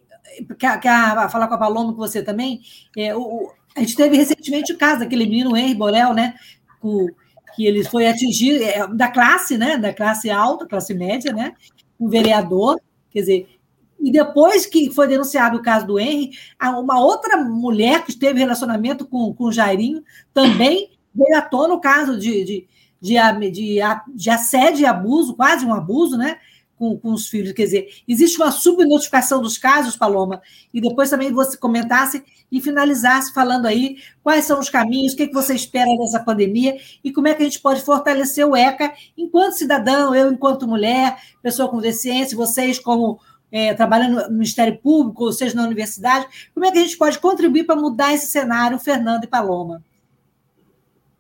quer, 0.58 0.80
quer 0.80 1.30
falar 1.30 1.48
com 1.48 1.54
a 1.54 1.58
Paloma, 1.58 1.92
com 1.94 1.98
você 1.98 2.22
também? 2.22 2.62
É, 2.98 3.16
o, 3.16 3.52
a 3.76 3.80
gente 3.80 3.96
teve 3.96 4.18
recentemente 4.18 4.74
o 4.74 4.78
caso 4.78 5.00
daquele 5.00 5.26
menino 5.26 5.56
Henry 5.56 5.76
Borel, 5.76 6.14
né? 6.14 6.36
Com, 6.80 7.08
que 7.56 7.66
ele 7.66 7.84
foi 7.84 8.08
atingir 8.08 8.62
é, 8.62 8.88
da 8.88 9.08
classe, 9.08 9.58
né? 9.58 9.78
Da 9.78 9.94
classe 9.94 10.30
alta, 10.30 10.68
classe 10.68 10.94
média, 10.94 11.32
né? 11.34 11.54
Um 12.00 12.08
vereador, 12.08 12.80
quer 13.12 13.20
dizer, 13.22 13.58
e 14.00 14.12
depois 14.12 14.66
que 14.66 14.92
foi 14.92 15.08
denunciado 15.08 15.58
o 15.58 15.62
caso 15.62 15.88
do 15.88 16.00
Henry, 16.00 16.32
uma 16.62 17.00
outra 17.00 17.38
mulher 17.38 18.06
que 18.06 18.16
teve 18.16 18.40
relacionamento 18.40 19.06
com, 19.06 19.34
com 19.34 19.46
o 19.46 19.52
Jairinho 19.52 20.04
também 20.34 20.92
veio 21.14 21.38
à 21.38 21.42
tona 21.42 21.74
o 21.74 21.82
caso 21.82 22.18
de, 22.18 22.44
de, 22.44 22.68
de, 23.02 23.52
de, 23.52 23.80
de 24.16 24.30
assédio 24.30 24.82
e 24.82 24.86
abuso, 24.86 25.36
quase 25.36 25.66
um 25.66 25.74
abuso, 25.74 26.16
né? 26.16 26.38
Com, 26.78 26.96
com 26.96 27.12
os 27.12 27.28
filhos. 27.28 27.54
Quer 27.54 27.64
dizer, 27.64 27.88
existe 28.08 28.38
uma 28.38 28.52
subnotificação 28.52 29.42
dos 29.42 29.58
casos, 29.58 29.96
Paloma, 29.96 30.42
e 30.72 30.80
depois 30.80 31.10
também 31.10 31.32
você 31.32 31.58
comentasse 31.58 32.24
e 32.52 32.62
finalizasse 32.62 33.34
falando 33.34 33.66
aí 33.66 33.98
quais 34.24 34.46
são 34.46 34.60
os 34.60 34.70
caminhos, 34.70 35.14
o 35.14 35.18
que, 35.18 35.24
é 35.24 35.28
que 35.28 35.34
você 35.34 35.56
espera 35.56 35.90
dessa 35.98 36.20
pandemia 36.20 36.78
e 37.04 37.12
como 37.12 37.28
é 37.28 37.34
que 37.34 37.42
a 37.42 37.46
gente 37.46 37.60
pode 37.60 37.82
fortalecer 37.82 38.46
o 38.48 38.56
ECA 38.56 38.94
enquanto 39.18 39.58
cidadão, 39.58 40.14
eu 40.14 40.32
enquanto 40.32 40.68
mulher, 40.68 41.18
pessoa 41.42 41.68
com 41.68 41.82
deficiência, 41.82 42.38
vocês 42.38 42.80
como 42.80 43.20
é, 43.52 43.74
trabalha 43.74 44.08
no 44.08 44.32
Ministério 44.32 44.78
Público, 44.78 45.26
ou 45.26 45.34
seja, 45.34 45.56
na 45.56 45.64
universidade, 45.64 46.28
como 46.54 46.66
é 46.66 46.72
que 46.72 46.78
a 46.78 46.82
gente 46.82 46.98
pode 46.98 47.20
contribuir 47.20 47.66
para 47.66 47.76
mudar 47.76 48.14
esse 48.14 48.28
cenário, 48.28 48.80
Fernando 48.80 49.24
e 49.24 49.28
Paloma? 49.28 49.84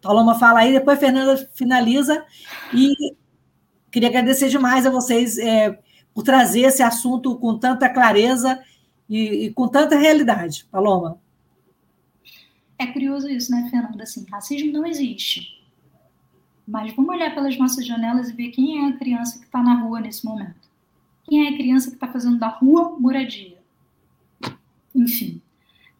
Paloma 0.01 0.37
fala 0.37 0.59
aí, 0.59 0.71
depois 0.71 0.99
Fernanda 0.99 1.49
finaliza, 1.53 2.23
e 2.73 2.93
queria 3.91 4.09
agradecer 4.09 4.49
demais 4.49 4.85
a 4.85 4.89
vocês 4.89 5.37
é, 5.37 5.79
por 6.13 6.23
trazer 6.23 6.61
esse 6.61 6.83
assunto 6.83 7.35
com 7.37 7.57
tanta 7.57 7.89
clareza 7.89 8.63
e, 9.09 9.45
e, 9.45 9.53
com 9.53 9.67
tanta 9.67 9.97
realidade. 9.97 10.65
Paloma. 10.71 11.19
É 12.79 12.87
curioso 12.87 13.29
isso, 13.29 13.51
né, 13.51 13.67
Fernanda? 13.71 14.03
Assim, 14.03 14.25
racismo 14.31 14.71
não 14.71 14.85
existe. 14.85 15.57
Mas 16.67 16.93
vamos 16.95 17.15
olhar 17.15 17.33
pelas 17.33 17.57
nossas 17.57 17.85
janelas 17.85 18.29
e 18.29 18.33
ver 18.33 18.49
quem 18.49 18.85
é 18.85 18.89
a 18.89 18.97
criança 18.97 19.39
que 19.39 19.45
está 19.45 19.63
na 19.63 19.81
rua 19.81 19.99
nesse 19.99 20.25
momento 20.25 20.67
quem 21.27 21.45
é 21.45 21.49
a 21.49 21.57
criança 21.57 21.89
que 21.89 21.95
está 21.95 22.07
fazendo 22.07 22.39
da 22.39 22.47
rua 22.47 22.97
moradia. 22.97 23.57
Enfim. 24.95 25.41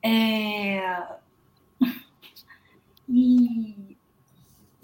É... 0.02 1.06
E, 3.10 3.87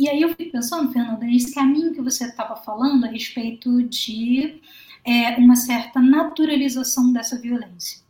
e 0.04 0.10
aí 0.10 0.22
eu 0.22 0.36
fico 0.36 0.52
pensando, 0.52 0.92
Fernanda, 0.92 1.26
nesse 1.26 1.54
caminho 1.54 1.94
que 1.94 2.02
você 2.02 2.26
estava 2.26 2.58
falando 2.58 3.06
a 3.06 3.08
respeito 3.08 3.82
de 3.84 4.62
é, 5.06 5.38
uma 5.38 5.56
certa 5.56 6.02
naturalização 6.02 7.14
dessa 7.14 7.40
violência. 7.40 8.04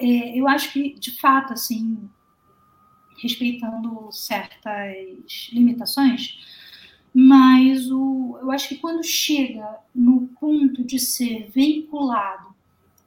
É, 0.00 0.38
eu 0.38 0.46
acho 0.46 0.72
que, 0.72 0.94
de 0.94 1.10
fato, 1.18 1.52
assim, 1.52 2.08
respeitando 3.20 4.08
certas 4.12 5.50
limitações, 5.52 6.38
mas 7.12 7.90
o, 7.90 8.38
eu 8.40 8.52
acho 8.52 8.68
que 8.68 8.76
quando 8.76 9.02
chega 9.02 9.80
no 9.92 10.28
ponto 10.40 10.84
de 10.84 11.00
ser 11.00 11.50
vinculado 11.50 12.54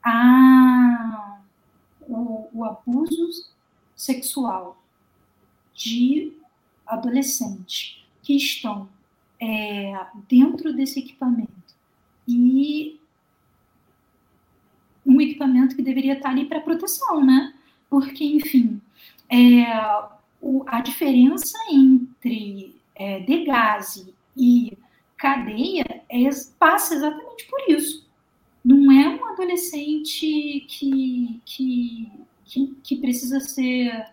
a 0.03 1.39
o, 2.01 2.49
o 2.51 2.65
abuso 2.65 3.49
sexual 3.95 4.84
de 5.74 6.34
adolescentes 6.86 7.99
que 8.30 8.36
estão 8.36 8.88
é, 9.42 10.00
dentro 10.30 10.72
desse 10.72 11.00
equipamento 11.00 11.50
e 12.28 13.00
um 15.04 15.20
equipamento 15.20 15.76
que 15.76 15.82
deveria 15.82 16.14
estar 16.14 16.30
ali 16.30 16.46
para 16.46 16.62
proteção, 16.62 17.26
né? 17.26 17.56
Porque, 17.90 18.24
enfim, 18.24 18.80
é, 19.28 19.66
o, 20.40 20.64
a 20.68 20.80
diferença 20.80 21.58
entre 21.72 22.76
é, 22.94 23.20
de 23.22 23.46
gase 23.46 24.14
e 24.38 24.78
cadeia 25.18 26.04
é, 26.08 26.30
passa 26.60 26.94
exatamente 26.94 27.48
por 27.48 27.62
isso. 27.68 28.08
Não 28.64 28.92
é 28.92 29.10
um 29.10 29.26
adolescente 29.26 30.68
que, 30.70 31.42
que, 31.44 32.12
que, 32.46 32.76
que 32.84 32.96
precisa 32.98 33.40
ser 33.40 34.06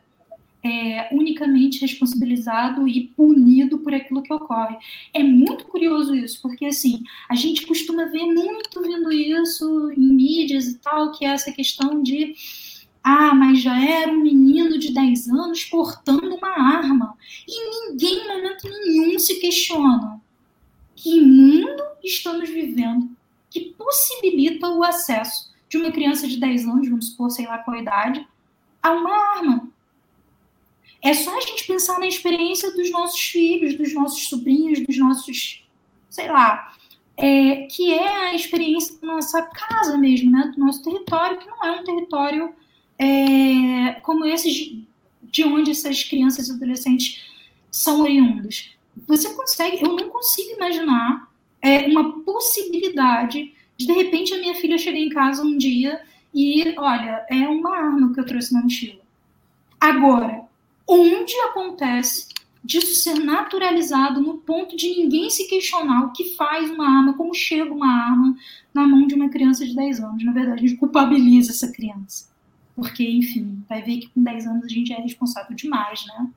é, 0.66 1.08
unicamente 1.12 1.80
responsabilizado 1.80 2.88
e 2.88 3.08
punido 3.16 3.78
por 3.78 3.94
aquilo 3.94 4.22
que 4.22 4.32
ocorre. 4.32 4.76
É 5.12 5.22
muito 5.22 5.66
curioso 5.66 6.14
isso, 6.14 6.40
porque 6.42 6.66
assim, 6.66 7.02
a 7.28 7.34
gente 7.34 7.66
costuma 7.66 8.06
ver 8.06 8.24
muito 8.24 8.80
vendo 8.82 9.12
isso 9.12 9.92
em 9.92 10.12
mídias 10.12 10.66
e 10.66 10.78
tal, 10.78 11.12
que 11.12 11.24
é 11.24 11.28
essa 11.28 11.52
questão 11.52 12.02
de 12.02 12.34
ah, 13.08 13.32
mas 13.32 13.62
já 13.62 13.80
era 13.80 14.10
um 14.10 14.20
menino 14.20 14.80
de 14.80 14.92
10 14.92 15.28
anos 15.28 15.62
portando 15.64 16.34
uma 16.34 16.48
arma. 16.48 17.16
E 17.46 17.90
ninguém, 17.90 18.18
em 18.18 18.26
momento 18.26 18.68
nenhum, 18.68 19.16
se 19.16 19.36
questiona 19.36 20.20
que 20.96 21.20
mundo 21.20 21.84
estamos 22.02 22.48
vivendo 22.48 23.08
que 23.48 23.72
possibilita 23.78 24.68
o 24.68 24.82
acesso 24.82 25.54
de 25.68 25.76
uma 25.76 25.92
criança 25.92 26.26
de 26.26 26.36
10 26.36 26.64
anos, 26.64 26.88
vamos 26.88 27.10
supor, 27.10 27.30
sei 27.30 27.46
lá 27.46 27.58
qual 27.58 27.76
idade, 27.76 28.26
a 28.82 28.90
uma 28.90 29.16
arma. 29.36 29.68
É 31.06 31.14
só 31.14 31.36
a 31.36 31.40
gente 31.40 31.68
pensar 31.68 32.00
na 32.00 32.08
experiência 32.08 32.72
dos 32.72 32.90
nossos 32.90 33.20
filhos, 33.20 33.76
dos 33.76 33.94
nossos 33.94 34.26
sobrinhos, 34.26 34.84
dos 34.84 34.98
nossos, 34.98 35.64
sei 36.10 36.26
lá, 36.26 36.74
é, 37.16 37.68
que 37.70 37.94
é 37.94 38.26
a 38.26 38.34
experiência 38.34 38.96
da 39.00 39.06
nossa 39.06 39.40
casa 39.42 39.96
mesmo, 39.96 40.32
né? 40.32 40.52
do 40.52 40.58
nosso 40.58 40.82
território, 40.82 41.38
que 41.38 41.46
não 41.46 41.64
é 41.64 41.80
um 41.80 41.84
território 41.84 42.52
é, 42.98 44.00
como 44.02 44.24
esses 44.24 44.74
de 45.22 45.44
onde 45.44 45.70
essas 45.70 46.02
crianças 46.02 46.48
e 46.48 46.52
adolescentes 46.52 47.24
são 47.70 48.00
oriundos. 48.00 48.74
Você 49.06 49.32
consegue, 49.32 49.84
eu 49.84 49.94
não 49.94 50.08
consigo 50.08 50.56
imaginar 50.56 51.30
é, 51.62 51.86
uma 51.86 52.20
possibilidade 52.22 53.54
de 53.76 53.86
de 53.86 53.92
repente 53.92 54.34
a 54.34 54.38
minha 54.38 54.56
filha 54.56 54.76
chegar 54.76 54.98
em 54.98 55.10
casa 55.10 55.40
um 55.40 55.56
dia 55.56 56.00
e, 56.34 56.74
olha, 56.76 57.24
é 57.30 57.46
uma 57.46 57.76
arma 57.76 58.12
que 58.12 58.18
eu 58.18 58.26
trouxe 58.26 58.52
na 58.52 58.62
mochila. 58.62 59.00
Agora, 59.80 60.45
onde 60.86 61.34
acontece 61.40 62.28
disso 62.62 63.02
ser 63.02 63.14
naturalizado 63.14 64.20
no 64.20 64.38
ponto 64.38 64.76
de 64.76 64.88
ninguém 64.88 65.30
se 65.30 65.48
questionar 65.48 66.06
o 66.06 66.12
que 66.12 66.34
faz 66.34 66.68
uma 66.70 66.84
arma, 66.84 67.14
como 67.14 67.32
chega 67.32 67.72
uma 67.72 67.88
arma 67.88 68.36
na 68.74 68.86
mão 68.86 69.06
de 69.06 69.14
uma 69.14 69.28
criança 69.28 69.64
de 69.64 69.74
10 69.74 70.00
anos? 70.00 70.24
Na 70.24 70.32
verdade, 70.32 70.64
a 70.64 70.68
gente 70.68 70.78
culpabiliza 70.78 71.52
essa 71.52 71.70
criança. 71.70 72.28
Porque, 72.74 73.08
enfim, 73.08 73.64
vai 73.68 73.82
ver 73.82 73.98
que 73.98 74.08
com 74.08 74.22
10 74.22 74.46
anos 74.46 74.64
a 74.64 74.68
gente 74.68 74.92
é 74.92 75.00
responsável 75.00 75.54
demais, 75.54 76.04
né? 76.06 76.28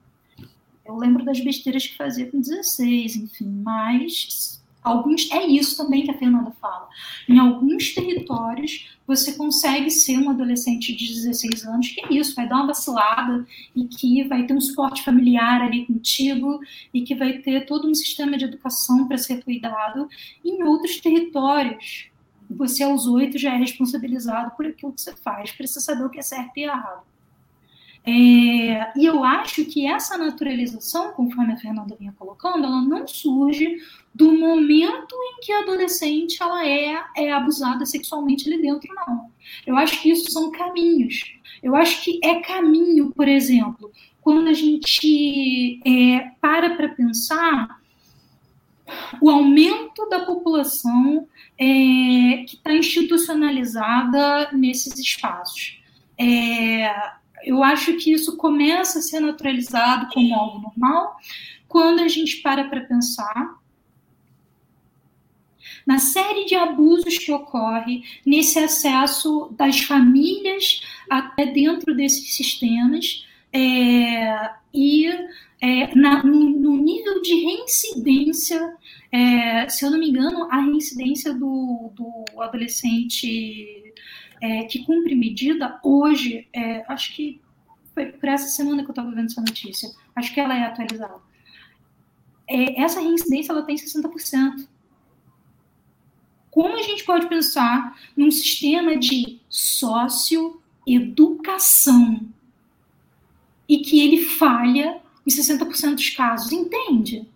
Eu 0.86 0.96
lembro 0.96 1.24
das 1.24 1.40
besteiras 1.40 1.86
que 1.86 1.96
fazia 1.96 2.30
com 2.30 2.40
16, 2.40 3.16
enfim, 3.16 3.62
mas 3.62 4.59
alguns 4.82 5.30
é 5.30 5.46
isso 5.46 5.76
também 5.76 6.04
que 6.04 6.10
a 6.10 6.18
Fernanda 6.18 6.50
fala. 6.60 6.88
Em 7.28 7.38
alguns 7.38 7.94
territórios 7.94 8.88
você 9.06 9.32
consegue 9.32 9.90
ser 9.90 10.18
um 10.18 10.30
adolescente 10.30 10.94
de 10.94 11.14
16 11.14 11.66
anos 11.66 11.88
que 11.88 12.00
é 12.00 12.14
isso, 12.14 12.34
vai 12.34 12.48
dar 12.48 12.56
uma 12.56 12.68
vacilada 12.68 13.44
e 13.74 13.84
que 13.84 14.24
vai 14.24 14.46
ter 14.46 14.54
um 14.54 14.60
suporte 14.60 15.02
familiar 15.02 15.62
ali 15.62 15.84
contigo 15.86 16.60
e 16.94 17.02
que 17.02 17.14
vai 17.14 17.38
ter 17.38 17.66
todo 17.66 17.88
um 17.88 17.94
sistema 17.94 18.38
de 18.38 18.44
educação 18.44 19.08
para 19.08 19.18
ser 19.18 19.42
cuidado. 19.42 20.08
Em 20.44 20.62
outros 20.62 21.00
territórios 21.00 22.10
você 22.48 22.82
aos 22.82 23.06
oito 23.06 23.38
já 23.38 23.54
é 23.54 23.56
responsabilizado 23.56 24.50
por 24.56 24.66
aquilo 24.66 24.92
que 24.92 25.00
você 25.00 25.14
faz, 25.14 25.52
precisa 25.52 25.80
saber 25.80 26.04
o 26.04 26.10
que 26.10 26.18
é 26.18 26.22
certo 26.22 26.56
e 26.56 26.64
errado. 26.64 27.09
É, 28.04 28.92
e 28.96 29.04
eu 29.04 29.22
acho 29.22 29.64
que 29.66 29.86
essa 29.86 30.16
naturalização, 30.16 31.12
conforme 31.12 31.52
a 31.52 31.56
Fernanda 31.58 31.96
vinha 31.98 32.14
colocando, 32.18 32.64
ela 32.64 32.80
não 32.80 33.06
surge 33.06 33.76
do 34.14 34.32
momento 34.32 35.14
em 35.14 35.40
que 35.40 35.52
a 35.52 35.60
adolescente 35.60 36.42
ela 36.42 36.66
é, 36.66 37.02
é 37.16 37.32
abusada 37.32 37.84
sexualmente 37.84 38.48
ali 38.48 38.60
dentro, 38.60 38.92
não. 38.94 39.30
Eu 39.66 39.76
acho 39.76 40.00
que 40.00 40.10
isso 40.10 40.30
são 40.30 40.50
caminhos. 40.50 41.38
Eu 41.62 41.76
acho 41.76 42.02
que 42.02 42.18
é 42.24 42.40
caminho, 42.40 43.12
por 43.14 43.28
exemplo, 43.28 43.92
quando 44.20 44.48
a 44.48 44.54
gente 44.54 45.80
é, 45.86 46.30
para 46.40 46.76
para 46.76 46.88
pensar 46.88 47.80
o 49.20 49.30
aumento 49.30 50.08
da 50.08 50.20
população 50.20 51.28
é, 51.58 52.44
que 52.46 52.56
está 52.56 52.72
institucionalizada 52.72 54.50
nesses 54.52 54.98
espaços. 54.98 55.78
É, 56.18 56.92
eu 57.44 57.62
acho 57.62 57.96
que 57.96 58.12
isso 58.12 58.36
começa 58.36 58.98
a 58.98 59.02
ser 59.02 59.20
naturalizado 59.20 60.08
como 60.12 60.34
algo 60.34 60.60
normal 60.60 61.16
quando 61.68 62.00
a 62.00 62.08
gente 62.08 62.38
para 62.38 62.64
para 62.64 62.80
pensar 62.80 63.60
na 65.86 65.98
série 65.98 66.44
de 66.44 66.54
abusos 66.54 67.18
que 67.18 67.32
ocorre 67.32 68.02
nesse 68.24 68.58
acesso 68.58 69.52
das 69.56 69.80
famílias 69.80 70.82
até 71.08 71.46
dentro 71.46 71.94
desses 71.94 72.34
sistemas 72.34 73.26
é, 73.52 74.50
e 74.72 75.06
é, 75.60 75.94
na, 75.94 76.22
no, 76.22 76.50
no, 76.50 76.76
nível 76.76 77.20
de 77.20 77.34
reincidência, 77.34 78.74
é, 79.12 79.68
se 79.68 79.84
eu 79.84 79.90
não 79.90 79.98
me 79.98 80.08
engano, 80.08 80.48
a 80.50 80.60
reincidência 80.60 81.34
do, 81.34 81.92
do 81.94 82.40
adolescente 82.40 83.92
é, 84.40 84.64
que 84.64 84.84
cumpre 84.84 85.14
medida 85.14 85.78
hoje, 85.82 86.48
é, 86.52 86.84
acho 86.92 87.14
que 87.14 87.40
foi 87.94 88.06
por 88.06 88.28
essa 88.28 88.48
semana 88.48 88.82
que 88.82 88.88
eu 88.88 88.92
estava 88.92 89.10
vendo 89.10 89.26
essa 89.26 89.40
notícia, 89.40 89.90
acho 90.16 90.32
que 90.32 90.40
ela 90.40 90.56
é 90.56 90.64
atualizada. 90.64 91.20
É, 92.48 92.80
essa 92.82 93.00
reincidência 93.00 93.52
ela 93.52 93.62
tem 93.62 93.76
60%. 93.76 94.66
Como 96.50 96.76
a 96.76 96.82
gente 96.82 97.04
pode 97.04 97.28
pensar 97.28 97.96
num 98.16 98.30
sistema 98.30 98.96
de 98.96 99.38
socioeducação 99.48 102.28
e 103.68 103.78
que 103.78 104.00
ele 104.00 104.24
falha 104.24 105.00
em 105.24 105.30
60% 105.30 105.94
dos 105.94 106.10
casos, 106.10 106.50
entende? 106.50 107.28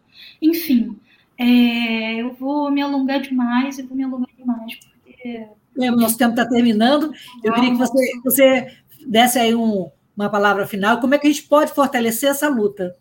Enfim, 0.42 0.98
é, 1.38 2.16
eu 2.16 2.34
vou 2.34 2.68
me 2.70 2.82
alongar 2.82 3.20
demais, 3.20 3.78
eu 3.78 3.86
vou 3.86 3.96
me 3.96 4.02
alongar 4.02 4.34
demais, 4.36 4.74
porque... 4.76 5.46
É, 5.80 5.90
o 5.90 5.96
nosso 5.96 6.16
tempo 6.16 6.30
está 6.30 6.46
terminando. 6.46 7.12
Eu 7.42 7.52
queria 7.52 7.70
que 7.70 7.76
você, 7.76 8.20
você 8.22 8.76
desse 9.06 9.38
aí 9.38 9.54
um, 9.54 9.90
uma 10.16 10.30
palavra 10.30 10.66
final. 10.66 11.00
Como 11.00 11.14
é 11.14 11.18
que 11.18 11.26
a 11.26 11.30
gente 11.30 11.44
pode 11.44 11.72
fortalecer 11.72 12.30
essa 12.30 12.48
luta? 12.48 12.96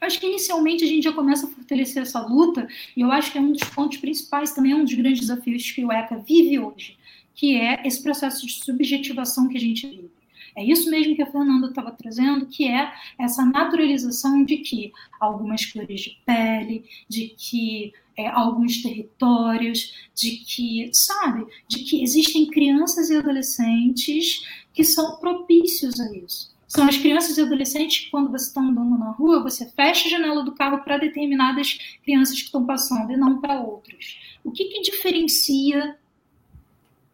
Acho 0.00 0.20
que 0.20 0.26
inicialmente 0.26 0.84
a 0.84 0.86
gente 0.86 1.04
já 1.04 1.12
começa 1.12 1.46
a 1.46 1.50
fortalecer 1.50 2.02
essa 2.02 2.20
luta, 2.20 2.68
e 2.96 3.00
eu 3.00 3.10
acho 3.10 3.32
que 3.32 3.38
é 3.38 3.40
um 3.40 3.52
dos 3.52 3.64
pontos 3.64 3.98
principais, 3.98 4.52
também 4.52 4.72
é 4.72 4.76
um 4.76 4.84
dos 4.84 4.94
grandes 4.94 5.20
desafios 5.20 5.70
que 5.70 5.84
o 5.84 5.90
ECA 5.90 6.18
vive 6.18 6.58
hoje, 6.58 6.96
que 7.34 7.56
é 7.56 7.82
esse 7.84 8.02
processo 8.02 8.46
de 8.46 8.52
subjetivação 8.52 9.48
que 9.48 9.56
a 9.56 9.60
gente 9.60 9.86
vive. 9.88 10.10
É 10.54 10.64
isso 10.64 10.90
mesmo 10.90 11.14
que 11.14 11.22
a 11.22 11.30
Fernanda 11.30 11.68
estava 11.68 11.90
trazendo, 11.90 12.46
que 12.46 12.66
é 12.66 12.90
essa 13.18 13.44
naturalização 13.44 14.42
de 14.42 14.58
que 14.58 14.90
algumas 15.20 15.66
cores 15.66 16.00
de 16.00 16.18
pele, 16.24 16.84
de 17.08 17.34
que 17.36 17.92
é, 18.16 18.28
alguns 18.28 18.82
territórios, 18.82 20.08
de 20.14 20.36
que, 20.38 20.90
sabe, 20.92 21.46
de 21.68 21.80
que 21.80 22.02
existem 22.02 22.46
crianças 22.46 23.10
e 23.10 23.16
adolescentes 23.16 24.46
que 24.72 24.84
são 24.84 25.16
propícios 25.16 26.00
a 26.00 26.16
isso. 26.16 26.54
São 26.66 26.88
as 26.88 26.96
crianças 26.96 27.38
e 27.38 27.42
adolescentes 27.42 28.04
que, 28.04 28.10
quando 28.10 28.30
você 28.30 28.48
está 28.48 28.60
andando 28.60 28.98
na 28.98 29.10
rua, 29.10 29.42
você 29.42 29.66
fecha 29.66 30.08
a 30.08 30.10
janela 30.10 30.42
do 30.42 30.52
carro 30.52 30.82
para 30.82 30.98
determinadas 30.98 31.78
crianças 32.02 32.36
que 32.38 32.46
estão 32.46 32.66
passando 32.66 33.12
e 33.12 33.16
não 33.16 33.40
para 33.40 33.60
outras. 33.60 34.18
O 34.42 34.50
que, 34.50 34.64
que 34.64 34.80
diferencia 34.80 35.96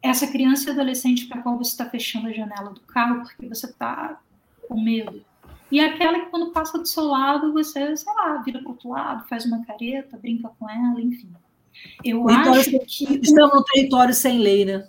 essa 0.02 0.26
criança 0.26 0.68
e 0.68 0.72
adolescente 0.72 1.26
para 1.26 1.42
qual 1.42 1.56
você 1.56 1.70
está 1.70 1.88
fechando 1.88 2.26
a 2.26 2.32
janela 2.32 2.70
do 2.70 2.80
carro 2.80 3.22
porque 3.22 3.46
você 3.46 3.66
está 3.66 4.20
com 4.68 4.82
medo. 4.82 5.24
E 5.72 5.80
aquela 5.80 6.20
que 6.20 6.26
quando 6.26 6.52
passa 6.52 6.78
do 6.78 6.86
seu 6.86 7.04
lado, 7.04 7.50
você, 7.50 7.96
sei 7.96 8.12
lá, 8.12 8.42
vira 8.44 8.58
para 8.58 8.68
o 8.68 8.72
outro 8.72 8.90
lado, 8.90 9.26
faz 9.26 9.46
uma 9.46 9.64
careta, 9.64 10.18
brinca 10.18 10.50
com 10.58 10.68
ela, 10.68 11.00
enfim. 11.00 11.30
Eu 12.04 12.28
acho 12.28 12.78
que. 12.80 13.04
Estamos 13.22 13.54
no 13.54 13.64
território 13.64 14.12
sem 14.12 14.38
lei, 14.38 14.66
né? 14.66 14.86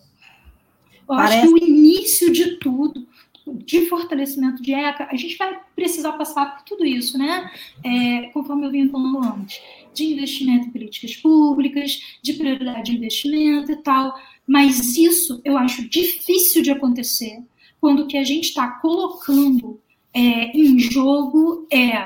Eu 1.08 1.16
Parece... 1.16 1.38
acho 1.38 1.48
que 1.48 1.54
o 1.54 1.66
início 1.66 2.34
de 2.34 2.58
tudo, 2.58 3.08
de 3.48 3.86
fortalecimento 3.88 4.62
de 4.62 4.74
ECA, 4.74 5.08
a 5.10 5.16
gente 5.16 5.38
vai 5.38 5.58
precisar 5.74 6.12
passar 6.14 6.58
por 6.58 6.66
tudo 6.66 6.86
isso, 6.86 7.18
né? 7.18 7.50
É, 7.82 8.24
conforme 8.34 8.66
eu 8.66 8.72
vinha 8.72 8.90
falando 8.90 9.24
antes, 9.24 9.62
de 9.94 10.04
investimento 10.12 10.68
em 10.68 10.72
políticas 10.72 11.16
públicas, 11.16 12.18
de 12.22 12.34
prioridade 12.34 12.92
de 12.92 12.98
investimento 12.98 13.72
e 13.72 13.78
tal. 13.78 14.14
Mas 14.46 14.98
isso 14.98 15.42
eu 15.46 15.58
acho 15.58 15.88
difícil 15.88 16.62
de 16.62 16.72
acontecer 16.72 17.42
quando 17.80 18.04
o 18.04 18.08
que 18.08 18.18
a 18.18 18.24
gente 18.26 18.50
está 18.50 18.68
colocando 18.68 19.82
é, 20.14 20.58
em 20.58 20.78
jogo 20.80 21.68
é 21.72 21.98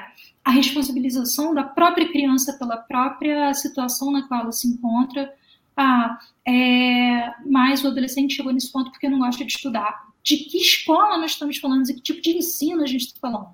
a 0.43 0.51
responsabilização 0.51 1.53
da 1.53 1.64
própria 1.64 2.08
criança 2.10 2.53
pela 2.53 2.78
própria 2.78 3.53
situação 3.53 4.12
na 4.12 4.28
qual 4.28 4.41
ela 4.41 4.51
se 4.51 4.68
encontra. 4.68 5.34
Ah, 5.76 6.18
é, 6.45 7.34
mas 7.45 7.84
o 7.84 7.88
adolescente 7.88 8.36
chegou 8.36 8.53
nesse 8.53 8.72
ponto 8.72 8.91
porque 8.91 9.10
não 9.10 9.20
gosta 9.20 9.43
de 9.43 9.51
estudar. 9.51 10.08
De 10.24 10.38
que 10.38 10.58
escola 10.58 11.18
nós 11.18 11.32
estamos 11.32 11.58
falando? 11.58 11.84
De 11.84 11.93
que 11.95 12.01
tipo 12.01 12.22
de 12.22 12.38
ensino 12.38 12.84
a 12.84 12.88
gente 12.88 13.08
está 13.08 13.20
falando? 13.20 13.49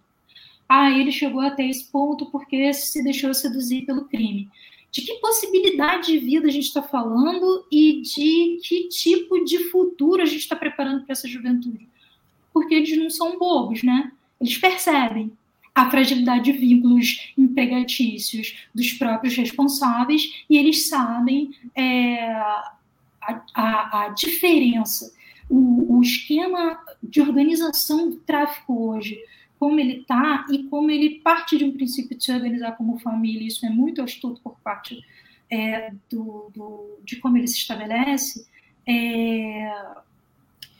Ah, 0.69 0.91
ele 0.91 1.11
chegou 1.11 1.41
até 1.41 1.67
esse 1.67 1.85
ponto 1.91 2.27
porque 2.27 2.73
se 2.73 3.03
deixou 3.03 3.33
seduzir 3.33 3.85
pelo 3.85 4.05
crime 4.05 4.49
de 4.93 5.01
que 5.01 5.15
possibilidade 5.15 6.05
de 6.05 6.19
vida 6.19 6.47
a 6.47 6.51
gente 6.51 6.67
está 6.67 6.83
falando 6.83 7.65
e 7.71 8.01
de 8.01 8.59
que 8.63 8.87
tipo 8.89 9.43
de 9.43 9.57
futuro 9.71 10.21
a 10.21 10.25
gente 10.25 10.41
está 10.41 10.55
preparando 10.55 11.03
para 11.03 11.13
essa 11.13 11.27
juventude. 11.27 11.89
Porque 12.53 12.75
eles 12.75 12.95
não 12.95 13.09
são 13.09 13.39
bobos, 13.39 13.81
né? 13.81 14.11
Eles 14.43 14.57
percebem 14.57 15.31
a 15.73 15.89
fragilidade 15.89 16.51
de 16.51 16.51
vínculos 16.51 17.33
empregatícios 17.37 18.67
dos 18.75 18.91
próprios 18.91 19.35
responsáveis 19.37 20.43
e 20.49 20.57
eles 20.57 20.89
sabem 20.89 21.51
é, 21.73 22.29
a, 22.29 22.75
a, 23.55 24.03
a, 24.03 24.09
diferença. 24.09 25.13
O, 25.49 25.97
o 25.97 26.01
esquema 26.01 26.77
de 27.01 27.21
organização 27.21 28.09
do 28.09 28.17
tráfico 28.17 28.89
hoje 28.89 29.17
como 29.57 29.79
ele 29.79 30.01
está 30.01 30.45
e 30.51 30.63
como 30.63 30.91
ele 30.91 31.21
parte 31.21 31.57
de 31.57 31.63
um 31.63 31.71
princípio 31.71 32.17
de 32.17 32.25
se 32.25 32.33
organizar 32.33 32.73
como 32.73 32.99
família, 32.99 33.47
isso 33.47 33.65
é 33.65 33.69
muito 33.69 34.01
astuto 34.01 34.41
por 34.41 34.59
parte 34.59 35.01
é, 35.49 35.93
do, 36.09 36.51
do, 36.53 36.99
de 37.01 37.15
como 37.15 37.37
ele 37.37 37.47
se 37.47 37.59
estabelece, 37.59 38.45
é, 38.85 39.71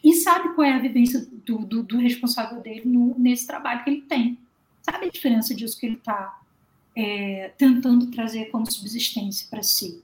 e 0.04 0.14
sabe 0.16 0.54
qual 0.54 0.68
é 0.68 0.74
a 0.74 0.80
vivência 0.80 1.26
do, 1.45 1.60
do, 1.60 1.84
do 1.84 1.97
responsável 1.97 2.62
dele 2.62 2.84
no, 2.86 3.16
nesse 3.18 3.47
trabalho 3.47 3.84
que 3.84 3.89
ele 3.89 4.01
tem. 4.01 4.38
Sabe 4.82 5.06
a 5.06 5.10
diferença 5.10 5.56
disso 5.56 5.80
que 5.80 5.86
ele 5.86 5.95
está 5.95 6.41
é, 6.95 7.54
tentando 7.58 8.08
trazer 8.08 8.45
como 8.45 8.70
subsistência 8.70 9.47
para 9.49 9.64
si. 9.64 10.01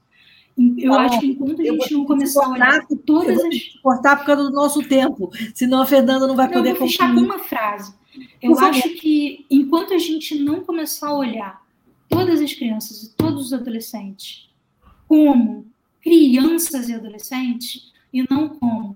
Eu 0.77 0.91
tá 0.91 1.01
acho 1.01 1.19
que 1.19 1.27
enquanto 1.27 1.61
a 1.61 1.65
gente 1.65 1.93
não 1.93 2.05
começar 2.05 2.45
a 2.45 2.49
olhar 2.49 2.87
todas 3.05 3.43
as. 3.43 3.79
Cortar 3.81 4.17
por 4.17 4.25
causa 4.25 4.43
do 4.43 4.51
nosso 4.51 4.83
tempo, 4.83 5.31
senão 5.53 5.81
a 5.81 5.85
Fernanda 5.85 6.27
não 6.27 6.35
vai 6.35 6.47
não, 6.47 6.53
poder. 6.53 6.71
Eu 6.71 6.75
vou 6.75 6.87
fechar 6.87 7.13
com 7.13 7.21
uma 7.21 7.39
frase. 7.39 7.93
Eu 8.41 8.57
acho 8.59 8.89
que 8.95 9.45
enquanto 9.49 9.93
a 9.93 9.97
gente 9.97 10.37
não 10.39 10.61
começar 10.61 11.09
a 11.09 11.17
olhar 11.17 11.65
todas 12.09 12.41
as 12.41 12.53
crianças 12.53 13.03
e 13.03 13.09
todos 13.15 13.47
os 13.47 13.53
adolescentes 13.53 14.49
como 15.07 15.65
crianças 16.01 16.89
e 16.89 16.93
adolescentes, 16.93 17.91
e 18.13 18.25
não 18.29 18.49
como 18.49 18.95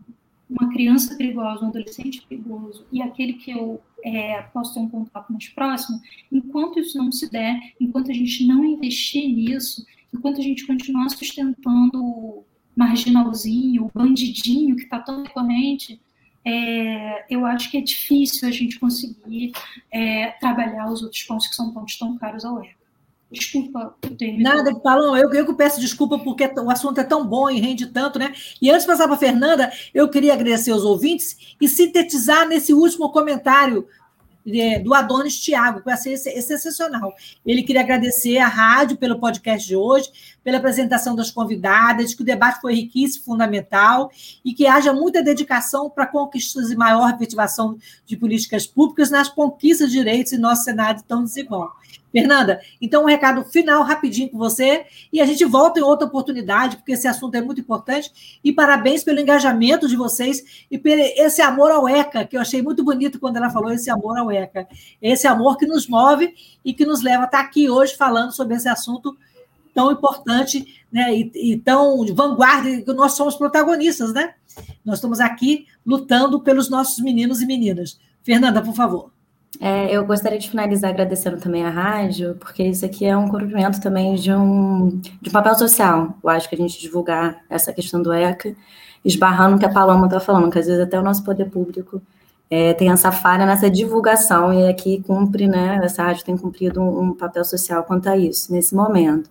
uma 0.49 0.71
criança 0.71 1.15
perigosa, 1.15 1.65
um 1.65 1.69
adolescente 1.69 2.25
perigoso, 2.27 2.85
e 2.91 3.01
aquele 3.01 3.33
que 3.33 3.51
eu 3.51 3.81
é, 4.03 4.41
posso 4.53 4.73
ter 4.73 4.79
um 4.79 4.89
contato 4.89 5.31
mais 5.31 5.47
próximo, 5.49 6.01
enquanto 6.31 6.79
isso 6.79 6.97
não 6.97 7.11
se 7.11 7.29
der, 7.29 7.59
enquanto 7.79 8.11
a 8.11 8.13
gente 8.13 8.45
não 8.45 8.63
investir 8.63 9.27
nisso, 9.27 9.85
enquanto 10.13 10.39
a 10.39 10.43
gente 10.43 10.67
continuar 10.67 11.09
sustentando 11.09 12.03
o 12.03 12.45
marginalzinho, 12.75 13.85
o 13.85 13.91
bandidinho 13.93 14.75
que 14.75 14.83
está 14.83 14.99
tão 14.99 15.23
recorrente, 15.23 15.99
é, 16.45 17.25
eu 17.33 17.45
acho 17.45 17.71
que 17.71 17.77
é 17.77 17.81
difícil 17.81 18.47
a 18.47 18.51
gente 18.51 18.79
conseguir 18.79 19.53
é, 19.89 20.31
trabalhar 20.31 20.91
os 20.91 21.01
outros 21.01 21.23
pontos 21.23 21.47
que 21.47 21.55
são 21.55 21.71
pontos 21.71 21.97
tão 21.97 22.17
caros 22.17 22.43
ao 22.43 22.61
ECA. 22.61 22.82
Desculpa 23.34 23.95
ter 24.17 24.38
Nada, 24.39 24.75
Palão, 24.75 25.17
eu, 25.17 25.31
eu 25.34 25.45
que 25.45 25.53
peço 25.53 25.81
desculpa 25.81 26.19
porque 26.19 26.45
o 26.45 26.69
assunto 26.69 26.99
é 26.99 27.03
tão 27.03 27.25
bom 27.25 27.49
e 27.49 27.59
rende 27.59 27.88
tanto, 27.88 28.19
né? 28.19 28.34
E 28.61 28.69
antes 28.69 28.84
de 28.84 28.88
passar 28.88 29.05
para 29.05 29.15
a 29.15 29.19
Fernanda, 29.19 29.71
eu 29.93 30.07
queria 30.07 30.34
agradecer 30.34 30.71
aos 30.71 30.84
ouvintes 30.84 31.55
e 31.59 31.67
sintetizar 31.67 32.47
nesse 32.47 32.73
último 32.73 33.11
comentário 33.11 33.88
é, 34.45 34.79
do 34.79 34.93
Adonis 34.93 35.39
Tiago, 35.39 35.79
que 35.79 35.86
vai 35.86 35.97
ser 35.97 36.17
sensacional. 36.17 37.13
Ele 37.45 37.63
queria 37.63 37.81
agradecer 37.81 38.38
à 38.38 38.47
rádio 38.47 38.97
pelo 38.97 39.19
podcast 39.19 39.67
de 39.67 39.75
hoje, 39.75 40.09
pela 40.43 40.57
apresentação 40.57 41.15
das 41.15 41.31
convidadas, 41.31 42.13
que 42.13 42.21
o 42.21 42.25
debate 42.25 42.61
foi 42.61 42.73
riquíssimo, 42.73 43.25
fundamental, 43.25 44.11
e 44.43 44.53
que 44.53 44.67
haja 44.67 44.93
muita 44.93 45.23
dedicação 45.23 45.89
para 45.89 46.05
conquistas 46.05 46.71
e 46.71 46.75
maior 46.75 47.13
efetivação 47.13 47.77
de 48.05 48.17
políticas 48.17 48.67
públicas 48.67 49.09
nas 49.09 49.29
conquistas 49.29 49.91
de 49.91 49.97
direitos 49.97 50.33
em 50.33 50.37
nosso 50.37 50.63
cenário 50.63 51.01
tão 51.07 51.23
desigual. 51.23 51.71
Fernanda, 52.13 52.61
então 52.79 53.03
um 53.03 53.07
recado 53.07 53.43
final 53.45 53.81
rapidinho 53.81 54.29
com 54.29 54.37
você 54.37 54.85
e 55.11 55.19
a 55.19 55.25
gente 55.25 55.43
volta 55.45 55.79
em 55.79 55.83
outra 55.83 56.05
oportunidade, 56.05 56.77
porque 56.77 56.91
esse 56.91 57.07
assunto 57.07 57.33
é 57.33 57.41
muito 57.41 57.59
importante. 57.59 58.39
E 58.43 58.53
parabéns 58.53 59.03
pelo 59.03 59.19
engajamento 59.19 59.87
de 59.87 59.95
vocês 59.95 60.65
e 60.69 60.77
por 60.77 60.89
esse 60.89 61.41
amor 61.41 61.71
ao 61.71 61.89
ECA, 61.89 62.23
que 62.23 62.37
eu 62.37 62.41
achei 62.41 62.61
muito 62.61 62.83
bonito 62.83 63.19
quando 63.19 63.37
ela 63.37 63.49
falou 63.49 63.71
esse 63.71 63.89
amor 63.89 64.15
ao 64.19 64.31
ECA. 64.31 64.67
Esse 65.01 65.25
amor 65.25 65.57
que 65.57 65.65
nos 65.65 65.87
move 65.87 66.35
e 66.63 66.71
que 66.71 66.85
nos 66.85 67.01
leva 67.01 67.23
a 67.23 67.25
estar 67.25 67.39
aqui 67.39 67.67
hoje 67.67 67.95
falando 67.95 68.31
sobre 68.31 68.55
esse 68.55 68.69
assunto 68.69 69.17
tão 69.74 69.91
importante 69.91 70.84
né, 70.91 71.13
e, 71.13 71.53
e 71.53 71.57
tão 71.57 72.05
de 72.05 72.11
vanguarda, 72.11 72.82
que 72.82 72.93
nós 72.93 73.13
somos 73.13 73.36
protagonistas, 73.36 74.13
né? 74.13 74.34
Nós 74.86 74.95
estamos 74.95 75.19
aqui 75.19 75.65
lutando 75.86 76.39
pelos 76.41 76.69
nossos 76.69 77.03
meninos 77.03 77.41
e 77.41 77.45
meninas. 77.45 77.99
Fernanda, 78.24 78.61
por 78.61 78.76
favor. 78.76 79.11
É, 79.59 79.95
eu 79.95 80.05
gostaria 80.05 80.39
de 80.39 80.49
finalizar 80.49 80.89
agradecendo 80.89 81.38
também 81.38 81.63
a 81.63 81.69
rádio, 81.69 82.36
porque 82.39 82.63
isso 82.63 82.86
aqui 82.86 83.05
é 83.05 83.15
um 83.15 83.28
cumprimento 83.28 83.80
também 83.80 84.15
de 84.15 84.32
um, 84.32 84.99
de 85.21 85.30
um 85.30 85.32
papel 85.32 85.55
social. 85.55 86.17
Eu 86.24 86.30
acho 86.30 86.49
que 86.49 86.55
a 86.55 86.57
gente 86.57 86.80
divulgar 86.80 87.41
essa 87.49 87.71
questão 87.71 88.01
do 88.01 88.11
ECA, 88.11 88.55
esbarrando 89.05 89.55
o 89.55 89.59
que 89.59 89.65
a 89.65 89.71
Paloma 89.71 90.05
está 90.05 90.19
falando, 90.19 90.51
que 90.51 90.59
às 90.59 90.65
vezes 90.65 90.82
até 90.82 90.99
o 90.99 91.03
nosso 91.03 91.24
poder 91.24 91.49
público 91.49 92.01
é, 92.49 92.74
tem 92.74 92.89
essa 92.89 93.11
falha 93.11 93.45
nessa 93.45 93.69
divulgação, 93.69 94.53
e 94.53 94.67
aqui 94.67 95.03
cumpre, 95.05 95.47
né, 95.47 95.80
essa 95.84 96.03
rádio 96.03 96.26
tem 96.26 96.38
cumprido 96.38 96.82
um, 96.82 97.01
um 97.01 97.13
papel 97.13 97.43
social 97.45 97.84
quanto 97.84 98.09
a 98.09 98.17
isso, 98.17 98.51
nesse 98.51 98.76
momento. 98.76 99.30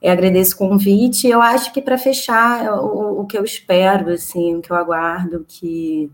Eu 0.00 0.12
agradeço 0.12 0.54
o 0.54 0.58
convite, 0.58 1.26
eu 1.26 1.42
acho 1.42 1.72
que 1.72 1.82
para 1.82 1.98
fechar, 1.98 2.72
o, 2.80 3.22
o 3.22 3.26
que 3.26 3.36
eu 3.36 3.44
espero, 3.44 4.10
assim, 4.12 4.54
o 4.54 4.60
que 4.60 4.70
eu 4.70 4.76
aguardo, 4.76 5.44
que 5.48 6.10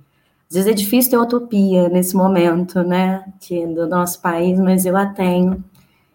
às 0.49 0.57
vezes 0.57 0.70
é 0.70 0.74
difícil 0.74 1.11
ter 1.11 1.18
utopia 1.18 1.89
nesse 1.89 2.16
momento, 2.16 2.82
né, 2.82 3.24
que, 3.41 3.66
do 3.66 3.87
nosso 3.87 4.20
país, 4.22 4.59
mas 4.59 4.87
eu 4.87 4.97
a 4.97 5.07
tenho. 5.07 5.62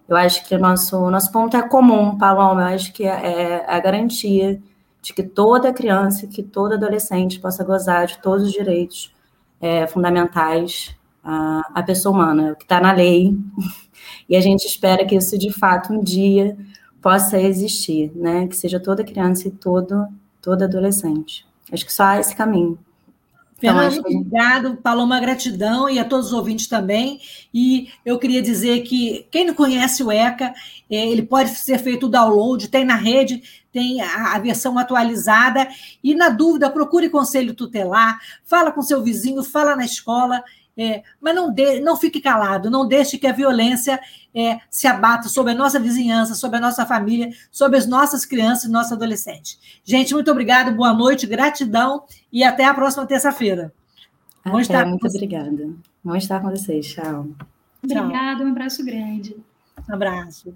Eu 0.07 0.15
acho 0.15 0.43
que 0.47 0.55
o 0.55 0.59
nosso, 0.59 1.09
nosso 1.11 1.31
ponto 1.31 1.55
é 1.55 1.61
comum, 1.61 2.17
Paloma, 2.17 2.61
eu 2.61 2.75
acho 2.75 2.91
que 2.93 3.03
é, 3.03 3.63
é 3.63 3.65
a 3.67 3.79
garantia 3.79 4.59
de 5.01 5.13
que 5.13 5.23
toda 5.23 5.73
criança, 5.73 6.25
que 6.27 6.41
todo 6.41 6.73
adolescente 6.73 7.39
possa 7.39 7.63
gozar 7.63 8.07
de 8.07 8.17
todos 8.19 8.47
os 8.47 8.51
direitos 8.51 9.13
é, 9.61 9.85
fundamentais 9.87 10.95
à, 11.23 11.61
à 11.75 11.83
pessoa 11.83 12.15
humana, 12.15 12.53
o 12.53 12.55
que 12.55 12.63
está 12.63 12.81
na 12.81 12.91
lei, 12.91 13.37
e 14.27 14.35
a 14.35 14.41
gente 14.41 14.65
espera 14.65 15.05
que 15.05 15.15
isso, 15.15 15.37
de 15.37 15.51
fato, 15.51 15.93
um 15.93 16.03
dia 16.03 16.57
possa 17.01 17.39
existir, 17.39 18.11
né, 18.15 18.47
que 18.47 18.55
seja 18.55 18.79
toda 18.79 19.03
criança 19.03 19.47
e 19.47 19.51
todo, 19.51 20.07
todo 20.41 20.63
adolescente. 20.63 21.45
Acho 21.71 21.85
que 21.85 21.93
só 21.93 22.03
há 22.03 22.19
esse 22.19 22.35
caminho. 22.35 22.77
Fernando, 23.59 23.97
então, 23.97 24.11
obrigado. 24.11 24.77
Paloma, 24.77 25.19
gratidão 25.19 25.89
e 25.89 25.99
a 25.99 26.05
todos 26.05 26.27
os 26.27 26.33
ouvintes 26.33 26.67
também. 26.67 27.19
E 27.53 27.89
eu 28.05 28.17
queria 28.17 28.41
dizer 28.41 28.81
que 28.83 29.27
quem 29.29 29.45
não 29.45 29.53
conhece 29.53 30.01
o 30.01 30.11
ECA, 30.11 30.53
é, 30.89 31.07
ele 31.07 31.21
pode 31.23 31.49
ser 31.49 31.77
feito 31.77 32.05
o 32.05 32.09
download, 32.09 32.69
tem 32.69 32.85
na 32.85 32.95
rede, 32.95 33.43
tem 33.71 34.01
a, 34.01 34.35
a, 34.35 34.39
versão 34.39 34.77
atualizada. 34.77 35.67
E 36.01 36.15
na 36.15 36.29
dúvida, 36.29 36.69
procure 36.69 37.09
conselho 37.09 37.53
tutelar, 37.53 38.19
fala 38.45 38.71
com 38.71 38.81
seu 38.81 39.03
vizinho, 39.03 39.43
fala 39.43 39.75
na 39.75 39.85
escola. 39.85 40.41
É, 40.81 41.03
mas 41.19 41.35
não, 41.35 41.51
de, 41.51 41.81
não 41.81 41.97
fique 41.97 42.21
calado, 42.21 42.69
não 42.69 42.87
deixe 42.87 43.17
que 43.17 43.27
a 43.27 43.33
violência 43.33 43.99
é, 44.33 44.61
se 44.69 44.87
abata 44.87 45.27
sobre 45.27 45.51
a 45.51 45.55
nossa 45.55 45.77
vizinhança, 45.77 46.35
sobre 46.35 46.57
a 46.57 46.61
nossa 46.61 46.85
família, 46.85 47.31
sobre 47.51 47.77
as 47.77 47.85
nossas 47.85 48.23
crianças 48.23 48.63
e 48.63 48.71
nossos 48.71 48.93
adolescentes. 48.93 49.59
Gente, 49.83 50.13
muito 50.13 50.31
obrigado, 50.31 50.71
boa 50.71 50.93
noite, 50.93 51.27
gratidão 51.27 52.05
e 52.31 52.45
até 52.45 52.63
a 52.63 52.73
próxima 52.73 53.05
terça-feira. 53.05 53.73
Até, 54.45 54.85
muito 54.85 55.05
obrigada. 55.05 55.69
Vamos 56.01 56.23
estar 56.23 56.39
com 56.39 56.49
vocês. 56.49 56.87
Tchau. 56.87 57.27
Obrigada, 57.83 58.45
um 58.45 58.51
abraço 58.51 58.85
grande. 58.85 59.35
Um 59.85 59.93
abraço. 59.93 60.55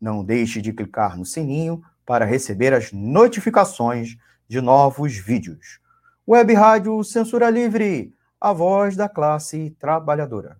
Não 0.00 0.24
deixe 0.24 0.62
de 0.62 0.72
clicar 0.72 1.18
no 1.18 1.26
sininho 1.26 1.82
para 2.06 2.24
receber 2.24 2.72
as 2.72 2.90
notificações 2.90 4.16
de 4.48 4.60
novos 4.60 5.14
vídeos. 5.16 5.78
Web 6.26 6.54
Rádio 6.54 7.04
Censura 7.04 7.50
Livre, 7.50 8.14
a 8.40 8.52
voz 8.52 8.96
da 8.96 9.08
classe 9.08 9.76
trabalhadora. 9.78 10.56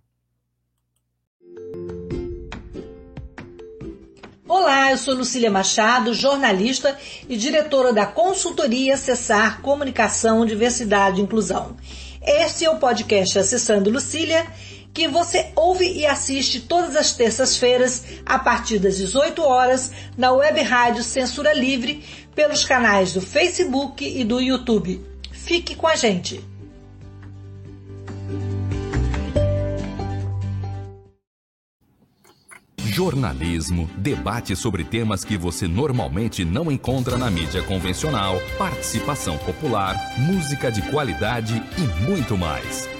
Olá, 4.47 4.91
eu 4.91 4.99
sou 4.99 5.15
Lucília 5.15 5.51
Machado, 5.51 6.13
jornalista 6.13 6.99
e 7.29 7.37
diretora 7.37 7.93
da 7.93 8.05
consultoria 8.05 8.95
Acessar 8.95 9.63
Comunicação, 9.63 10.45
Diversidade 10.45 11.21
e 11.21 11.25
Inclusão. 11.25 11.77
Este 12.21 12.67
é 12.67 12.71
o 12.71 12.79
podcast 12.79 13.39
Acessando 13.39 13.89
Lucília 13.89 14.47
que 14.93 15.07
você 15.09 15.53
ouve 15.55 15.87
e 15.87 16.07
assiste 16.07 16.61
todas 16.61 16.97
as 16.97 17.13
terças-feiras, 17.13 18.05
a 18.27 18.39
partir 18.39 18.79
das 18.79 18.97
18 18.97 19.43
horas, 19.43 19.93
na 20.17 20.33
web 20.33 20.61
rádio 20.63 21.03
Censura 21.03 21.53
Livre, 21.53 22.05
pelos 22.35 22.65
canais 22.65 23.13
do 23.13 23.21
Facebook 23.21 24.05
e 24.05 24.25
do 24.25 24.41
YouTube. 24.41 25.01
Fique 25.31 25.75
com 25.75 25.87
a 25.87 25.97
gente! 25.97 26.45
Jornalismo, 32.77 33.89
debate 33.97 34.55
sobre 34.55 34.85
temas 34.85 35.25
que 35.25 35.39
você 35.39 35.67
normalmente 35.67 36.45
não 36.45 36.71
encontra 36.71 37.17
na 37.17 37.31
mídia 37.31 37.63
convencional, 37.63 38.39
participação 38.59 39.39
popular, 39.39 39.97
música 40.19 40.71
de 40.71 40.83
qualidade 40.91 41.63
e 41.79 42.05
muito 42.05 42.37
mais. 42.37 43.00